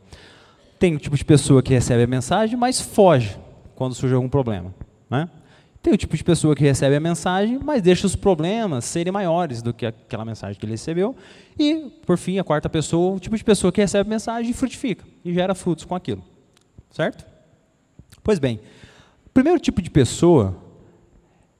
Tem 0.79 0.95
o 0.95 0.99
tipo 0.99 1.17
de 1.17 1.25
pessoa 1.25 1.61
que 1.61 1.73
recebe 1.73 2.03
a 2.03 2.07
mensagem, 2.07 2.55
mas 2.55 2.79
foge 2.79 3.37
quando 3.75 3.93
surge 3.93 4.15
algum 4.15 4.29
problema. 4.29 4.73
Né? 5.09 5.29
Tem 5.81 5.93
o 5.93 5.97
tipo 5.97 6.15
de 6.15 6.23
pessoa 6.23 6.55
que 6.55 6.63
recebe 6.63 6.95
a 6.95 6.99
mensagem, 6.99 7.59
mas 7.63 7.81
deixa 7.81 8.07
os 8.07 8.15
problemas 8.15 8.85
serem 8.85 9.13
maiores 9.13 9.61
do 9.61 9.73
que 9.73 9.85
aquela 9.85 10.25
mensagem 10.25 10.59
que 10.59 10.65
ele 10.65 10.71
recebeu. 10.71 11.15
E, 11.59 11.91
por 12.05 12.17
fim, 12.17 12.39
a 12.39 12.43
quarta 12.43 12.69
pessoa, 12.69 13.15
o 13.15 13.19
tipo 13.19 13.37
de 13.37 13.43
pessoa 13.43 13.71
que 13.71 13.81
recebe 13.81 14.07
a 14.07 14.09
mensagem 14.09 14.51
e 14.51 14.53
frutifica, 14.53 15.05
e 15.23 15.33
gera 15.33 15.53
frutos 15.53 15.85
com 15.85 15.93
aquilo. 15.93 16.23
Certo? 16.89 17.25
Pois 18.23 18.39
bem, 18.39 18.55
o 18.55 18.59
primeiro 19.35 19.59
tipo 19.59 19.81
de 19.81 19.89
pessoa 19.89 20.55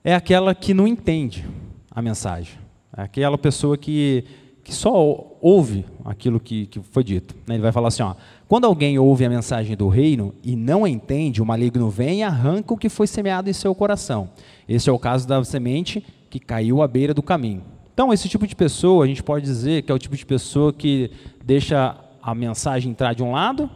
é 0.01 0.15
aquela 0.15 0.55
que 0.55 0.73
não 0.73 0.87
entende 0.87 1.45
a 1.91 2.01
mensagem. 2.01 2.57
É 2.95 3.01
aquela 3.01 3.37
pessoa 3.37 3.77
que 3.77 4.23
que 4.63 4.73
só 4.73 5.37
ouve 5.39 5.85
aquilo 6.03 6.39
que, 6.39 6.65
que 6.65 6.79
foi 6.79 7.03
dito. 7.03 7.35
Né? 7.45 7.53
Ele 7.53 7.61
vai 7.61 7.71
falar 7.71 7.89
assim: 7.89 8.01
ó, 8.01 8.15
quando 8.47 8.65
alguém 8.65 8.97
ouve 8.97 9.23
a 9.23 9.29
mensagem 9.29 9.75
do 9.75 9.87
reino 9.89 10.33
e 10.41 10.55
não 10.55 10.87
entende, 10.87 11.39
o 11.39 11.45
maligno 11.45 11.87
vem 11.89 12.21
e 12.21 12.23
arranca 12.23 12.73
o 12.73 12.77
que 12.77 12.89
foi 12.89 13.05
semeado 13.05 13.47
em 13.47 13.53
seu 13.53 13.75
coração. 13.75 14.29
Esse 14.67 14.89
é 14.89 14.93
o 14.93 14.97
caso 14.97 15.27
da 15.27 15.43
semente 15.43 16.03
que 16.31 16.39
caiu 16.39 16.81
à 16.81 16.87
beira 16.87 17.13
do 17.13 17.21
caminho. 17.21 17.61
Então, 17.93 18.11
esse 18.11 18.27
tipo 18.27 18.47
de 18.47 18.55
pessoa, 18.55 19.05
a 19.05 19.07
gente 19.07 19.21
pode 19.21 19.45
dizer 19.45 19.83
que 19.83 19.91
é 19.91 19.95
o 19.95 19.99
tipo 19.99 20.15
de 20.15 20.25
pessoa 20.25 20.73
que 20.73 21.11
deixa 21.43 21.95
a 22.19 22.33
mensagem 22.33 22.91
entrar 22.91 23.13
de 23.13 23.21
um 23.21 23.33
lado 23.33 23.69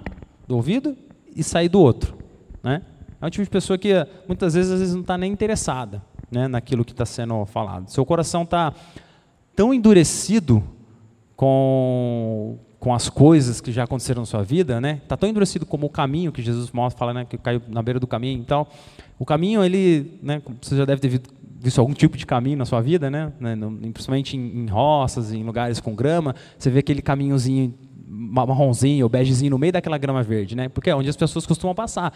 do 0.48 0.56
ouvido 0.56 0.98
e 1.36 1.44
sair 1.44 1.70
do 1.70 1.80
outro. 1.80 2.18
Né? 2.64 2.82
É 3.22 3.26
um 3.26 3.30
tipo 3.30 3.44
de 3.44 3.50
pessoa 3.50 3.78
que 3.78 3.90
muitas 4.28 4.54
vezes, 4.54 4.72
às 4.72 4.80
vezes 4.80 4.94
não 4.94 5.02
está 5.02 5.18
nem 5.18 5.32
interessada 5.32 6.02
né, 6.32 6.48
naquilo 6.48 6.86
que 6.86 6.92
está 6.92 7.06
sendo 7.06 7.46
falado. 7.46 7.90
Seu 7.90 8.06
coração 8.06 8.44
está 8.44 8.74
tão 9.56 9.74
endurecido 9.74 10.64
com, 11.36 12.58
com 12.80 12.94
as 12.94 13.10
coisas 13.10 13.60
que 13.60 13.72
já 13.72 13.84
aconteceram 13.84 14.22
na 14.22 14.26
sua 14.26 14.44
vida, 14.44 14.80
né? 14.80 15.02
Tá 15.08 15.18
tão 15.18 15.28
endurecido 15.28 15.66
como 15.66 15.88
o 15.88 15.90
caminho 15.90 16.32
que 16.32 16.42
Jesus 16.42 16.72
mostra, 16.72 16.98
fala, 16.98 17.14
né, 17.14 17.26
que 17.26 17.38
caiu 17.38 17.62
na 17.68 17.82
beira 17.82 18.00
do 18.00 18.08
caminho 18.08 18.42
e 18.42 18.46
tal. 18.46 18.70
O 19.18 19.26
caminho, 19.26 19.64
ele, 19.64 20.18
né, 20.24 20.42
você 20.62 20.78
já 20.78 20.86
deve 20.86 21.02
ter 21.02 21.22
visto 21.60 21.80
algum 21.80 21.94
tipo 21.94 22.18
de 22.18 22.26
caminho 22.26 22.58
na 22.58 22.66
sua 22.66 22.82
vida, 22.82 23.10
né? 23.10 23.34
né 23.40 23.56
principalmente 23.94 24.38
em, 24.38 24.64
em 24.64 24.68
roças, 24.68 25.34
em 25.34 25.44
lugares 25.44 25.82
com 25.82 25.94
grama, 25.94 26.34
você 26.58 26.70
vê 26.70 26.80
aquele 26.80 27.02
caminhozinho 27.02 27.74
marronzinho 28.10 29.06
ou 29.06 29.10
begezinho 29.10 29.52
no 29.52 29.58
meio 29.60 29.72
daquela 29.72 29.98
grama 29.98 30.24
verde, 30.24 30.56
né? 30.56 30.68
Porque 30.68 30.90
é 30.90 30.96
onde 30.96 31.10
as 31.10 31.16
pessoas 31.16 31.46
costumam 31.46 31.76
passar 31.76 32.12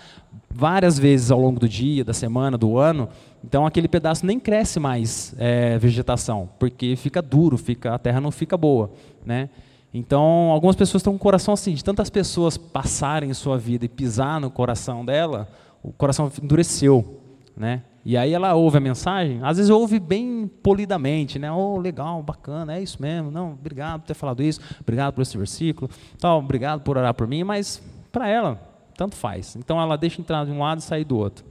várias 0.50 0.98
vezes 0.98 1.30
ao 1.30 1.40
longo 1.40 1.60
do 1.60 1.70
dia, 1.70 2.04
da 2.04 2.14
semana, 2.14 2.58
do 2.58 2.78
ano. 2.78 3.08
Então 3.44 3.66
aquele 3.66 3.88
pedaço 3.88 4.26
nem 4.26 4.40
cresce 4.40 4.80
mais 4.80 5.36
é, 5.38 5.78
vegetação, 5.78 6.50
porque 6.58 6.96
fica 6.96 7.22
duro, 7.22 7.58
fica 7.58 7.94
a 7.94 8.00
terra 8.00 8.20
não 8.20 8.32
fica 8.32 8.58
boa, 8.58 8.92
né? 9.24 9.50
Então, 9.94 10.50
algumas 10.50 10.76
pessoas 10.76 11.02
estão 11.02 11.14
com 11.14 11.18
o 11.18 11.20
coração 11.20 11.54
assim, 11.54 11.76
de 11.76 11.84
tantas 11.84 12.10
pessoas 12.10 12.58
passarem 12.58 13.30
em 13.30 13.34
sua 13.34 13.60
vida 13.60 13.86
e 13.86 13.88
pisar 13.88 14.42
no 14.42 14.50
coração 14.50 15.06
dela, 15.06 15.48
o 15.84 15.92
coração 15.92 16.32
endureceu, 16.42 17.22
né? 17.56 17.84
E 18.06 18.18
aí 18.18 18.34
ela 18.34 18.54
ouve 18.54 18.78
a 18.78 18.82
mensagem, 18.82 19.39
às 19.44 19.58
vezes 19.58 19.70
ouve 19.70 20.00
bem 20.00 20.50
polidamente, 20.62 21.39
né? 21.39 21.52
Oh, 21.52 21.78
legal, 21.78 22.22
bacana, 22.22 22.76
é 22.76 22.82
isso 22.82 23.02
mesmo. 23.02 23.32
Não, 23.32 23.54
obrigado 23.54 24.02
por 24.02 24.08
ter 24.08 24.13
falado 24.13 24.44
isso, 24.44 24.60
obrigado 24.82 25.13
por 25.13 25.22
esse 25.22 25.38
versículo, 25.38 25.89
tal, 26.20 26.39
obrigado 26.39 26.82
por 26.82 26.98
orar 26.98 27.13
por 27.13 27.28
mim, 27.28 27.44
mas 27.44 27.82
para 28.12 28.28
ela 28.28 28.60
tanto 28.98 29.16
faz. 29.16 29.56
Então 29.56 29.80
ela 29.82 29.98
deixa 29.98 30.20
entrar 30.20 30.46
de 30.46 30.52
um 30.52 30.60
lado 30.60 30.80
e 30.80 30.84
sair 30.84 31.06
do 31.06 31.18
outro. 31.18 31.46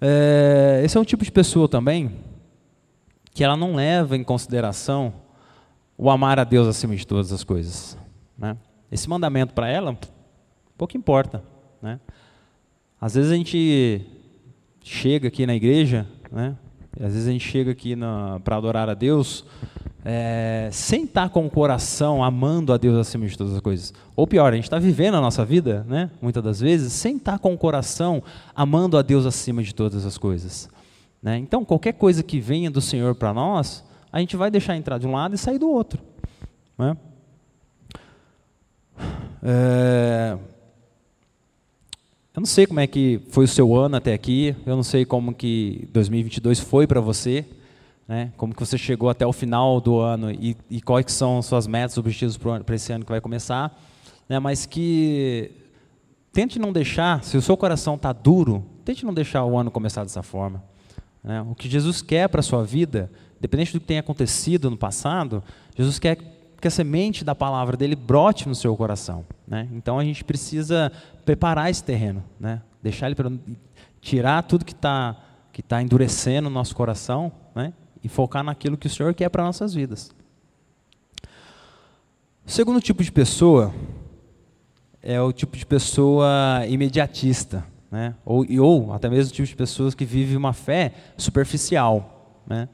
É, 0.00 0.82
esse 0.84 0.96
é 0.96 1.00
um 1.00 1.04
tipo 1.04 1.24
de 1.24 1.32
pessoa 1.32 1.68
também 1.68 2.16
que 3.32 3.42
ela 3.42 3.56
não 3.56 3.74
leva 3.74 4.16
em 4.16 4.22
consideração 4.22 5.14
o 5.96 6.10
amar 6.10 6.38
a 6.38 6.44
Deus 6.44 6.68
acima 6.68 6.94
de 6.94 7.06
todas 7.06 7.32
as 7.32 7.42
coisas. 7.42 7.96
Né? 8.36 8.56
Esse 8.90 9.08
mandamento 9.08 9.54
para 9.54 9.68
ela 9.68 9.96
pouco 10.76 10.96
importa, 10.96 11.42
né? 11.80 12.00
Às 13.00 13.14
vezes 13.14 13.30
a 13.30 13.36
gente 13.36 14.04
chega 14.82 15.28
aqui 15.28 15.46
na 15.46 15.54
igreja, 15.54 16.06
né? 16.30 16.56
Às 17.00 17.14
vezes 17.14 17.28
a 17.28 17.32
gente 17.32 17.48
chega 17.48 17.70
aqui 17.70 17.96
para 18.44 18.56
adorar 18.56 18.88
a 18.88 18.94
Deus 18.94 19.46
é, 20.04 20.68
sem 20.72 21.04
estar 21.04 21.30
com 21.30 21.46
o 21.46 21.50
coração 21.50 22.22
amando 22.22 22.72
a 22.72 22.76
Deus 22.76 22.96
acima 22.96 23.26
de 23.26 23.36
todas 23.36 23.54
as 23.54 23.60
coisas. 23.60 23.94
Ou 24.16 24.26
pior, 24.26 24.52
a 24.52 24.56
gente 24.56 24.64
está 24.64 24.78
vivendo 24.78 25.16
a 25.16 25.20
nossa 25.20 25.44
vida, 25.44 25.86
né? 25.88 26.10
muitas 26.20 26.42
das 26.42 26.60
vezes, 26.60 26.92
sem 26.92 27.16
estar 27.16 27.38
com 27.38 27.54
o 27.54 27.58
coração 27.58 28.22
amando 28.54 28.98
a 28.98 29.02
Deus 29.02 29.24
acima 29.24 29.62
de 29.62 29.74
todas 29.74 30.04
as 30.04 30.18
coisas. 30.18 30.68
Né? 31.22 31.38
Então, 31.38 31.64
qualquer 31.64 31.92
coisa 31.92 32.22
que 32.22 32.40
venha 32.40 32.70
do 32.70 32.80
Senhor 32.80 33.14
para 33.14 33.32
nós, 33.32 33.84
a 34.12 34.18
gente 34.18 34.36
vai 34.36 34.50
deixar 34.50 34.76
entrar 34.76 34.98
de 34.98 35.06
um 35.06 35.12
lado 35.12 35.34
e 35.34 35.38
sair 35.38 35.58
do 35.58 35.70
outro. 35.70 36.02
Né? 36.76 36.96
É, 39.42 40.36
eu 42.34 42.40
não 42.40 42.46
sei 42.46 42.66
como 42.66 42.80
é 42.80 42.86
que 42.86 43.20
foi 43.28 43.44
o 43.44 43.48
seu 43.48 43.76
ano 43.76 43.96
até 43.96 44.14
aqui, 44.14 44.56
eu 44.64 44.74
não 44.74 44.82
sei 44.82 45.04
como 45.04 45.34
que 45.34 45.86
2022 45.92 46.60
foi 46.60 46.86
para 46.86 46.98
você, 46.98 47.44
né? 48.08 48.32
como 48.38 48.54
que 48.54 48.60
você 48.60 48.78
chegou 48.78 49.10
até 49.10 49.26
o 49.26 49.32
final 49.34 49.78
do 49.82 49.98
ano 49.98 50.30
e, 50.30 50.56
e 50.70 50.80
quais 50.80 51.12
são 51.12 51.42
suas 51.42 51.66
metas, 51.66 51.98
objetivos 51.98 52.38
para 52.38 52.74
esse 52.74 52.90
ano 52.90 53.04
que 53.04 53.10
vai 53.10 53.20
começar, 53.20 53.78
né? 54.26 54.38
mas 54.38 54.64
que 54.64 55.50
tente 56.32 56.58
não 56.58 56.72
deixar, 56.72 57.22
se 57.22 57.36
o 57.36 57.42
seu 57.42 57.54
coração 57.54 57.96
está 57.96 58.14
duro, 58.14 58.64
tente 58.82 59.04
não 59.04 59.12
deixar 59.12 59.44
o 59.44 59.58
ano 59.58 59.70
começar 59.70 60.02
dessa 60.02 60.22
forma. 60.22 60.64
Né? 61.22 61.42
O 61.42 61.54
que 61.54 61.68
Jesus 61.68 62.00
quer 62.00 62.30
para 62.30 62.40
a 62.40 62.42
sua 62.42 62.64
vida, 62.64 63.12
independente 63.36 63.74
do 63.74 63.80
que 63.80 63.86
tenha 63.86 64.00
acontecido 64.00 64.70
no 64.70 64.76
passado, 64.78 65.44
Jesus 65.76 65.98
quer 65.98 66.16
que 66.62 66.68
a 66.68 66.70
semente 66.70 67.24
da 67.24 67.34
palavra 67.34 67.76
dele 67.76 67.96
brote 67.96 68.48
no 68.48 68.54
seu 68.54 68.76
coração. 68.76 69.26
Né? 69.46 69.68
Então 69.72 69.98
a 69.98 70.04
gente 70.04 70.22
precisa 70.22 70.92
preparar 71.24 71.68
esse 71.68 71.82
terreno, 71.82 72.22
né? 72.38 72.62
deixar 72.80 73.06
ele 73.06 73.16
para 73.16 73.32
tirar 74.00 74.44
tudo 74.44 74.64
que 74.64 74.72
está 74.72 75.16
que 75.52 75.60
tá 75.60 75.82
endurecendo 75.82 76.48
o 76.48 76.50
nosso 76.50 76.74
coração 76.74 77.30
né? 77.54 77.74
e 78.02 78.08
focar 78.08 78.42
naquilo 78.42 78.78
que 78.78 78.86
o 78.86 78.90
Senhor 78.90 79.12
quer 79.12 79.28
para 79.28 79.42
nossas 79.42 79.74
vidas. 79.74 80.10
O 82.46 82.50
segundo 82.50 82.80
tipo 82.80 83.02
de 83.02 83.12
pessoa 83.12 83.74
é 85.02 85.20
o 85.20 85.30
tipo 85.30 85.56
de 85.56 85.66
pessoa 85.66 86.64
imediatista, 86.68 87.66
né? 87.90 88.14
ou, 88.24 88.46
ou 88.60 88.92
até 88.94 89.10
mesmo 89.10 89.32
o 89.32 89.34
tipo 89.34 89.48
de 89.48 89.56
pessoas 89.56 89.94
que 89.94 90.04
vive 90.04 90.36
uma 90.36 90.52
fé 90.52 90.94
superficial. 91.18 92.40
Né? 92.46 92.68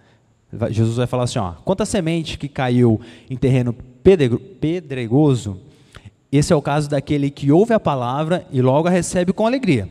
Jesus 0.71 0.97
vai 0.97 1.07
falar 1.07 1.25
assim: 1.25 1.39
ó, 1.39 1.53
quanto 1.65 1.83
a 1.83 1.87
semente 1.87 2.39
que 2.39 2.49
caiu 2.49 3.01
em 3.29 3.37
terreno 3.37 3.75
pedregoso, 4.03 5.61
esse 6.31 6.53
é 6.53 6.57
o 6.57 6.63
caso 6.63 6.89
daquele 6.89 7.31
que 7.31 7.53
ouve 7.53 7.73
a 7.73 7.81
palavra 7.81 8.47
e 8.51 8.61
logo 8.63 8.89
a 8.89 8.91
recebe 8.91 9.33
com 9.33 9.47
alegria. 9.47 9.89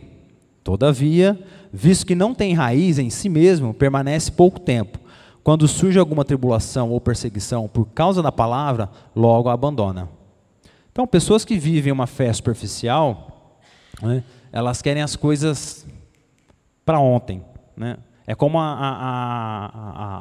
Todavia, 0.64 1.40
visto 1.72 2.06
que 2.06 2.16
não 2.16 2.34
tem 2.34 2.54
raiz 2.54 3.00
em 3.00 3.10
si 3.10 3.30
mesmo, 3.30 3.74
permanece 3.74 4.32
pouco 4.32 4.60
tempo. 4.60 5.00
Quando 5.44 5.68
surge 5.68 5.98
alguma 5.98 6.26
tribulação 6.26 6.92
ou 6.92 7.00
perseguição 7.00 7.70
por 7.70 7.86
causa 7.86 8.22
da 8.22 8.32
palavra, 8.32 8.90
logo 9.16 9.48
a 9.48 9.54
abandona. 9.54 10.10
Então, 10.92 11.08
pessoas 11.08 11.46
que 11.46 11.58
vivem 11.58 11.94
uma 11.94 12.06
fé 12.06 12.34
superficial, 12.34 13.62
né, 14.02 14.24
elas 14.52 14.82
querem 14.82 15.02
as 15.02 15.16
coisas 15.16 15.86
para 16.84 17.00
ontem. 17.00 17.44
Né? 17.78 17.98
É 18.28 18.36
como 18.36 18.60
a, 18.60 18.74
a, 18.74 19.66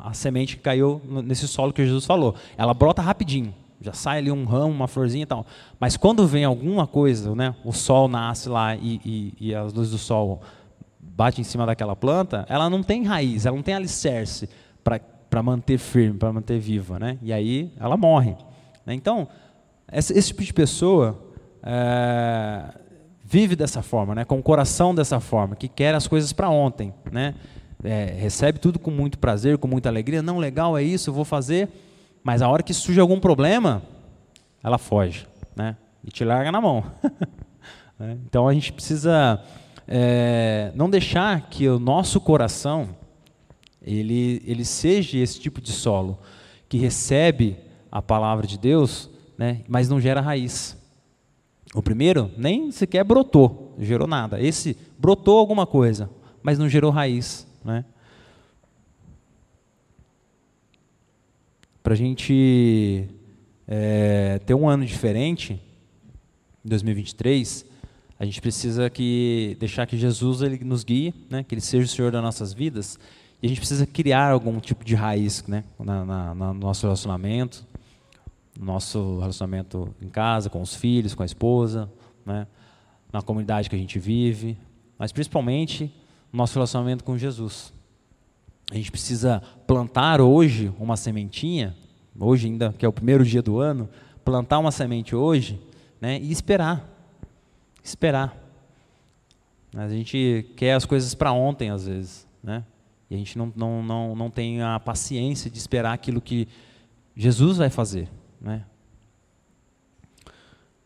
a, 0.06 0.08
a, 0.10 0.12
semente 0.14 0.56
que 0.56 0.62
caiu 0.62 1.02
nesse 1.24 1.48
solo 1.48 1.72
que 1.72 1.84
Jesus 1.84 2.06
falou. 2.06 2.36
Ela 2.56 2.72
brota 2.72 3.02
rapidinho, 3.02 3.52
já 3.80 3.92
sai 3.92 4.18
ali 4.18 4.30
um 4.30 4.44
ramo, 4.44 4.72
uma 4.72 4.86
florzinha 4.86 5.24
e 5.24 5.26
tal. 5.26 5.44
Mas 5.80 5.96
quando 5.96 6.24
vem 6.24 6.44
alguma 6.44 6.86
coisa, 6.86 7.34
né, 7.34 7.56
o 7.64 7.72
sol 7.72 8.06
nasce 8.06 8.48
lá 8.48 8.76
e, 8.76 9.00
e, 9.04 9.34
e 9.40 9.54
as 9.54 9.72
luzes 9.72 9.90
do 9.90 9.98
sol 9.98 10.40
batem 11.00 11.40
em 11.40 11.44
cima 11.44 11.66
daquela 11.66 11.96
planta, 11.96 12.46
ela 12.48 12.70
não 12.70 12.80
tem 12.80 13.02
raiz, 13.02 13.44
ela 13.44 13.56
não 13.56 13.62
tem 13.62 13.74
alicerce 13.74 14.48
para 14.84 15.42
manter 15.42 15.76
firme, 15.76 16.16
para 16.16 16.32
manter 16.32 16.60
viva. 16.60 17.00
Né? 17.00 17.18
E 17.20 17.32
aí 17.32 17.72
ela 17.80 17.96
morre. 17.96 18.36
Né? 18.84 18.94
Então, 18.94 19.26
esse, 19.92 20.16
esse, 20.16 20.28
tipo 20.28 20.44
de 20.44 20.52
pessoa 20.52 21.18
é, 21.60 22.66
vive 23.24 23.56
dessa 23.56 23.82
forma, 23.82 24.14
né, 24.14 24.24
com 24.24 24.38
o 24.38 24.42
coração 24.42 24.94
dessa 24.94 25.18
forma, 25.18 25.56
que 25.56 25.66
quer 25.66 25.92
as 25.92 26.06
coisas 26.06 26.32
para 26.32 26.48
ontem. 26.48 26.94
Né? 27.10 27.34
É, 27.82 28.14
recebe 28.18 28.58
tudo 28.58 28.78
com 28.78 28.90
muito 28.90 29.18
prazer, 29.18 29.58
com 29.58 29.68
muita 29.68 29.88
alegria. 29.88 30.22
Não, 30.22 30.38
legal, 30.38 30.76
é 30.76 30.82
isso, 30.82 31.10
eu 31.10 31.14
vou 31.14 31.24
fazer. 31.24 31.68
Mas 32.22 32.42
a 32.42 32.48
hora 32.48 32.62
que 32.62 32.74
surge 32.74 33.00
algum 33.00 33.20
problema, 33.20 33.82
ela 34.62 34.78
foge, 34.78 35.26
né? 35.54 35.76
E 36.04 36.10
te 36.10 36.24
larga 36.24 36.50
na 36.52 36.60
mão. 36.60 36.84
Né? 37.98 38.18
então 38.26 38.46
a 38.46 38.52
gente 38.52 38.74
precisa 38.74 39.42
é, 39.88 40.70
não 40.74 40.90
deixar 40.90 41.48
que 41.48 41.66
o 41.66 41.78
nosso 41.78 42.20
coração 42.20 42.90
ele, 43.80 44.42
ele 44.44 44.66
seja 44.66 45.16
esse 45.16 45.40
tipo 45.40 45.62
de 45.62 45.72
solo 45.72 46.18
que 46.68 46.76
recebe 46.76 47.56
a 47.90 48.02
palavra 48.02 48.46
de 48.46 48.58
Deus, 48.58 49.08
né, 49.38 49.62
mas 49.68 49.88
não 49.88 50.00
gera 50.00 50.20
raiz. 50.20 50.76
O 51.74 51.82
primeiro 51.82 52.30
nem 52.36 52.70
sequer 52.72 53.04
brotou, 53.04 53.74
gerou 53.78 54.08
nada. 54.08 54.40
Esse 54.40 54.76
brotou 54.98 55.38
alguma 55.38 55.66
coisa, 55.66 56.10
mas 56.42 56.58
não 56.58 56.68
gerou 56.68 56.90
raiz. 56.90 57.46
Né? 57.66 57.84
Para 61.82 61.94
a 61.94 61.96
gente 61.96 63.08
é, 63.66 64.38
ter 64.46 64.54
um 64.54 64.68
ano 64.68 64.86
diferente, 64.86 65.60
em 66.64 66.68
2023, 66.68 67.66
a 68.18 68.24
gente 68.24 68.40
precisa 68.40 68.88
que 68.88 69.56
deixar 69.58 69.84
que 69.86 69.96
Jesus 69.98 70.42
ele 70.42 70.64
nos 70.64 70.84
guie, 70.84 71.12
né? 71.28 71.42
que 71.42 71.54
Ele 71.54 71.60
seja 71.60 71.84
o 71.84 71.88
Senhor 71.88 72.12
das 72.12 72.22
nossas 72.22 72.52
vidas, 72.52 72.98
e 73.42 73.46
a 73.46 73.48
gente 73.48 73.58
precisa 73.58 73.84
criar 73.84 74.30
algum 74.30 74.58
tipo 74.60 74.84
de 74.84 74.94
raiz 74.94 75.44
né? 75.48 75.64
na, 75.78 76.04
na, 76.04 76.34
no 76.34 76.54
nosso 76.54 76.86
relacionamento, 76.86 77.66
no 78.56 78.64
nosso 78.64 79.18
relacionamento 79.18 79.92
em 80.00 80.08
casa, 80.08 80.48
com 80.48 80.62
os 80.62 80.74
filhos, 80.74 81.14
com 81.14 81.22
a 81.24 81.26
esposa, 81.26 81.90
né? 82.24 82.46
na 83.12 83.22
comunidade 83.22 83.68
que 83.68 83.74
a 83.74 83.78
gente 83.78 83.98
vive, 83.98 84.56
mas 84.96 85.10
principalmente 85.10 85.92
nosso 86.36 86.54
relacionamento 86.54 87.02
com 87.02 87.16
Jesus. 87.16 87.72
A 88.70 88.74
gente 88.74 88.90
precisa 88.90 89.42
plantar 89.66 90.20
hoje 90.20 90.72
uma 90.78 90.96
sementinha, 90.96 91.74
hoje 92.18 92.46
ainda 92.46 92.72
que 92.72 92.84
é 92.84 92.88
o 92.88 92.92
primeiro 92.92 93.24
dia 93.24 93.40
do 93.40 93.58
ano, 93.58 93.88
plantar 94.24 94.58
uma 94.58 94.70
semente 94.70 95.16
hoje, 95.16 95.60
né, 96.00 96.18
e 96.20 96.30
esperar, 96.30 96.86
esperar. 97.82 98.36
A 99.74 99.88
gente 99.88 100.46
quer 100.56 100.74
as 100.74 100.84
coisas 100.84 101.14
para 101.14 101.32
ontem 101.32 101.70
às 101.70 101.86
vezes, 101.86 102.26
né? 102.42 102.64
E 103.08 103.14
a 103.14 103.18
gente 103.18 103.38
não, 103.38 103.52
não, 103.54 103.82
não, 103.82 104.16
não 104.16 104.30
tem 104.30 104.62
a 104.62 104.80
paciência 104.80 105.50
de 105.50 105.58
esperar 105.58 105.92
aquilo 105.92 106.20
que 106.20 106.48
Jesus 107.14 107.58
vai 107.58 107.70
fazer, 107.70 108.08
né? 108.40 108.64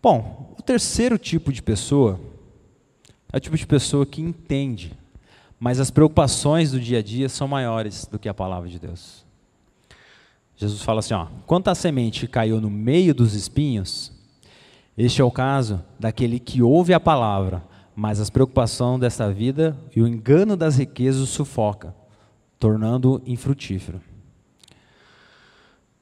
Bom, 0.02 0.54
o 0.58 0.62
terceiro 0.62 1.18
tipo 1.18 1.52
de 1.52 1.62
pessoa 1.62 2.20
é 3.32 3.36
o 3.36 3.40
tipo 3.40 3.56
de 3.56 3.66
pessoa 3.66 4.04
que 4.04 4.20
entende 4.20 4.92
mas 5.60 5.78
as 5.78 5.90
preocupações 5.90 6.72
do 6.72 6.80
dia 6.80 7.00
a 7.00 7.02
dia 7.02 7.28
são 7.28 7.46
maiores 7.46 8.06
do 8.10 8.18
que 8.18 8.30
a 8.30 8.34
palavra 8.34 8.66
de 8.66 8.78
Deus. 8.78 9.26
Jesus 10.56 10.80
fala 10.80 11.00
assim: 11.00 11.12
ó, 11.12 11.26
quanto 11.46 11.68
à 11.68 11.74
semente 11.74 12.26
caiu 12.26 12.60
no 12.62 12.70
meio 12.70 13.14
dos 13.14 13.34
espinhos, 13.34 14.10
este 14.96 15.20
é 15.20 15.24
o 15.24 15.30
caso 15.30 15.82
daquele 15.98 16.38
que 16.38 16.62
ouve 16.62 16.94
a 16.94 17.00
palavra, 17.00 17.62
mas 17.94 18.18
as 18.18 18.30
preocupações 18.30 19.00
desta 19.00 19.30
vida 19.30 19.76
e 19.94 20.00
o 20.00 20.08
engano 20.08 20.56
das 20.56 20.78
riquezas 20.78 21.20
o 21.20 21.26
sufoca, 21.26 21.94
tornando-o 22.58 23.22
infrutífero. 23.26 24.00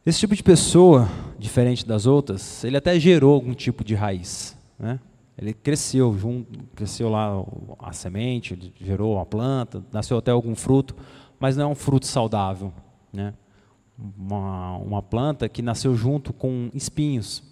Esse 0.06 0.20
tipo 0.20 0.34
de 0.34 0.42
pessoa, 0.42 1.08
diferente 1.38 1.84
das 1.84 2.06
outras, 2.06 2.64
ele 2.64 2.76
até 2.76 2.98
gerou 2.98 3.34
algum 3.34 3.52
tipo 3.52 3.84
de 3.84 3.94
raiz. 3.94 4.56
Né? 4.78 4.98
Ele 5.40 5.55
cresceu, 5.55 6.12
junto, 6.18 6.59
cresceu 6.74 7.09
lá 7.09 7.44
a 7.79 7.92
semente, 7.92 8.74
gerou 8.81 9.20
a 9.20 9.24
planta, 9.24 9.85
nasceu 9.92 10.18
até 10.18 10.33
algum 10.33 10.55
fruto, 10.57 10.96
mas 11.38 11.57
não 11.57 11.64
é 11.64 11.66
um 11.68 11.74
fruto 11.77 12.07
saudável. 12.07 12.72
Né? 13.12 13.33
Uma, 13.96 14.77
uma 14.79 15.03
planta 15.03 15.48
que 15.48 15.62
nasceu 15.62 15.94
junto 15.94 16.33
com 16.33 16.68
espinhos. 16.74 17.42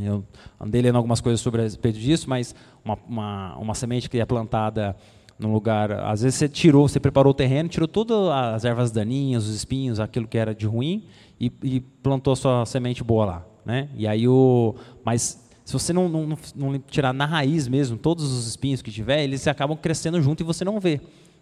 Eu 0.00 0.24
andei 0.58 0.80
lendo 0.80 0.96
algumas 0.96 1.20
coisas 1.20 1.40
sobre 1.40 1.60
a 1.60 1.64
respeito 1.64 1.98
disso, 1.98 2.28
mas 2.30 2.54
uma, 2.82 2.98
uma, 3.06 3.56
uma 3.56 3.74
semente 3.74 4.08
que 4.08 4.18
é 4.18 4.24
plantada 4.24 4.96
num 5.38 5.52
lugar, 5.52 5.92
às 5.92 6.22
vezes 6.22 6.38
você 6.38 6.48
tirou, 6.48 6.88
você 6.88 6.98
preparou 6.98 7.30
o 7.30 7.34
terreno, 7.34 7.68
tirou 7.68 7.86
todas 7.86 8.16
as 8.54 8.64
ervas 8.64 8.90
daninhas, 8.90 9.46
os 9.46 9.54
espinhos, 9.54 10.00
aquilo 10.00 10.26
que 10.26 10.38
era 10.38 10.54
de 10.54 10.66
ruim, 10.66 11.04
e, 11.38 11.52
e 11.62 11.80
plantou 11.80 12.32
a 12.32 12.36
sua 12.36 12.64
semente 12.64 13.04
boa 13.04 13.26
lá, 13.26 13.46
né? 13.64 13.90
E 13.94 14.08
aí 14.08 14.26
o, 14.26 14.74
mas 15.04 15.45
se 15.66 15.72
você 15.72 15.92
não, 15.92 16.08
não, 16.08 16.38
não, 16.54 16.78
tirar 16.78 17.12
na 17.12 17.26
raiz 17.26 17.66
mesmo 17.66 17.98
todos 17.98 18.32
os 18.32 18.46
espinhos 18.46 18.80
que 18.80 18.92
tiver, 18.92 19.24
eles 19.24 19.48
acabam 19.48 19.76
crescendo 19.76 20.22
junto 20.22 20.44
e 20.44 20.46
você 20.46 20.64
não 20.64 20.78
vê. 20.78 21.00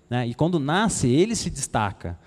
Né? 0.09 0.27
E 0.29 0.35
quando 0.35 0.59
nasce, 0.59 1.07
ele 1.09 1.37
se 1.37 1.51
destaca 1.51 2.19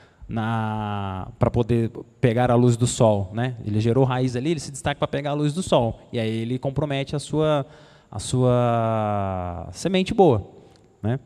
para 1.40 1.50
poder 1.52 1.90
pegar 2.22 2.52
a 2.52 2.56
luz 2.56 2.78
do 2.78 2.86
sol. 2.86 3.32
Né? 3.34 3.58
Ele 3.66 3.80
gerou 3.80 4.04
raiz 4.04 4.36
ali, 4.36 4.52
ele 4.52 4.60
se 4.60 4.70
destaca 4.70 5.00
para 5.00 5.08
pegar 5.08 5.32
a 5.32 5.34
luz 5.34 5.56
do 5.56 5.64
sol. 5.64 6.00
E 6.14 6.20
aí 6.20 6.30
ele 6.30 6.60
compromete 6.60 7.16
a 7.16 7.20
sua, 7.20 7.66
a 8.12 8.20
sua 8.20 9.68
semente 9.72 10.14
boa. 10.14 10.48
Né? 11.02 11.20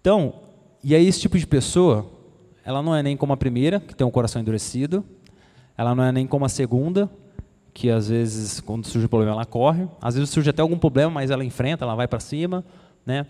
Então, 0.00 0.34
e 0.84 0.94
aí 0.94 1.04
esse 1.04 1.18
tipo 1.18 1.36
de 1.36 1.48
pessoa, 1.48 2.06
ela 2.64 2.80
não 2.80 2.94
é 2.94 3.02
nem 3.02 3.16
como 3.16 3.32
a 3.32 3.36
primeira, 3.36 3.80
que 3.80 3.96
tem 3.96 4.06
um 4.06 4.10
coração 4.12 4.40
endurecido, 4.40 5.04
ela 5.76 5.96
não 5.96 6.04
é 6.04 6.12
nem 6.12 6.28
como 6.28 6.44
a 6.44 6.48
segunda, 6.48 7.10
que 7.78 7.88
às 7.90 8.08
vezes, 8.08 8.58
quando 8.58 8.84
surge 8.88 9.06
um 9.06 9.08
problema, 9.08 9.30
ela 9.30 9.46
corre. 9.46 9.86
Às 10.02 10.16
vezes 10.16 10.30
surge 10.30 10.50
até 10.50 10.60
algum 10.60 10.76
problema, 10.76 11.12
mas 11.12 11.30
ela 11.30 11.44
enfrenta, 11.44 11.84
ela 11.84 11.94
vai 11.94 12.08
para 12.08 12.18
cima. 12.18 12.64
Né? 13.06 13.24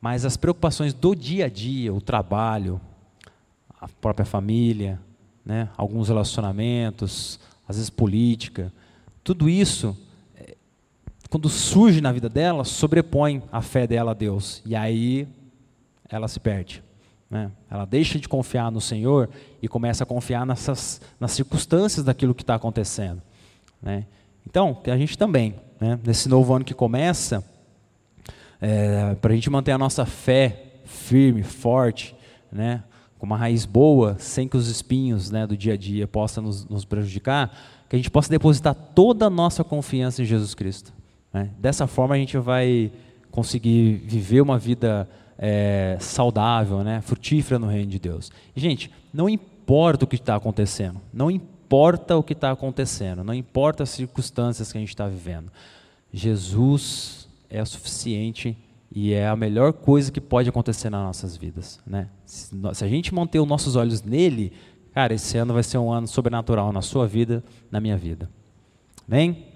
Mas 0.00 0.24
as 0.24 0.34
preocupações 0.34 0.94
do 0.94 1.14
dia 1.14 1.44
a 1.44 1.48
dia, 1.50 1.92
o 1.92 2.00
trabalho, 2.00 2.80
a 3.78 3.86
própria 3.86 4.24
família, 4.24 4.98
né? 5.44 5.68
alguns 5.76 6.08
relacionamentos, 6.08 7.38
às 7.68 7.76
vezes 7.76 7.90
política, 7.90 8.72
tudo 9.22 9.46
isso, 9.46 9.94
é, 10.36 10.56
quando 11.28 11.50
surge 11.50 12.00
na 12.00 12.12
vida 12.12 12.30
dela, 12.30 12.64
sobrepõe 12.64 13.42
a 13.52 13.60
fé 13.60 13.86
dela 13.86 14.12
a 14.12 14.14
Deus. 14.14 14.62
E 14.64 14.74
aí 14.74 15.28
ela 16.08 16.28
se 16.28 16.40
perde. 16.40 16.82
Né? 17.28 17.50
Ela 17.70 17.84
deixa 17.84 18.18
de 18.18 18.26
confiar 18.26 18.72
no 18.72 18.80
Senhor 18.80 19.28
e 19.60 19.68
começa 19.68 20.02
a 20.02 20.06
confiar 20.06 20.46
nessas, 20.46 20.98
nas 21.20 21.32
circunstâncias 21.32 22.02
daquilo 22.06 22.34
que 22.34 22.42
está 22.42 22.54
acontecendo. 22.54 23.20
Né? 23.82 24.06
Então, 24.48 24.78
a 24.86 24.96
gente 24.96 25.18
também, 25.18 25.54
né, 25.80 25.98
nesse 26.04 26.28
novo 26.28 26.54
ano 26.54 26.64
que 26.64 26.74
começa, 26.74 27.44
é, 28.60 29.14
para 29.16 29.32
a 29.32 29.34
gente 29.34 29.50
manter 29.50 29.72
a 29.72 29.78
nossa 29.78 30.06
fé 30.06 30.64
firme, 30.84 31.42
forte, 31.42 32.14
né, 32.50 32.84
com 33.18 33.26
uma 33.26 33.36
raiz 33.36 33.64
boa, 33.64 34.16
sem 34.18 34.46
que 34.46 34.56
os 34.56 34.68
espinhos 34.68 35.30
né, 35.30 35.46
do 35.46 35.56
dia 35.56 35.74
a 35.74 35.76
dia 35.76 36.06
possam 36.06 36.44
nos, 36.44 36.68
nos 36.68 36.84
prejudicar, 36.84 37.56
que 37.88 37.96
a 37.96 37.98
gente 37.98 38.10
possa 38.10 38.30
depositar 38.30 38.74
toda 38.74 39.26
a 39.26 39.30
nossa 39.30 39.62
confiança 39.62 40.22
em 40.22 40.24
Jesus 40.24 40.54
Cristo. 40.54 40.92
Né? 41.32 41.50
Dessa 41.58 41.86
forma 41.86 42.14
a 42.14 42.18
gente 42.18 42.36
vai 42.38 42.90
conseguir 43.30 44.02
viver 44.06 44.40
uma 44.40 44.58
vida 44.58 45.08
é, 45.38 45.96
saudável, 46.00 46.84
né, 46.84 47.00
frutífera 47.00 47.58
no 47.58 47.66
reino 47.66 47.90
de 47.90 47.98
Deus. 47.98 48.30
E, 48.54 48.60
gente, 48.60 48.90
não 49.12 49.28
importa 49.28 50.04
o 50.04 50.08
que 50.08 50.16
está 50.16 50.36
acontecendo, 50.36 51.00
não 51.12 51.30
importa 51.30 51.51
importa 51.72 52.18
o 52.18 52.22
que 52.22 52.34
está 52.34 52.50
acontecendo, 52.50 53.24
não 53.24 53.32
importa 53.32 53.82
as 53.82 53.88
circunstâncias 53.88 54.70
que 54.70 54.76
a 54.76 54.80
gente 54.80 54.90
está 54.90 55.08
vivendo. 55.08 55.50
Jesus 56.12 57.26
é 57.48 57.64
suficiente 57.64 58.54
e 58.94 59.14
é 59.14 59.26
a 59.26 59.34
melhor 59.34 59.72
coisa 59.72 60.12
que 60.12 60.20
pode 60.20 60.50
acontecer 60.50 60.90
nas 60.90 61.02
nossas 61.02 61.34
vidas. 61.34 61.80
Né? 61.86 62.10
Se, 62.26 62.54
a 62.84 62.88
gente 62.88 63.14
manter 63.14 63.40
os 63.40 63.48
nossos 63.48 63.74
olhos 63.74 64.02
nele, 64.02 64.52
cara, 64.92 65.14
esse 65.14 65.38
ano 65.38 65.54
vai 65.54 65.62
ser 65.62 65.78
um 65.78 65.90
ano 65.90 66.06
sobrenatural 66.06 66.74
na 66.74 66.82
sua 66.82 67.06
vida, 67.06 67.42
na 67.70 67.80
minha 67.80 67.96
vida. 67.96 68.28
Bem? 69.08 69.46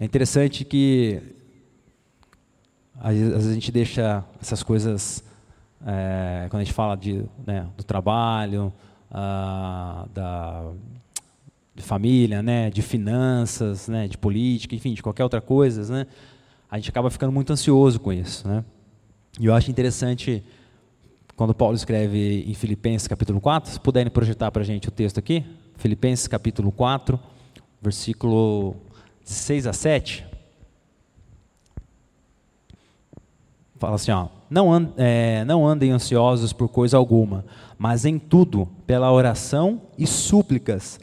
É 0.00 0.04
interessante 0.04 0.64
que 0.64 1.22
às 2.98 3.14
vezes 3.14 3.46
a 3.46 3.54
gente 3.54 3.70
deixa 3.70 4.24
essas 4.42 4.64
coisas, 4.64 5.22
é, 5.86 6.48
quando 6.50 6.62
a 6.62 6.64
gente 6.64 6.74
fala 6.74 6.96
de, 6.96 7.24
né, 7.46 7.68
do 7.76 7.84
trabalho, 7.84 8.72
ah, 9.10 10.06
da, 10.12 10.70
de 11.74 11.82
família, 11.82 12.42
né, 12.42 12.70
de 12.70 12.82
finanças, 12.82 13.88
né, 13.88 14.08
de 14.08 14.18
política, 14.18 14.74
enfim, 14.74 14.94
de 14.94 15.02
qualquer 15.02 15.22
outra 15.22 15.40
coisa, 15.40 15.92
né, 15.92 16.06
a 16.70 16.76
gente 16.76 16.90
acaba 16.90 17.10
ficando 17.10 17.32
muito 17.32 17.52
ansioso 17.52 17.98
com 18.00 18.12
isso. 18.12 18.46
Né? 18.46 18.64
E 19.40 19.46
eu 19.46 19.54
acho 19.54 19.70
interessante, 19.70 20.44
quando 21.36 21.54
Paulo 21.54 21.76
escreve 21.76 22.44
em 22.46 22.54
Filipenses 22.54 23.08
capítulo 23.08 23.40
4, 23.40 23.72
se 23.72 23.80
puderem 23.80 24.10
projetar 24.10 24.50
para 24.50 24.62
a 24.62 24.64
gente 24.64 24.88
o 24.88 24.90
texto 24.90 25.18
aqui, 25.18 25.44
Filipenses 25.76 26.26
capítulo 26.26 26.72
4, 26.72 27.18
versículo 27.80 28.76
6 29.22 29.66
a 29.66 29.72
7. 29.72 30.26
Fala 33.78 33.94
assim, 33.94 34.10
ó, 34.10 34.28
não, 34.50 34.72
and, 34.72 34.92
é, 34.96 35.44
não 35.44 35.66
andem 35.66 35.90
ansiosos 35.90 36.52
por 36.52 36.68
coisa 36.68 36.96
alguma, 36.96 37.44
mas 37.78 38.04
em 38.04 38.18
tudo, 38.18 38.68
pela 38.86 39.12
oração 39.12 39.82
e 39.96 40.06
súplicas, 40.06 40.98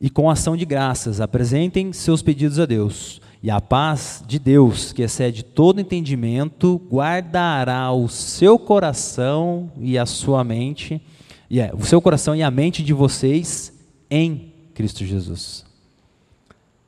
e 0.00 0.10
com 0.10 0.28
ação 0.28 0.56
de 0.56 0.64
graças, 0.64 1.20
apresentem 1.20 1.92
seus 1.92 2.22
pedidos 2.22 2.58
a 2.58 2.66
Deus. 2.66 3.20
E 3.42 3.50
a 3.50 3.60
paz 3.60 4.22
de 4.26 4.38
Deus, 4.38 4.92
que 4.92 5.02
excede 5.02 5.42
todo 5.42 5.80
entendimento, 5.80 6.80
guardará 6.90 7.92
o 7.92 8.08
seu 8.08 8.58
coração 8.58 9.70
e 9.78 9.96
a 9.96 10.04
sua 10.04 10.42
mente, 10.42 11.00
e 11.48 11.60
é, 11.60 11.72
o 11.72 11.84
seu 11.84 12.00
coração 12.00 12.34
e 12.34 12.42
a 12.42 12.50
mente 12.50 12.82
de 12.82 12.92
vocês 12.92 13.72
em 14.10 14.52
Cristo 14.74 15.04
Jesus. 15.04 15.64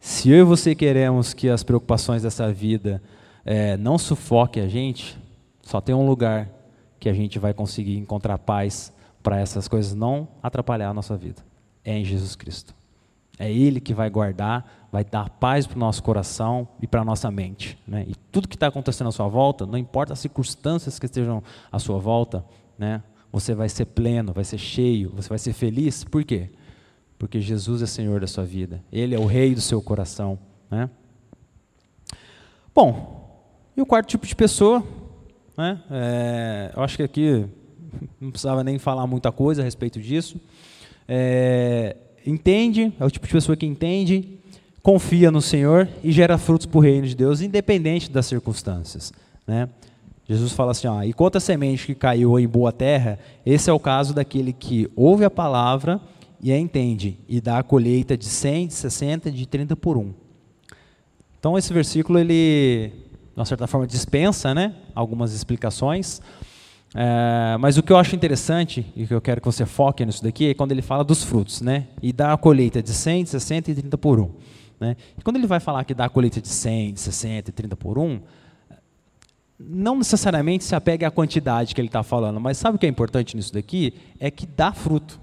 Se 0.01 0.31
eu 0.31 0.39
e 0.39 0.43
você 0.43 0.75
queremos 0.75 1.33
que 1.33 1.49
as 1.49 1.63
preocupações 1.63 2.23
dessa 2.23 2.53
vida 2.53 3.03
é, 3.45 3.77
não 3.77 3.97
sufoquem 3.97 4.63
a 4.63 4.69
gente, 4.69 5.17
só 5.69 5.83
tem 5.83 5.95
um 5.95 6.07
lugar 6.07 6.49
que 6.99 7.11
a 7.11 7.13
gente 7.13 7.39
vai 7.39 7.53
conseguir 7.53 7.99
encontrar 7.99 8.39
paz 8.39 8.91
para 9.23 9.39
essas 9.39 9.69
coisas 9.69 9.93
não 9.93 10.27
atrapalhar 10.43 10.89
a 10.89 10.95
nossa 10.95 11.15
vida. 11.15 11.45
É 11.85 11.95
em 11.95 12.07
Jesus 12.07 12.35
Cristo. 12.35 12.75
É 13.39 13.53
Ele 13.53 13.79
que 13.79 13.93
vai 13.93 14.09
guardar, 14.09 14.89
vai 14.91 15.05
dar 15.05 15.29
paz 15.29 15.67
para 15.67 15.77
o 15.77 15.79
nosso 15.79 16.03
coração 16.03 16.67
e 16.81 16.87
para 16.87 17.03
a 17.03 17.05
nossa 17.05 17.31
mente. 17.31 17.79
Né? 17.87 18.07
E 18.09 18.15
tudo 18.33 18.49
que 18.49 18.57
está 18.57 18.69
acontecendo 18.69 19.09
à 19.09 19.13
sua 19.13 19.29
volta, 19.29 19.67
não 19.67 19.77
importa 19.77 20.15
as 20.15 20.21
circunstâncias 20.21 20.99
que 20.99 21.05
estejam 21.05 21.43
à 21.71 21.79
sua 21.79 21.99
volta, 21.99 22.43
né? 22.79 23.03
você 23.31 23.55
vai 23.55 23.69
ser 23.69 23.85
pleno, 23.85 24.33
vai 24.33 24.45
ser 24.45 24.57
cheio, 24.57 25.13
você 25.15 25.29
vai 25.29 25.39
ser 25.39 25.53
feliz. 25.53 26.03
Por 26.03 26.25
quê? 26.25 26.49
Porque 27.19 27.43
Jesus 27.43 27.83
é 27.83 27.87
Senhor 27.87 28.23
da 28.23 28.27
sua 28.27 28.45
vida. 28.47 28.83
Ele 28.91 29.15
é 29.15 29.19
o 29.19 29.27
Rei 29.27 29.55
do 29.55 29.61
seu 29.61 29.83
coração. 29.83 30.39
Né? 30.71 30.89
Bom, 32.75 33.45
e 33.77 33.83
o 33.83 33.87
quarto 33.87 34.09
tipo 34.09 34.27
de 34.27 34.35
pessoa, 34.35 34.83
né? 35.59 35.81
É, 35.91 36.73
eu 36.77 36.83
acho 36.85 36.97
que 36.97 37.03
aqui 37.03 37.45
não 38.21 38.31
precisava 38.31 38.63
nem 38.63 38.79
falar 38.79 39.07
muita 39.09 39.33
coisa 39.33 39.61
a 39.61 39.65
respeito 39.65 40.01
disso. 40.01 40.41
É, 41.09 41.97
entende, 42.25 42.93
é 42.99 43.05
o 43.05 43.11
tipo 43.11 43.27
de 43.27 43.33
pessoa 43.33 43.57
que 43.57 43.67
entende, 43.67 44.39
confia 44.83 45.33
no 45.33 45.43
Senhor 45.43 45.89
e 46.05 46.13
gera 46.13 46.39
frutos 46.39 46.65
para 46.65 46.79
o 46.79 46.81
reino 46.81 47.09
de 47.09 47.17
Deus, 47.17 47.41
independente 47.41 48.09
das 48.09 48.27
circunstâncias. 48.27 49.13
Né? 49.45 49.69
Jesus 50.29 50.53
fala 50.53 50.71
assim: 50.71 50.87
ó, 50.87 51.03
e 51.03 51.13
quanto 51.13 51.39
a 51.39 51.41
semente 51.41 51.87
que 51.87 51.95
caiu 51.95 52.39
em 52.39 52.47
boa 52.47 52.71
terra, 52.71 53.19
esse 53.45 53.69
é 53.69 53.73
o 53.73 53.81
caso 53.81 54.15
daquele 54.15 54.53
que 54.53 54.89
ouve 54.95 55.25
a 55.25 55.31
palavra 55.31 56.01
e 56.41 56.53
a 56.53 56.59
entende, 56.59 57.19
e 57.29 57.41
dá 57.41 57.59
a 57.59 57.63
colheita 57.65 58.17
de 58.17 58.27
100, 58.27 58.69
de 58.69 58.75
60, 58.75 59.33
de 59.33 59.45
30 59.45 59.75
por 59.75 59.97
um. 59.97 60.13
Então, 61.41 61.59
esse 61.59 61.73
versículo, 61.73 62.19
ele, 62.19 62.93
de 63.39 63.41
uma 63.41 63.47
certa 63.47 63.69
forma, 63.69 63.87
dispensa 63.87 64.53
né, 64.53 64.75
algumas 64.93 65.33
explicações. 65.33 66.21
É, 66.93 67.57
mas 67.61 67.79
o 67.79 67.85
que 67.85 67.93
eu 67.93 67.97
acho 67.97 68.17
interessante, 68.17 68.85
e 68.97 69.07
que 69.07 69.15
eu 69.15 69.21
quero 69.21 69.41
que 69.41 69.47
você 69.47 69.65
foque 69.65 70.05
nisso 70.05 70.25
daqui, 70.25 70.51
é 70.51 70.55
quando 70.55 70.73
ele 70.73 70.83
fala 70.83 71.05
dos 71.05 71.23
frutos, 71.23 71.61
né? 71.61 71.87
E 72.03 72.13
dá 72.13 72.33
a 72.33 72.37
colheita 72.37 72.83
de 72.83 72.91
100, 72.91 73.25
de 73.25 73.31
60 73.31 73.71
e 73.71 73.75
30 73.77 73.97
por 73.97 74.19
um. 74.19 74.31
Né? 74.81 74.97
E 75.17 75.23
quando 75.23 75.37
ele 75.37 75.47
vai 75.47 75.61
falar 75.61 75.85
que 75.85 75.95
dá 75.95 76.07
a 76.07 76.09
colheita 76.09 76.41
de 76.41 76.49
100, 76.49 76.95
de 76.95 77.01
60 77.01 77.51
e 77.51 77.53
30 77.53 77.77
por 77.77 77.97
um, 77.97 78.21
não 79.57 79.97
necessariamente 79.97 80.65
se 80.65 80.75
apegue 80.75 81.05
à 81.05 81.11
quantidade 81.11 81.77
que 81.77 81.81
ele 81.81 81.89
está 81.89 82.03
falando, 82.03 82.41
mas 82.41 82.59
sabe 82.59 82.75
o 82.75 82.79
que 82.79 82.87
é 82.87 82.89
importante 82.89 83.37
nisso 83.37 83.53
daqui? 83.53 83.95
É 84.19 84.33
que 84.33 84.47
dá 84.47 84.73
fruto. 84.73 85.21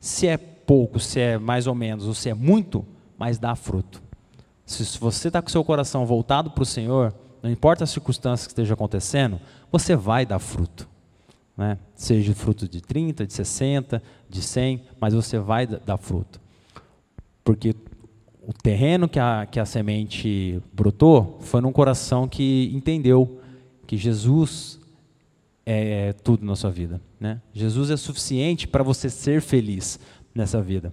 Se 0.00 0.26
é 0.26 0.36
pouco, 0.36 0.98
se 0.98 1.20
é 1.20 1.38
mais 1.38 1.68
ou 1.68 1.76
menos, 1.76 2.08
ou 2.08 2.14
se 2.14 2.28
é 2.28 2.34
muito, 2.34 2.84
mas 3.16 3.38
dá 3.38 3.54
fruto. 3.54 4.02
Se 4.66 4.98
você 4.98 5.28
está 5.28 5.40
com 5.40 5.48
seu 5.48 5.62
coração 5.62 6.04
voltado 6.04 6.50
para 6.50 6.62
o 6.62 6.66
Senhor, 6.66 7.14
não 7.42 7.50
importa 7.50 7.84
as 7.84 7.90
circunstâncias 7.90 8.46
que 8.46 8.52
estejam 8.52 8.74
acontecendo, 8.74 9.40
você 9.70 9.96
vai 9.96 10.24
dar 10.24 10.38
fruto. 10.38 10.88
Né? 11.56 11.76
Seja 11.94 12.34
fruto 12.34 12.68
de 12.68 12.80
30, 12.80 13.26
de 13.26 13.32
60, 13.32 14.02
de 14.28 14.40
100, 14.40 14.82
mas 15.00 15.12
você 15.12 15.38
vai 15.38 15.66
dar 15.66 15.96
fruto. 15.96 16.40
Porque 17.44 17.74
o 18.46 18.52
terreno 18.52 19.08
que 19.08 19.18
a, 19.18 19.46
que 19.46 19.58
a 19.58 19.64
semente 19.64 20.62
brotou 20.72 21.38
foi 21.40 21.60
num 21.60 21.72
coração 21.72 22.28
que 22.28 22.70
entendeu 22.72 23.40
que 23.86 23.96
Jesus 23.96 24.80
é, 25.66 26.08
é 26.08 26.12
tudo 26.12 26.44
na 26.44 26.56
sua 26.56 26.70
vida. 26.70 27.00
Né? 27.20 27.40
Jesus 27.52 27.90
é 27.90 27.96
suficiente 27.96 28.66
para 28.66 28.82
você 28.82 29.10
ser 29.10 29.40
feliz 29.40 29.98
nessa 30.34 30.62
vida. 30.62 30.92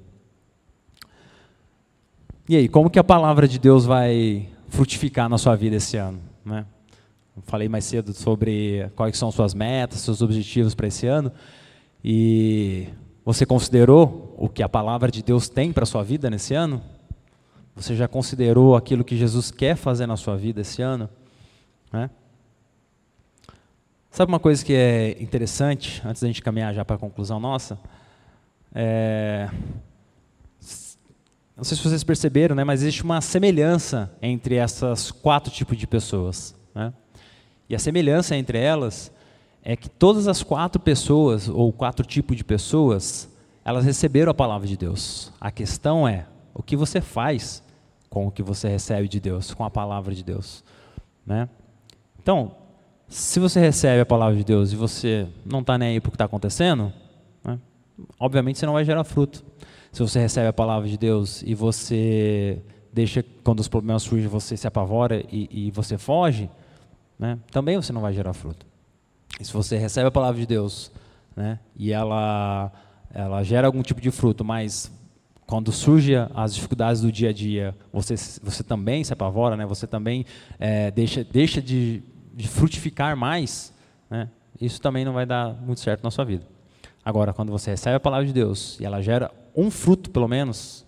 E 2.48 2.56
aí, 2.56 2.68
como 2.68 2.90
que 2.90 2.98
a 2.98 3.04
palavra 3.04 3.48
de 3.48 3.60
Deus 3.60 3.86
vai 3.86 4.50
frutificar 4.70 5.30
na 5.30 5.38
sua 5.38 5.56
vida 5.56 5.76
esse 5.76 5.98
ano? 5.98 6.29
Né? 6.46 6.66
Falei 7.44 7.70
mais 7.70 7.86
cedo 7.86 8.14
sobre 8.14 8.90
quais 8.96 9.18
são 9.18 9.32
suas 9.32 9.54
metas, 9.54 10.02
seus 10.02 10.22
objetivos 10.22 10.76
para 10.76 10.88
esse 10.88 11.08
ano. 11.08 11.32
E 12.04 12.88
você 13.24 13.46
considerou 13.46 14.36
o 14.38 14.50
que 14.50 14.64
a 14.64 14.70
palavra 14.70 15.12
de 15.12 15.24
Deus 15.24 15.50
tem 15.50 15.72
para 15.72 15.84
a 15.84 15.88
sua 15.88 16.04
vida 16.04 16.30
nesse 16.30 16.54
ano? 16.54 16.82
Você 17.76 17.96
já 17.96 18.08
considerou 18.08 18.76
aquilo 18.76 19.04
que 19.04 19.16
Jesus 19.16 19.52
quer 19.52 19.76
fazer 19.76 20.06
na 20.06 20.18
sua 20.18 20.36
vida 20.36 20.62
esse 20.62 20.82
ano? 20.82 21.10
Né? 21.94 22.10
Sabe 24.12 24.32
uma 24.32 24.40
coisa 24.40 24.66
que 24.66 24.74
é 24.74 25.22
interessante, 25.22 26.02
antes 26.06 26.22
da 26.22 26.28
gente 26.28 26.42
caminhar 26.42 26.74
já 26.74 26.84
para 26.84 26.96
a 26.96 27.00
conclusão 27.00 27.40
nossa? 27.40 27.80
É, 28.74 29.50
não 31.60 31.64
sei 31.66 31.76
se 31.76 31.84
vocês 31.84 32.06
perceberam, 32.06 32.56
né, 32.56 32.64
mas 32.64 32.82
existe 32.82 33.04
uma 33.04 33.20
semelhança 33.20 34.10
entre 34.22 34.56
essas 34.56 35.12
quatro 35.12 35.52
tipos 35.52 35.78
de 35.78 35.86
pessoas. 35.86 36.56
Né? 36.74 36.94
E 37.68 37.76
a 37.76 37.80
semelhança 37.80 38.34
entre 38.34 38.58
elas 38.58 39.12
é 39.62 39.76
que 39.76 39.90
todas 39.90 40.30
as 40.30 40.42
quatro 40.42 40.82
pessoas, 40.82 41.50
ou 41.50 41.74
quatro 41.74 42.06
tipos 42.06 42.38
de 42.38 42.46
pessoas, 42.46 43.30
elas 43.66 43.84
receberam 43.84 44.32
a 44.32 44.34
palavra 44.34 44.66
de 44.66 44.78
Deus. 44.78 45.34
A 45.40 45.52
questão 45.52 46.08
é, 46.08 46.28
o 46.54 46.64
que 46.64 46.78
você 46.78 47.02
faz 47.02 47.62
com 48.10 48.26
o 48.26 48.32
que 48.32 48.42
você 48.42 48.70
recebe 48.70 49.10
de 49.10 49.20
Deus, 49.20 49.54
com 49.54 49.66
a 49.66 49.70
palavra 49.70 50.16
de 50.16 50.24
Deus. 50.24 50.64
Né? 51.26 51.50
Então, 52.24 52.56
se 53.06 53.38
você 53.38 53.60
recebe 53.60 54.00
a 54.00 54.06
palavra 54.06 54.38
de 54.38 54.46
Deus 54.46 54.72
e 54.72 54.78
você 54.78 55.28
não 55.46 55.60
está 55.60 55.78
nem 55.78 55.90
aí 55.90 56.00
para 56.00 56.08
o 56.08 56.12
que 56.12 56.16
está 56.16 56.26
acontecendo, 56.26 56.94
né, 57.44 57.60
obviamente 58.18 58.58
você 58.58 58.66
não 58.66 58.74
vai 58.74 58.86
gerar 58.86 59.04
fruto 59.04 59.44
se 59.92 60.02
você 60.02 60.20
recebe 60.20 60.48
a 60.48 60.54
palavra 60.54 60.88
de 60.88 60.98
Deus 60.98 61.42
e 61.44 61.56
você 61.56 62.62
deixa, 62.94 63.24
quando 63.44 63.60
os 63.60 63.68
problemas 63.68 64.04
surgem, 64.04 64.28
você 64.28 64.56
se 64.56 64.68
apavora 64.68 65.24
e, 65.32 65.68
e 65.68 65.72
você 65.72 65.98
foge, 65.98 66.50
né, 67.18 67.40
também 67.52 67.76
você 67.76 67.92
não 67.92 68.02
vai 68.02 68.14
gerar 68.14 68.34
fruto. 68.34 68.66
E 69.40 69.46
se 69.46 69.54
você 69.54 69.78
recebe 69.78 70.08
a 70.08 70.12
palavra 70.12 70.40
de 70.40 70.46
Deus 70.46 70.92
né, 71.36 71.60
e 71.76 71.92
ela, 71.92 72.72
ela 73.14 73.44
gera 73.44 73.68
algum 73.68 73.82
tipo 73.82 74.02
de 74.02 74.12
fruto, 74.12 74.44
mas 74.44 74.92
quando 75.46 75.72
surgem 75.72 76.16
as 76.36 76.54
dificuldades 76.54 77.02
do 77.02 77.12
dia 77.12 77.30
a 77.30 77.34
dia, 77.34 77.76
você, 77.92 78.16
você 78.16 78.64
também 78.64 79.04
se 79.04 79.12
apavora, 79.12 79.58
né, 79.58 79.66
você 79.66 79.88
também 79.88 80.26
é, 80.60 80.92
deixa, 80.92 81.24
deixa 81.24 81.62
de, 81.62 82.04
de 82.34 82.48
frutificar 82.48 83.18
mais, 83.18 83.74
né, 84.10 84.30
isso 84.62 84.82
também 84.82 85.06
não 85.06 85.14
vai 85.14 85.26
dar 85.26 85.54
muito 85.54 85.80
certo 85.80 86.04
na 86.04 86.12
sua 86.12 86.26
vida. 86.26 86.46
Agora, 87.04 87.34
quando 87.34 87.52
você 87.52 87.72
recebe 87.72 87.96
a 87.96 88.00
palavra 88.00 88.26
de 88.26 88.34
Deus 88.34 88.80
e 88.80 88.86
ela 88.86 89.02
gera 89.02 89.32
um 89.60 89.70
fruto, 89.70 90.10
pelo 90.10 90.28
menos, 90.28 90.86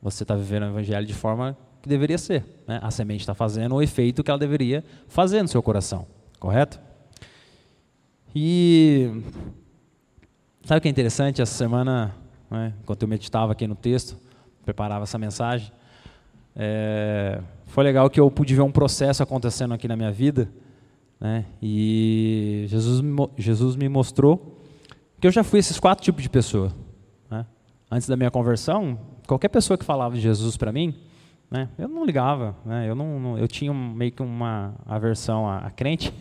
você 0.00 0.24
está 0.24 0.34
vivendo 0.34 0.62
o 0.62 0.66
evangelho 0.66 1.06
de 1.06 1.14
forma 1.14 1.56
que 1.82 1.88
deveria 1.88 2.18
ser. 2.18 2.44
Né? 2.66 2.80
A 2.82 2.90
semente 2.90 3.20
está 3.20 3.34
fazendo 3.34 3.74
o 3.74 3.82
efeito 3.82 4.22
que 4.22 4.30
ela 4.30 4.38
deveria 4.38 4.84
fazer 5.06 5.42
no 5.42 5.48
seu 5.48 5.62
coração, 5.62 6.06
correto? 6.38 6.80
E 8.34 9.22
sabe 10.64 10.78
o 10.78 10.80
que 10.80 10.88
é 10.88 10.90
interessante? 10.90 11.42
Essa 11.42 11.54
semana, 11.54 12.14
né, 12.50 12.72
enquanto 12.82 13.02
eu 13.02 13.08
meditava 13.08 13.52
aqui 13.52 13.66
no 13.66 13.74
texto, 13.74 14.16
preparava 14.64 15.04
essa 15.04 15.18
mensagem, 15.18 15.72
é, 16.54 17.40
foi 17.66 17.84
legal 17.84 18.08
que 18.10 18.20
eu 18.20 18.30
pude 18.30 18.54
ver 18.54 18.62
um 18.62 18.72
processo 18.72 19.22
acontecendo 19.22 19.74
aqui 19.74 19.88
na 19.88 19.96
minha 19.96 20.12
vida, 20.12 20.48
né, 21.20 21.44
e 21.60 22.64
Jesus, 22.68 23.02
Jesus 23.36 23.76
me 23.76 23.88
mostrou 23.88 24.60
que 25.20 25.26
eu 25.26 25.30
já 25.32 25.42
fui 25.42 25.58
esses 25.58 25.80
quatro 25.80 26.04
tipos 26.04 26.22
de 26.22 26.28
pessoa 26.28 26.72
antes 27.90 28.08
da 28.08 28.16
minha 28.16 28.30
conversão, 28.30 28.98
qualquer 29.26 29.48
pessoa 29.48 29.76
que 29.78 29.84
falava 29.84 30.14
de 30.14 30.20
Jesus 30.20 30.56
para 30.56 30.72
mim, 30.72 30.94
né, 31.50 31.68
eu 31.78 31.88
não 31.88 32.04
ligava, 32.04 32.54
né, 32.64 32.88
eu, 32.88 32.94
não, 32.94 33.18
não, 33.18 33.38
eu 33.38 33.48
tinha 33.48 33.72
meio 33.72 34.12
que 34.12 34.22
uma 34.22 34.74
aversão 34.86 35.48
a, 35.48 35.58
a 35.58 35.70
crente, 35.70 36.12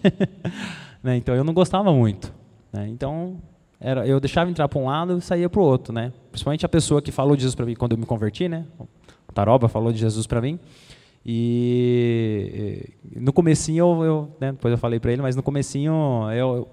né, 1.04 1.18
então 1.18 1.36
eu 1.36 1.44
não 1.44 1.54
gostava 1.54 1.92
muito. 1.92 2.34
Né, 2.72 2.88
então 2.88 3.38
era, 3.80 4.08
eu 4.08 4.20
deixava 4.20 4.50
entrar 4.50 4.68
para 4.68 4.80
um 4.80 4.86
lado 4.86 5.18
e 5.18 5.22
saía 5.22 5.50
para 5.50 5.60
o 5.60 5.64
outro, 5.64 5.94
né, 5.94 6.14
principalmente 6.32 6.66
a 6.66 6.70
pessoa 6.70 7.02
que 7.02 7.12
falou 7.12 7.36
de 7.36 7.42
Jesus 7.42 7.56
para 7.56 7.66
mim 7.66 7.76
quando 7.76 7.92
eu 7.92 7.98
me 7.98 8.06
converti, 8.06 8.48
né, 8.48 8.66
o 8.80 9.34
Taroba 9.34 9.68
falou 9.68 9.92
de 9.92 10.00
Jesus 10.00 10.26
para 10.26 10.42
mim, 10.42 10.60
e, 11.30 12.90
no 13.18 13.34
comecinho 13.34 13.86
eu, 13.86 14.04
eu 14.04 14.38
né, 14.40 14.54
depois 14.54 14.72
eu 14.72 14.78
falei 14.78 14.98
para 14.98 15.12
ele, 15.12 15.22
mas 15.22 15.36
no 15.36 15.44
comecinho 15.44 15.94
eu, 16.32 16.70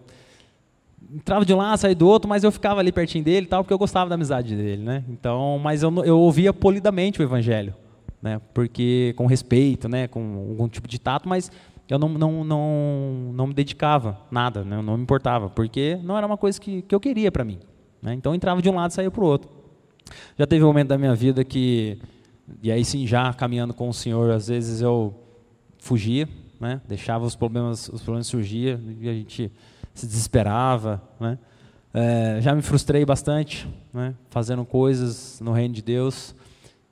entrava 1.14 1.44
de 1.44 1.54
um 1.54 1.56
lado, 1.56 1.78
saía 1.78 1.94
do 1.94 2.08
outro, 2.08 2.28
mas 2.28 2.42
eu 2.42 2.50
ficava 2.50 2.80
ali 2.80 2.90
pertinho 2.90 3.24
dele, 3.24 3.46
tal, 3.46 3.62
porque 3.62 3.72
eu 3.72 3.78
gostava 3.78 4.08
da 4.08 4.14
amizade 4.14 4.56
dele, 4.56 4.82
né? 4.82 5.04
Então, 5.08 5.58
mas 5.62 5.82
eu, 5.82 6.04
eu 6.04 6.18
ouvia 6.18 6.52
polidamente 6.52 7.20
o 7.20 7.22
evangelho, 7.22 7.74
né? 8.20 8.40
Porque 8.52 9.14
com 9.16 9.26
respeito, 9.26 9.88
né? 9.88 10.08
Com 10.08 10.46
algum 10.50 10.68
tipo 10.68 10.88
de 10.88 10.98
tato, 10.98 11.28
mas 11.28 11.50
eu 11.88 11.98
não, 11.98 12.08
não, 12.08 12.44
não, 12.44 13.32
não 13.34 13.46
me 13.46 13.54
dedicava 13.54 14.18
nada, 14.30 14.64
né? 14.64 14.80
não 14.80 14.96
me 14.96 15.02
importava, 15.02 15.50
porque 15.50 15.98
não 16.02 16.16
era 16.16 16.26
uma 16.26 16.36
coisa 16.36 16.58
que, 16.60 16.82
que 16.82 16.94
eu 16.94 17.00
queria 17.00 17.30
para 17.30 17.44
mim. 17.44 17.58
Né? 18.00 18.14
Então, 18.14 18.34
entrava 18.34 18.62
de 18.62 18.70
um 18.70 18.74
lado 18.74 18.90
e 18.90 18.94
saía 18.94 19.10
para 19.10 19.22
o 19.22 19.26
outro. 19.26 19.50
Já 20.38 20.46
teve 20.46 20.64
um 20.64 20.68
momento 20.68 20.88
da 20.88 20.98
minha 20.98 21.14
vida 21.14 21.44
que, 21.44 21.98
e 22.62 22.72
aí 22.72 22.84
sim, 22.84 23.06
já 23.06 23.32
caminhando 23.34 23.74
com 23.74 23.88
o 23.88 23.94
Senhor, 23.94 24.30
às 24.30 24.48
vezes 24.48 24.80
eu 24.80 25.14
fugia, 25.78 26.28
né? 26.58 26.80
Deixava 26.88 27.24
os 27.24 27.36
problemas, 27.36 27.88
os 27.88 28.02
problemas 28.02 28.26
surgir 28.26 28.78
e 29.00 29.08
a 29.08 29.12
gente 29.12 29.52
se 29.94 30.06
desesperava. 30.06 31.02
Né? 31.18 31.38
É, 31.92 32.38
já 32.40 32.54
me 32.54 32.62
frustrei 32.62 33.04
bastante, 33.04 33.68
né? 33.92 34.14
fazendo 34.28 34.64
coisas 34.64 35.40
no 35.40 35.52
reino 35.52 35.74
de 35.74 35.82
Deus 35.82 36.34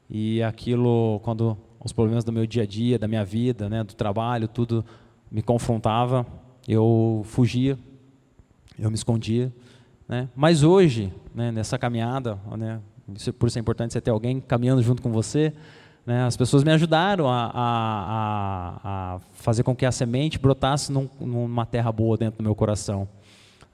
e 0.09 0.43
aquilo, 0.43 1.21
quando 1.21 1.57
os 1.85 1.93
problemas 1.93 2.23
do 2.23 2.33
meu 2.33 2.47
dia 2.47 2.63
a 2.63 2.67
dia, 2.67 2.99
da 2.99 3.09
minha 3.09 3.25
vida, 3.25 3.69
né, 3.69 3.83
do 3.83 3.95
trabalho, 3.95 4.47
tudo 4.47 4.85
me 5.31 5.43
confrontava, 5.43 6.27
eu 6.69 7.23
fugia, 7.25 7.79
eu 8.79 8.91
me 8.91 8.95
escondia. 8.95 9.53
Né? 10.07 10.29
Mas 10.37 10.63
hoje, 10.63 11.13
né, 11.35 11.51
nessa 11.51 11.79
caminhada, 11.79 12.39
né, 12.57 12.81
por 13.39 13.49
isso 13.49 13.59
é 13.59 13.61
importante 13.61 13.95
você 13.95 14.01
ter 14.01 14.11
alguém 14.11 14.41
caminhando 14.41 14.83
junto 14.83 15.03
com 15.03 15.11
você, 15.11 15.53
né, 16.05 16.25
as 16.25 16.37
pessoas 16.37 16.65
me 16.65 16.73
ajudaram 16.73 17.29
a, 17.29 17.51
a, 17.55 18.81
a, 18.85 19.21
fazer 19.33 19.63
com 19.63 19.75
que 19.75 19.87
a 19.87 19.93
semente 19.93 20.39
brotasse 20.39 20.91
num, 20.91 21.09
numa 21.21 21.65
terra 21.65 21.93
boa 21.93 22.17
dentro 22.17 22.39
do 22.39 22.45
meu 22.45 22.55
coração. 22.55 23.09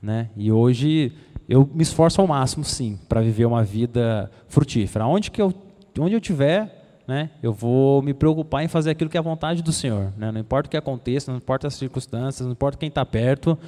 Né? 0.01 0.29
E 0.37 0.53
hoje 0.53 1.13
eu 1.49 1.69
me 1.73 1.83
esforço 1.83 2.21
ao 2.21 2.27
máximo, 2.27 2.65
sim, 2.65 2.99
para 3.09 3.23
viver 3.23 3.47
uma 3.47 3.65
vida 3.65 4.31
frutífera. 4.47 5.07
Onde 5.07 5.31
que 5.31 5.41
eu, 5.41 5.55
onde 5.99 6.15
eu 6.15 6.21
tiver, 6.21 7.03
né, 7.07 7.31
eu 7.43 7.55
vou 7.55 8.03
me 8.03 8.13
preocupar 8.13 8.63
em 8.63 8.69
fazer 8.69 8.91
aquilo 8.91 9.09
que 9.09 9.17
é 9.17 9.21
a 9.21 9.23
vontade 9.23 9.63
do 9.63 9.73
Senhor. 9.73 10.13
Né? 10.17 10.31
Não 10.31 10.41
importa 10.41 10.67
o 10.67 10.71
que 10.71 10.77
aconteça, 10.77 11.31
não 11.31 11.39
importa 11.39 11.67
as 11.67 11.75
circunstâncias, 11.75 12.45
não 12.45 12.53
importa 12.53 12.77
quem 12.77 12.91
está 12.91 13.05
perto, 13.07 13.59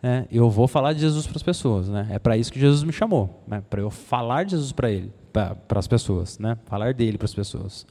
né, 0.00 0.26
eu 0.30 0.48
vou 0.48 0.68
falar 0.68 0.92
de 0.92 1.00
Jesus 1.00 1.26
para 1.26 1.36
as 1.36 1.42
pessoas. 1.42 1.88
Né? 1.88 2.06
É 2.10 2.18
para 2.20 2.36
isso 2.36 2.52
que 2.52 2.60
Jesus 2.60 2.84
me 2.84 2.92
chamou, 2.92 3.42
né? 3.48 3.60
para 3.68 3.80
eu 3.80 3.90
falar 3.90 4.44
de 4.44 4.52
Jesus 4.52 4.70
para 4.70 4.88
ele, 4.88 5.12
para 5.32 5.56
as 5.74 5.88
pessoas, 5.88 6.38
né? 6.38 6.56
falar 6.66 6.94
dele 6.94 7.18
para 7.18 7.24
as 7.24 7.34
pessoas. 7.34 7.84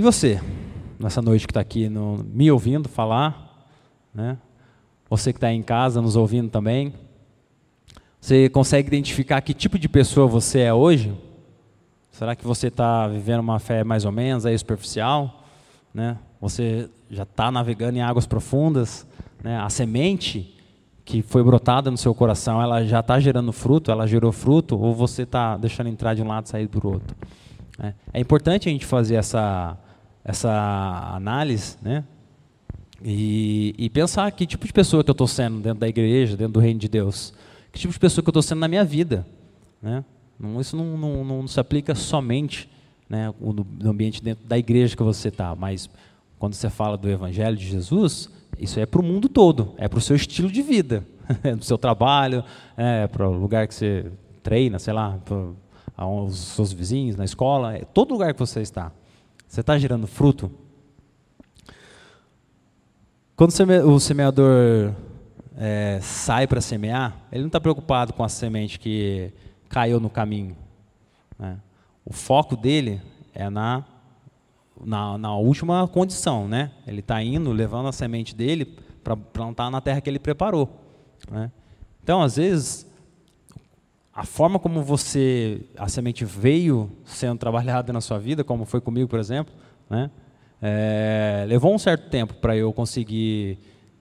E 0.00 0.02
você, 0.02 0.40
nessa 0.98 1.20
noite 1.20 1.46
que 1.46 1.50
está 1.50 1.60
aqui 1.60 1.86
no, 1.86 2.24
me 2.24 2.50
ouvindo 2.50 2.88
falar, 2.88 3.68
né? 4.14 4.38
você 5.10 5.30
que 5.30 5.36
está 5.36 5.52
em 5.52 5.62
casa 5.62 6.00
nos 6.00 6.16
ouvindo 6.16 6.48
também, 6.48 6.94
você 8.18 8.48
consegue 8.48 8.88
identificar 8.88 9.42
que 9.42 9.52
tipo 9.52 9.78
de 9.78 9.90
pessoa 9.90 10.26
você 10.26 10.60
é 10.60 10.72
hoje? 10.72 11.14
Será 12.10 12.34
que 12.34 12.42
você 12.46 12.68
está 12.68 13.08
vivendo 13.08 13.40
uma 13.40 13.58
fé 13.58 13.84
mais 13.84 14.06
ou 14.06 14.10
menos 14.10 14.46
aí 14.46 14.56
superficial? 14.56 15.44
Né? 15.92 16.16
Você 16.40 16.88
já 17.10 17.24
está 17.24 17.52
navegando 17.52 17.98
em 17.98 18.00
águas 18.00 18.26
profundas? 18.26 19.06
Né? 19.44 19.58
A 19.58 19.68
semente 19.68 20.56
que 21.04 21.20
foi 21.20 21.42
brotada 21.42 21.90
no 21.90 21.98
seu 21.98 22.14
coração, 22.14 22.62
ela 22.62 22.82
já 22.86 23.00
está 23.00 23.20
gerando 23.20 23.52
fruto? 23.52 23.90
Ela 23.90 24.06
gerou 24.06 24.32
fruto? 24.32 24.80
Ou 24.80 24.94
você 24.94 25.24
está 25.24 25.58
deixando 25.58 25.88
entrar 25.90 26.14
de 26.14 26.22
um 26.22 26.26
lado 26.26 26.46
e 26.46 26.48
sair 26.48 26.68
do 26.68 26.88
outro? 26.88 27.14
É, 27.78 27.92
é 28.14 28.20
importante 28.20 28.66
a 28.66 28.72
gente 28.72 28.86
fazer 28.86 29.16
essa, 29.16 29.78
essa 30.24 31.12
análise, 31.14 31.76
né? 31.82 32.04
E, 33.02 33.74
e, 33.78 33.88
pensar 33.88 34.30
que 34.32 34.46
tipo 34.46 34.66
de 34.66 34.72
pessoa 34.72 35.02
que 35.02 35.08
eu 35.08 35.12
estou 35.12 35.26
sendo 35.26 35.58
dentro 35.60 35.80
da 35.80 35.88
igreja, 35.88 36.36
dentro 36.36 36.54
do 36.54 36.60
reino 36.60 36.78
de 36.78 36.88
Deus. 36.88 37.32
Que 37.72 37.78
tipo 37.78 37.92
de 37.92 37.98
pessoa 37.98 38.22
que 38.22 38.28
eu 38.28 38.32
estou 38.32 38.42
sendo 38.42 38.58
na 38.58 38.68
minha 38.68 38.84
vida. 38.84 39.26
Né? 39.80 40.04
Não, 40.38 40.60
isso 40.60 40.76
não, 40.76 40.98
não, 40.98 41.24
não, 41.24 41.48
se 41.48 41.58
aplica 41.58 41.94
somente 41.94 42.68
né, 43.08 43.32
no 43.40 43.90
ambiente 43.90 44.22
dentro 44.22 44.46
da 44.46 44.58
igreja 44.58 44.96
que 44.96 45.02
você 45.02 45.28
está, 45.28 45.56
mas 45.56 45.88
quando 46.38 46.54
você 46.54 46.70
fala 46.70 46.96
do 46.96 47.08
evangelho 47.08 47.56
de 47.56 47.66
Jesus, 47.66 48.30
isso 48.58 48.78
é 48.78 48.86
para 48.86 49.00
o 49.00 49.04
mundo 49.04 49.28
todo, 49.28 49.74
é 49.76 49.88
para 49.88 49.98
o 49.98 50.00
seu 50.00 50.14
estilo 50.14 50.50
de 50.50 50.62
vida, 50.62 51.04
é 51.42 51.52
para 51.52 51.60
o 51.60 51.64
seu 51.64 51.76
trabalho, 51.76 52.44
é 52.76 53.06
para 53.06 53.28
o 53.28 53.32
lugar 53.32 53.66
que 53.66 53.74
você 53.74 54.06
treina, 54.42 54.78
sei 54.78 54.92
lá, 54.92 55.18
para 55.24 56.06
os 56.06 56.38
seus 56.38 56.72
vizinhos, 56.72 57.16
na 57.16 57.24
escola, 57.24 57.76
é 57.76 57.84
todo 57.84 58.12
lugar 58.12 58.32
que 58.32 58.40
você 58.40 58.60
está. 58.60 58.92
Você 59.50 59.62
está 59.62 59.76
gerando 59.76 60.06
fruto? 60.06 60.48
Quando 63.34 63.50
o 63.84 63.98
semeador 63.98 64.94
é, 65.56 65.98
sai 66.00 66.46
para 66.46 66.60
semear, 66.60 67.16
ele 67.32 67.40
não 67.40 67.48
está 67.48 67.60
preocupado 67.60 68.12
com 68.12 68.22
a 68.22 68.28
semente 68.28 68.78
que 68.78 69.32
caiu 69.68 69.98
no 69.98 70.08
caminho. 70.08 70.56
Né? 71.36 71.58
o 72.04 72.12
foco 72.12 72.56
dele 72.56 73.02
é 73.34 73.50
na, 73.50 73.84
na, 74.80 75.18
na 75.18 75.36
última 75.36 75.88
condição, 75.88 76.46
né? 76.46 76.70
Ele 76.86 77.00
está 77.00 77.20
indo, 77.20 77.50
levando 77.50 77.88
a 77.88 77.92
semente 77.92 78.36
dele 78.36 78.64
para 79.02 79.16
plantar 79.16 79.68
na 79.68 79.80
terra 79.80 80.00
que 80.00 80.08
ele 80.08 80.20
preparou. 80.20 80.68
Né? 81.28 81.50
Então, 82.04 82.22
às 82.22 82.36
vezes, 82.36 82.86
a 84.14 84.24
forma 84.24 84.58
como 84.58 84.82
você 84.82 85.62
a 85.76 85.88
semente 85.88 86.24
veio 86.24 86.90
sendo 87.04 87.38
trabalhada 87.38 87.92
na 87.92 88.00
sua 88.00 88.18
vida, 88.18 88.42
como 88.42 88.64
foi 88.64 88.80
comigo, 88.80 89.08
por 89.08 89.18
exemplo, 89.18 89.54
né? 89.88 90.10
É, 90.62 91.44
levou 91.48 91.74
um 91.74 91.78
certo 91.78 92.10
tempo 92.10 92.34
para 92.34 92.54
eu 92.54 92.70
conseguir 92.72 93.58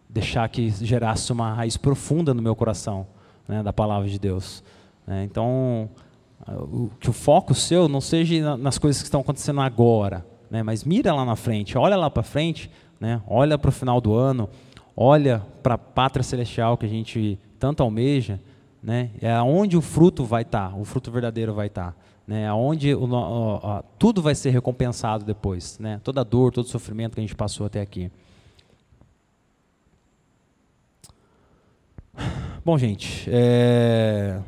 deixar 0.09 0.49
que 0.49 0.69
gerasse 0.69 1.31
uma 1.31 1.53
raiz 1.53 1.77
profunda 1.77 2.33
no 2.33 2.41
meu 2.41 2.55
coração 2.55 3.07
né, 3.47 3.63
da 3.63 3.71
palavra 3.71 4.09
de 4.09 4.19
Deus. 4.19 4.61
Né? 5.07 5.23
Então, 5.23 5.89
o, 6.47 6.89
que 6.99 7.09
o 7.09 7.13
foco 7.13 7.53
seu 7.53 7.87
não 7.87 8.01
seja 8.01 8.57
nas 8.57 8.77
coisas 8.77 9.01
que 9.01 9.07
estão 9.07 9.21
acontecendo 9.21 9.61
agora, 9.61 10.25
né, 10.49 10.61
mas 10.63 10.83
mira 10.83 11.13
lá 11.13 11.23
na 11.23 11.35
frente, 11.35 11.77
olha 11.77 11.95
lá 11.95 12.09
para 12.09 12.23
frente, 12.23 12.69
né, 12.99 13.21
olha 13.27 13.57
para 13.57 13.69
o 13.69 13.71
final 13.71 14.01
do 14.01 14.13
ano, 14.13 14.49
olha 14.97 15.45
para 15.63 15.75
a 15.75 15.77
pátria 15.77 16.23
celestial 16.23 16.77
que 16.77 16.85
a 16.85 16.89
gente 16.89 17.39
tanto 17.57 17.83
almeja, 17.83 18.39
né, 18.81 19.11
é 19.21 19.39
onde 19.41 19.75
o 19.77 19.81
fruto 19.81 20.23
vai 20.23 20.43
estar, 20.43 20.71
tá, 20.71 20.75
o 20.75 20.85
fruto 20.85 21.11
verdadeiro 21.11 21.53
vai 21.53 21.67
estar. 21.67 21.91
Tá 21.91 22.09
né, 22.29 22.53
onde 22.53 22.93
o, 22.93 23.05
o, 23.05 23.83
tudo 23.97 24.21
vai 24.21 24.35
ser 24.35 24.51
recompensado 24.51 25.25
depois, 25.25 25.79
né, 25.79 25.99
toda 26.03 26.23
dor, 26.23 26.51
todo 26.51 26.67
sofrimento 26.67 27.15
que 27.15 27.19
a 27.19 27.23
gente 27.23 27.35
passou 27.35 27.65
até 27.65 27.81
aqui. 27.81 28.11
Bom, 32.63 32.77
gente, 32.77 33.27
é... 33.31 34.39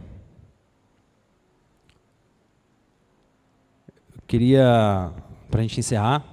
eu 4.15 4.21
queria, 4.27 5.11
para 5.49 5.61
a 5.61 5.63
gente 5.63 5.79
encerrar, 5.79 6.23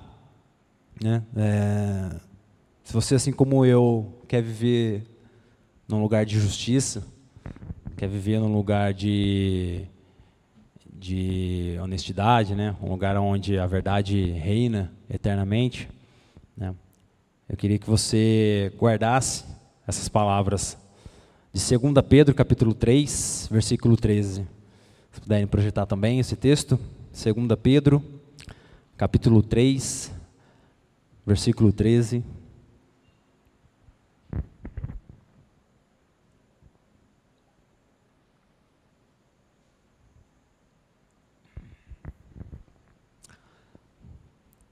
né, 1.03 1.23
é... 1.35 2.15
se 2.85 2.93
você, 2.93 3.15
assim 3.15 3.33
como 3.33 3.65
eu, 3.65 4.21
quer 4.29 4.43
viver 4.43 5.03
num 5.89 6.03
lugar 6.03 6.27
de 6.27 6.39
justiça, 6.39 7.07
quer 7.99 8.09
viver 8.09 8.39
num 8.39 8.53
lugar 8.53 8.95
de 8.95 9.85
de 10.95 11.77
honestidade, 11.81 12.55
né? 12.55 12.75
um 12.83 12.91
lugar 12.91 13.17
onde 13.17 13.59
a 13.59 13.67
verdade 13.67 14.31
reina 14.33 14.93
eternamente. 15.09 15.89
Né? 16.57 16.75
Eu 17.49 17.57
queria 17.57 17.79
que 17.79 17.89
você 17.89 18.73
guardasse 18.77 19.45
essas 19.87 20.09
palavras 20.09 20.77
de 21.53 21.79
2 21.79 21.95
Pedro, 22.09 22.35
capítulo 22.35 22.75
3, 22.75 23.49
versículo 23.51 23.97
13. 23.97 24.47
Se 25.13 25.21
puderem 25.21 25.47
projetar 25.47 25.87
também 25.87 26.19
esse 26.19 26.35
texto, 26.35 26.79
2 27.13 27.59
Pedro, 27.61 28.03
capítulo 28.97 29.41
3, 29.43 30.13
versículo 31.25 31.73
13. 31.73 32.25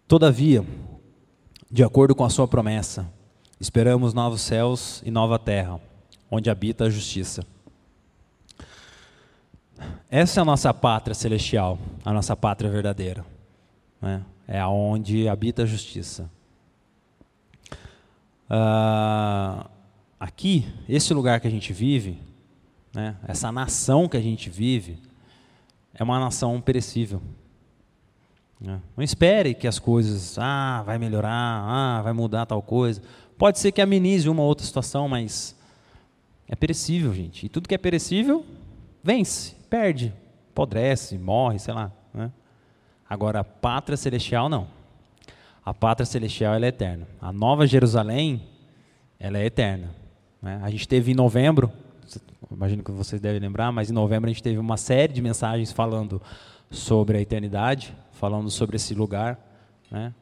Todavia, 0.09 0.65
de 1.69 1.83
acordo 1.83 2.15
com 2.15 2.25
a 2.25 2.31
sua 2.31 2.47
promessa, 2.47 3.13
esperamos 3.59 4.15
novos 4.15 4.41
céus 4.41 5.03
e 5.05 5.11
nova 5.11 5.37
terra, 5.37 5.81
onde 6.31 6.49
habita 6.49 6.85
a 6.85 6.91
justiça. 6.91 7.45
Essa 10.09 10.41
é 10.41 10.43
a 10.43 10.45
nossa 10.45 10.73
pátria 10.73 11.13
celestial, 11.13 11.77
a 12.05 12.13
nossa 12.13 12.37
pátria 12.37 12.71
verdadeira. 12.71 13.27
Né? 14.01 14.23
É 14.47 14.61
aonde 14.61 15.29
habita 15.29 15.65
a 15.65 15.67
justiça. 15.67 16.31
Uh, 18.49 19.69
aqui, 20.21 20.73
esse 20.89 21.13
lugar 21.13 21.41
que 21.41 21.49
a 21.49 21.51
gente 21.51 21.73
vive, 21.73 22.17
né, 22.95 23.17
essa 23.27 23.51
nação 23.51 24.09
que 24.09 24.17
a 24.17 24.23
gente 24.23 24.49
vive, 24.49 25.01
é 25.93 26.05
uma 26.05 26.21
nação 26.21 26.61
perecível. 26.61 27.21
Né? 28.61 28.81
Não 28.97 29.05
espere 29.05 29.55
que 29.55 29.67
as 29.67 29.79
coisas, 29.79 30.39
ah, 30.39 30.83
vai 30.85 30.99
melhorar, 30.99 31.31
ah, 31.33 32.03
vai 32.03 32.13
mudar 32.13 32.47
tal 32.47 32.63
coisa. 32.63 33.03
Pode 33.39 33.59
ser 33.59 33.73
que 33.73 33.81
amenize 33.81 34.29
uma 34.29 34.43
ou 34.43 34.49
outra 34.49 34.65
situação, 34.65 35.09
mas 35.09 35.55
é 36.49 36.57
perecível, 36.57 37.13
gente. 37.13 37.47
E 37.47 37.49
tudo 37.49 37.69
que 37.69 37.75
é 37.75 37.79
perecível, 37.79 38.45
vence, 39.03 39.55
perde, 39.69 40.13
apodrece, 40.51 41.19
morre, 41.19 41.59
sei 41.59 41.75
lá. 41.75 41.93
Né? 42.15 42.33
Agora, 43.09 43.41
a 43.41 43.45
pátria 43.45 43.97
celestial, 43.97 44.49
não. 44.49 44.69
A 45.65 45.75
pátria 45.75 46.07
celestial 46.07 46.55
é 46.55 46.67
eterna. 46.67 47.07
A 47.21 47.33
nova 47.33 47.67
Jerusalém, 47.67 48.43
ela 49.19 49.39
é 49.39 49.45
eterna. 49.45 49.91
Né? 50.41 50.61
A 50.63 50.71
gente 50.71 50.87
teve 50.89 51.13
em 51.13 51.15
novembro, 51.15 51.71
imagino 52.51 52.83
que 52.83 52.93
vocês 52.93 53.21
devem 53.21 53.41
lembrar, 53.41 53.71
mas 53.73 53.91
em 53.91 53.93
novembro 53.93 54.31
a 54.31 54.33
gente 54.33 54.43
teve 54.43 54.59
uma 54.59 54.77
série 54.77 55.13
de 55.13 55.21
mensagens 55.21 55.73
falando 55.73 56.23
sobre 56.71 57.19
a 57.19 57.21
eternidade, 57.21 57.95
falando 58.17 58.51
sobre 58.51 58.77
esse 58.77 58.95
lugar, 58.95 59.39
né? 59.91 60.15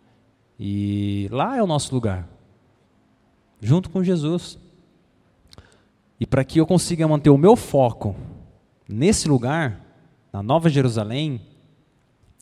E 0.58 1.28
lá 1.30 1.56
é 1.56 1.62
o 1.62 1.66
nosso 1.66 1.94
lugar, 1.94 2.28
junto 3.60 3.90
com 3.90 4.02
Jesus. 4.02 4.58
E 6.18 6.26
para 6.26 6.44
que 6.44 6.60
eu 6.60 6.66
consiga 6.66 7.06
manter 7.08 7.30
o 7.30 7.38
meu 7.38 7.56
foco 7.56 8.14
nesse 8.88 9.28
lugar, 9.28 9.80
na 10.32 10.42
Nova 10.42 10.68
Jerusalém, 10.68 11.40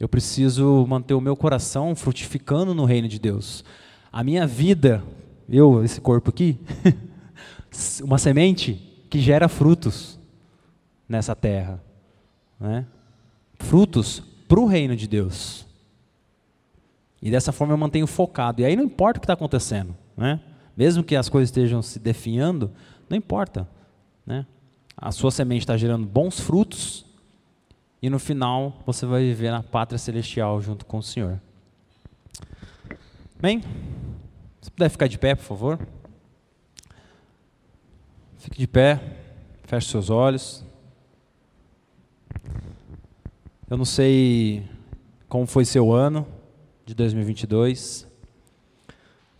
eu 0.01 0.09
preciso 0.09 0.87
manter 0.87 1.15
o 1.15 1.21
meu 1.21 1.37
coração 1.37 1.95
frutificando 1.95 2.75
no 2.75 2.85
reino 2.85 3.09
de 3.09 3.19
Deus. 3.19 3.65
A 4.11 4.25
minha 4.25 4.47
vida, 4.47 5.03
eu, 5.49 5.85
esse 5.85 6.01
corpo 6.01 6.31
aqui, 6.31 6.59
uma 8.03 8.19
semente 8.19 8.75
que 9.09 9.21
gera 9.21 9.49
frutos 9.49 10.19
nessa 11.09 11.35
terra. 11.35 11.83
Né? 12.59 12.87
Frutos 13.55 14.32
para 14.53 14.61
o 14.61 14.67
reino 14.67 14.95
de 14.95 15.09
Deus. 15.09 15.67
E 17.23 17.31
dessa 17.31 17.53
forma 17.53 17.73
eu 17.73 17.79
mantenho 17.79 18.07
focado. 18.07 18.61
E 18.61 18.67
aí 18.67 18.77
não 18.77 18.85
importa 18.85 19.17
o 19.17 19.21
que 19.23 19.25
está 19.25 19.33
acontecendo. 19.33 19.97
Né? 20.15 20.39
Mesmo 20.77 21.03
que 21.03 21.17
as 21.17 21.27
coisas 21.31 21.49
estejam 21.49 21.81
se 21.81 21.99
definhando, 21.99 22.71
não 23.09 23.17
importa. 23.17 23.67
Né? 24.27 24.45
A 24.95 25.11
sua 25.11 25.31
semente 25.31 25.63
está 25.63 25.75
gerando 25.79 26.07
bons 26.07 26.39
frutos. 26.39 27.07
E 28.03 28.11
no 28.11 28.19
final 28.19 28.83
você 28.85 29.07
vai 29.07 29.23
viver 29.23 29.51
na 29.51 29.63
pátria 29.63 29.97
celestial 29.97 30.61
junto 30.61 30.85
com 30.85 30.99
o 30.99 31.03
Senhor. 31.03 31.41
Bem, 33.41 33.65
se 34.61 34.71
puder 34.71 34.91
ficar 34.91 35.07
de 35.07 35.19
pé, 35.19 35.35
por 35.35 35.45
favor. 35.45 35.89
Fique 38.37 38.59
de 38.59 38.67
pé, 38.67 39.01
feche 39.65 39.89
seus 39.89 40.11
olhos. 40.11 40.63
Eu 43.73 43.79
não 43.79 43.87
sei 43.87 44.69
como 45.31 45.47
foi 45.47 45.65
seu 45.65 45.95
ano 45.95 46.29
de 46.85 46.95
2022. 46.95 48.07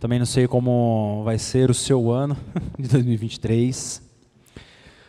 Também 0.01 0.19
não 0.19 0.25
sei 0.25 0.49
como 0.49 1.21
vai 1.23 1.39
ser 1.39 1.71
o 1.71 1.75
seu 1.75 2.11
ano 2.11 2.35
de 2.81 2.89
2023. 2.89 4.01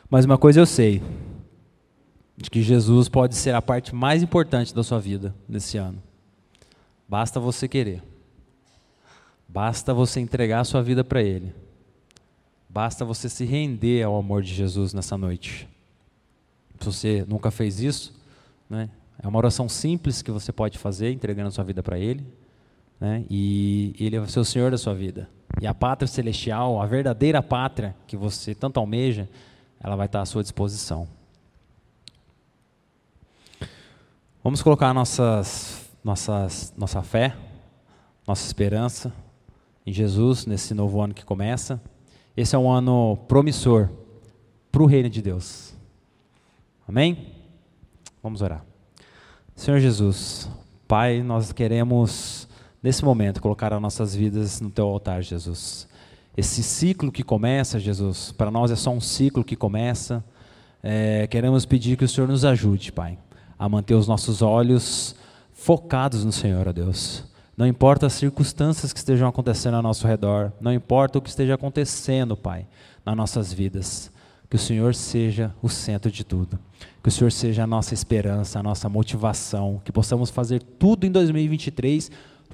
Mas 0.10 0.26
uma 0.26 0.38
coisa 0.38 0.60
eu 0.60 0.66
sei: 0.66 1.02
de 2.36 2.50
que 2.50 2.62
Jesus 2.62 3.08
pode 3.08 3.36
ser 3.36 3.56
a 3.56 3.62
parte 3.62 3.96
mais 3.96 4.22
importante 4.22 4.76
da 4.76 4.84
sua 4.84 5.00
vida 5.00 5.34
nesse 5.48 5.78
ano. 5.78 6.04
Basta 7.08 7.40
você 7.40 7.66
querer. 7.66 8.04
Basta 9.48 9.94
você 9.94 10.20
entregar 10.20 10.60
a 10.60 10.66
sua 10.66 10.84
vida 10.84 11.02
para 11.02 11.24
Ele. 11.24 11.56
Basta 12.68 13.06
você 13.06 13.30
se 13.30 13.46
render 13.46 14.04
ao 14.04 14.18
amor 14.18 14.44
de 14.44 14.54
Jesus 14.54 14.94
nessa 14.94 15.18
noite. 15.18 15.66
Se 16.78 16.86
você 16.86 17.26
nunca 17.26 17.50
fez 17.52 17.80
isso, 17.80 18.14
né, 18.70 18.90
é 19.22 19.28
uma 19.28 19.38
oração 19.38 19.70
simples 19.70 20.22
que 20.22 20.32
você 20.32 20.52
pode 20.52 20.78
fazer, 20.78 21.12
entregando 21.12 21.50
a 21.50 21.52
sua 21.52 21.64
vida 21.64 21.84
para 21.84 21.98
Ele. 21.98 22.26
Né? 23.00 23.26
E 23.30 23.96
Ele 24.00 24.16
é 24.16 24.20
o 24.20 24.46
Senhor 24.46 24.72
da 24.72 24.78
sua 24.78 24.94
vida. 24.94 25.30
E 25.62 25.68
a 25.68 25.74
pátria 25.74 26.08
celestial, 26.08 26.82
a 26.82 26.86
verdadeira 26.86 27.42
pátria 27.42 27.96
que 28.08 28.18
você 28.18 28.56
tanto 28.56 28.80
almeja, 28.80 29.30
ela 29.80 29.96
vai 29.96 30.08
estar 30.08 30.22
à 30.22 30.26
sua 30.26 30.42
disposição. 30.42 31.08
Vamos 34.44 34.62
colocar 34.62 34.94
nossas, 34.94 35.90
nossas, 36.04 36.74
nossa 36.76 37.02
fé, 37.02 37.36
nossa 38.28 38.46
esperança 38.46 39.14
em 39.86 39.94
Jesus 39.94 40.46
nesse 40.46 40.74
novo 40.74 41.02
ano 41.02 41.14
que 41.14 41.24
começa. 41.24 41.82
Esse 42.36 42.56
é 42.56 42.60
um 42.60 42.70
ano 42.70 43.18
promissor 43.28 43.90
para 44.72 44.82
o 44.82 44.86
reino 44.86 45.10
de 45.10 45.22
Deus. 45.22 45.74
Amém? 46.88 47.34
Vamos 48.22 48.42
orar. 48.42 48.66
Senhor 49.56 49.80
Jesus, 49.80 50.50
Pai, 50.88 51.22
nós 51.22 51.52
queremos 51.52 52.48
nesse 52.82 53.06
momento 53.06 53.42
colocar 53.42 53.72
as 53.72 53.82
nossas 53.82 54.16
vidas 54.16 54.60
no 54.60 54.70
teu 54.70 54.86
altar, 54.88 55.22
Jesus. 55.22 55.88
Esse 56.36 56.64
ciclo 56.64 57.12
que 57.12 57.24
começa, 57.24 57.80
Jesus, 57.80 58.32
para 58.32 58.50
nós 58.50 58.72
é 58.72 58.76
só 58.76 58.90
um 58.90 59.00
ciclo 59.00 59.44
que 59.44 59.56
começa. 59.56 60.24
É, 60.82 61.28
queremos 61.28 61.66
pedir 61.66 61.96
que 61.96 62.04
o 62.04 62.10
Senhor 62.10 62.28
nos 62.28 62.44
ajude, 62.44 62.92
Pai, 62.92 63.18
a 63.58 63.70
manter 63.70 63.94
os 63.94 64.08
nossos 64.08 64.42
olhos 64.42 65.16
focados 65.54 66.26
no 66.26 66.32
Senhor, 66.32 66.68
ó 66.68 66.74
Deus. 66.74 67.24
Não 67.56 67.68
importa 67.68 68.08
as 68.08 68.14
circunstâncias 68.14 68.92
que 68.92 68.98
estejam 68.98 69.28
acontecendo 69.28 69.76
ao 69.76 69.84
nosso 69.84 70.08
redor, 70.08 70.52
não 70.60 70.74
importa 70.74 71.20
o 71.20 71.22
que 71.22 71.30
esteja 71.30 71.54
acontecendo, 71.54 72.36
Pai, 72.36 72.68
nas 73.06 73.16
nossas 73.16 73.54
vidas, 73.54 74.12
que 74.50 74.56
o 74.56 74.60
Senhor 74.60 74.96
seja 74.96 75.54
o 75.62 75.70
centro 75.70 76.12
de 76.12 76.24
tudo. 76.24 76.60
Que 77.02 77.10
o 77.10 77.12
Senhor 77.12 77.32
seja 77.32 77.64
a 77.64 77.68
nossa 77.68 77.94
esperança, 77.94 78.60
a 78.60 78.64
nossa 78.64 78.88
motivação, 78.88 79.82
que 79.84 79.92
possamos 79.92 80.30
fazer 80.30 80.62
tudo 80.62 81.06
em 81.06 81.12
2023 81.12 82.10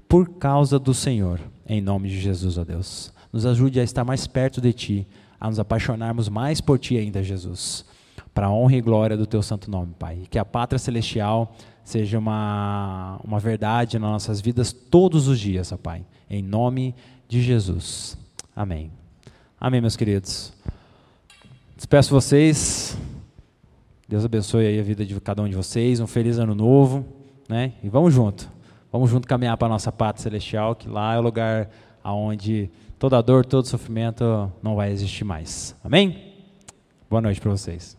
por 0.07 0.27
causa 0.27 0.79
do 0.79 0.93
Senhor, 0.93 1.39
em 1.67 1.79
nome 1.79 2.09
de 2.09 2.19
Jesus, 2.19 2.57
ó 2.57 2.63
Deus. 2.63 3.13
Nos 3.31 3.45
ajude 3.45 3.79
a 3.79 3.83
estar 3.83 4.03
mais 4.03 4.25
perto 4.25 4.59
de 4.59 4.73
Ti, 4.73 5.07
a 5.39 5.47
nos 5.47 5.59
apaixonarmos 5.59 6.27
mais 6.29 6.59
por 6.59 6.79
Ti 6.79 6.97
ainda, 6.97 7.21
Jesus, 7.21 7.85
para 8.33 8.47
a 8.47 8.51
honra 8.51 8.75
e 8.75 8.81
glória 8.81 9.15
do 9.15 9.27
Teu 9.27 9.43
santo 9.43 9.69
nome, 9.69 9.93
Pai. 9.97 10.23
Que 10.29 10.39
a 10.39 10.45
pátria 10.45 10.79
celestial 10.79 11.55
seja 11.83 12.17
uma, 12.17 13.19
uma 13.23 13.39
verdade 13.39 13.99
nas 13.99 14.09
nossas 14.09 14.41
vidas 14.41 14.73
todos 14.73 15.27
os 15.27 15.39
dias, 15.39 15.71
ó 15.71 15.77
Pai. 15.77 16.03
Em 16.29 16.41
nome 16.41 16.95
de 17.27 17.41
Jesus. 17.41 18.17
Amém. 18.55 18.91
Amém, 19.59 19.79
meus 19.79 19.95
queridos. 19.95 20.53
Despeço 21.75 22.11
vocês. 22.11 22.97
Deus 24.09 24.25
abençoe 24.25 24.65
aí 24.65 24.79
a 24.79 24.81
vida 24.81 25.05
de 25.05 25.21
cada 25.21 25.43
um 25.43 25.47
de 25.47 25.55
vocês. 25.55 25.99
Um 25.99 26.07
feliz 26.07 26.39
ano 26.39 26.55
novo, 26.55 27.05
né? 27.47 27.73
E 27.83 27.89
vamos 27.89 28.11
junto. 28.11 28.51
Vamos 28.91 29.07
junto 29.07 29.27
caminhar 29.27 29.55
para 29.55 29.67
a 29.67 29.69
nossa 29.69 29.91
pátria 29.91 30.23
celestial, 30.23 30.75
que 30.75 30.89
lá 30.89 31.13
é 31.13 31.19
o 31.19 31.21
lugar 31.21 31.69
aonde 32.03 32.71
toda 32.97 33.21
dor, 33.21 33.45
todo 33.45 33.67
sofrimento 33.67 34.51
não 34.63 34.75
vai 34.75 34.91
existir 34.91 35.23
mais. 35.23 35.75
Amém? 35.83 36.33
Boa 37.07 37.21
noite 37.21 37.39
para 37.39 37.51
vocês. 37.51 37.98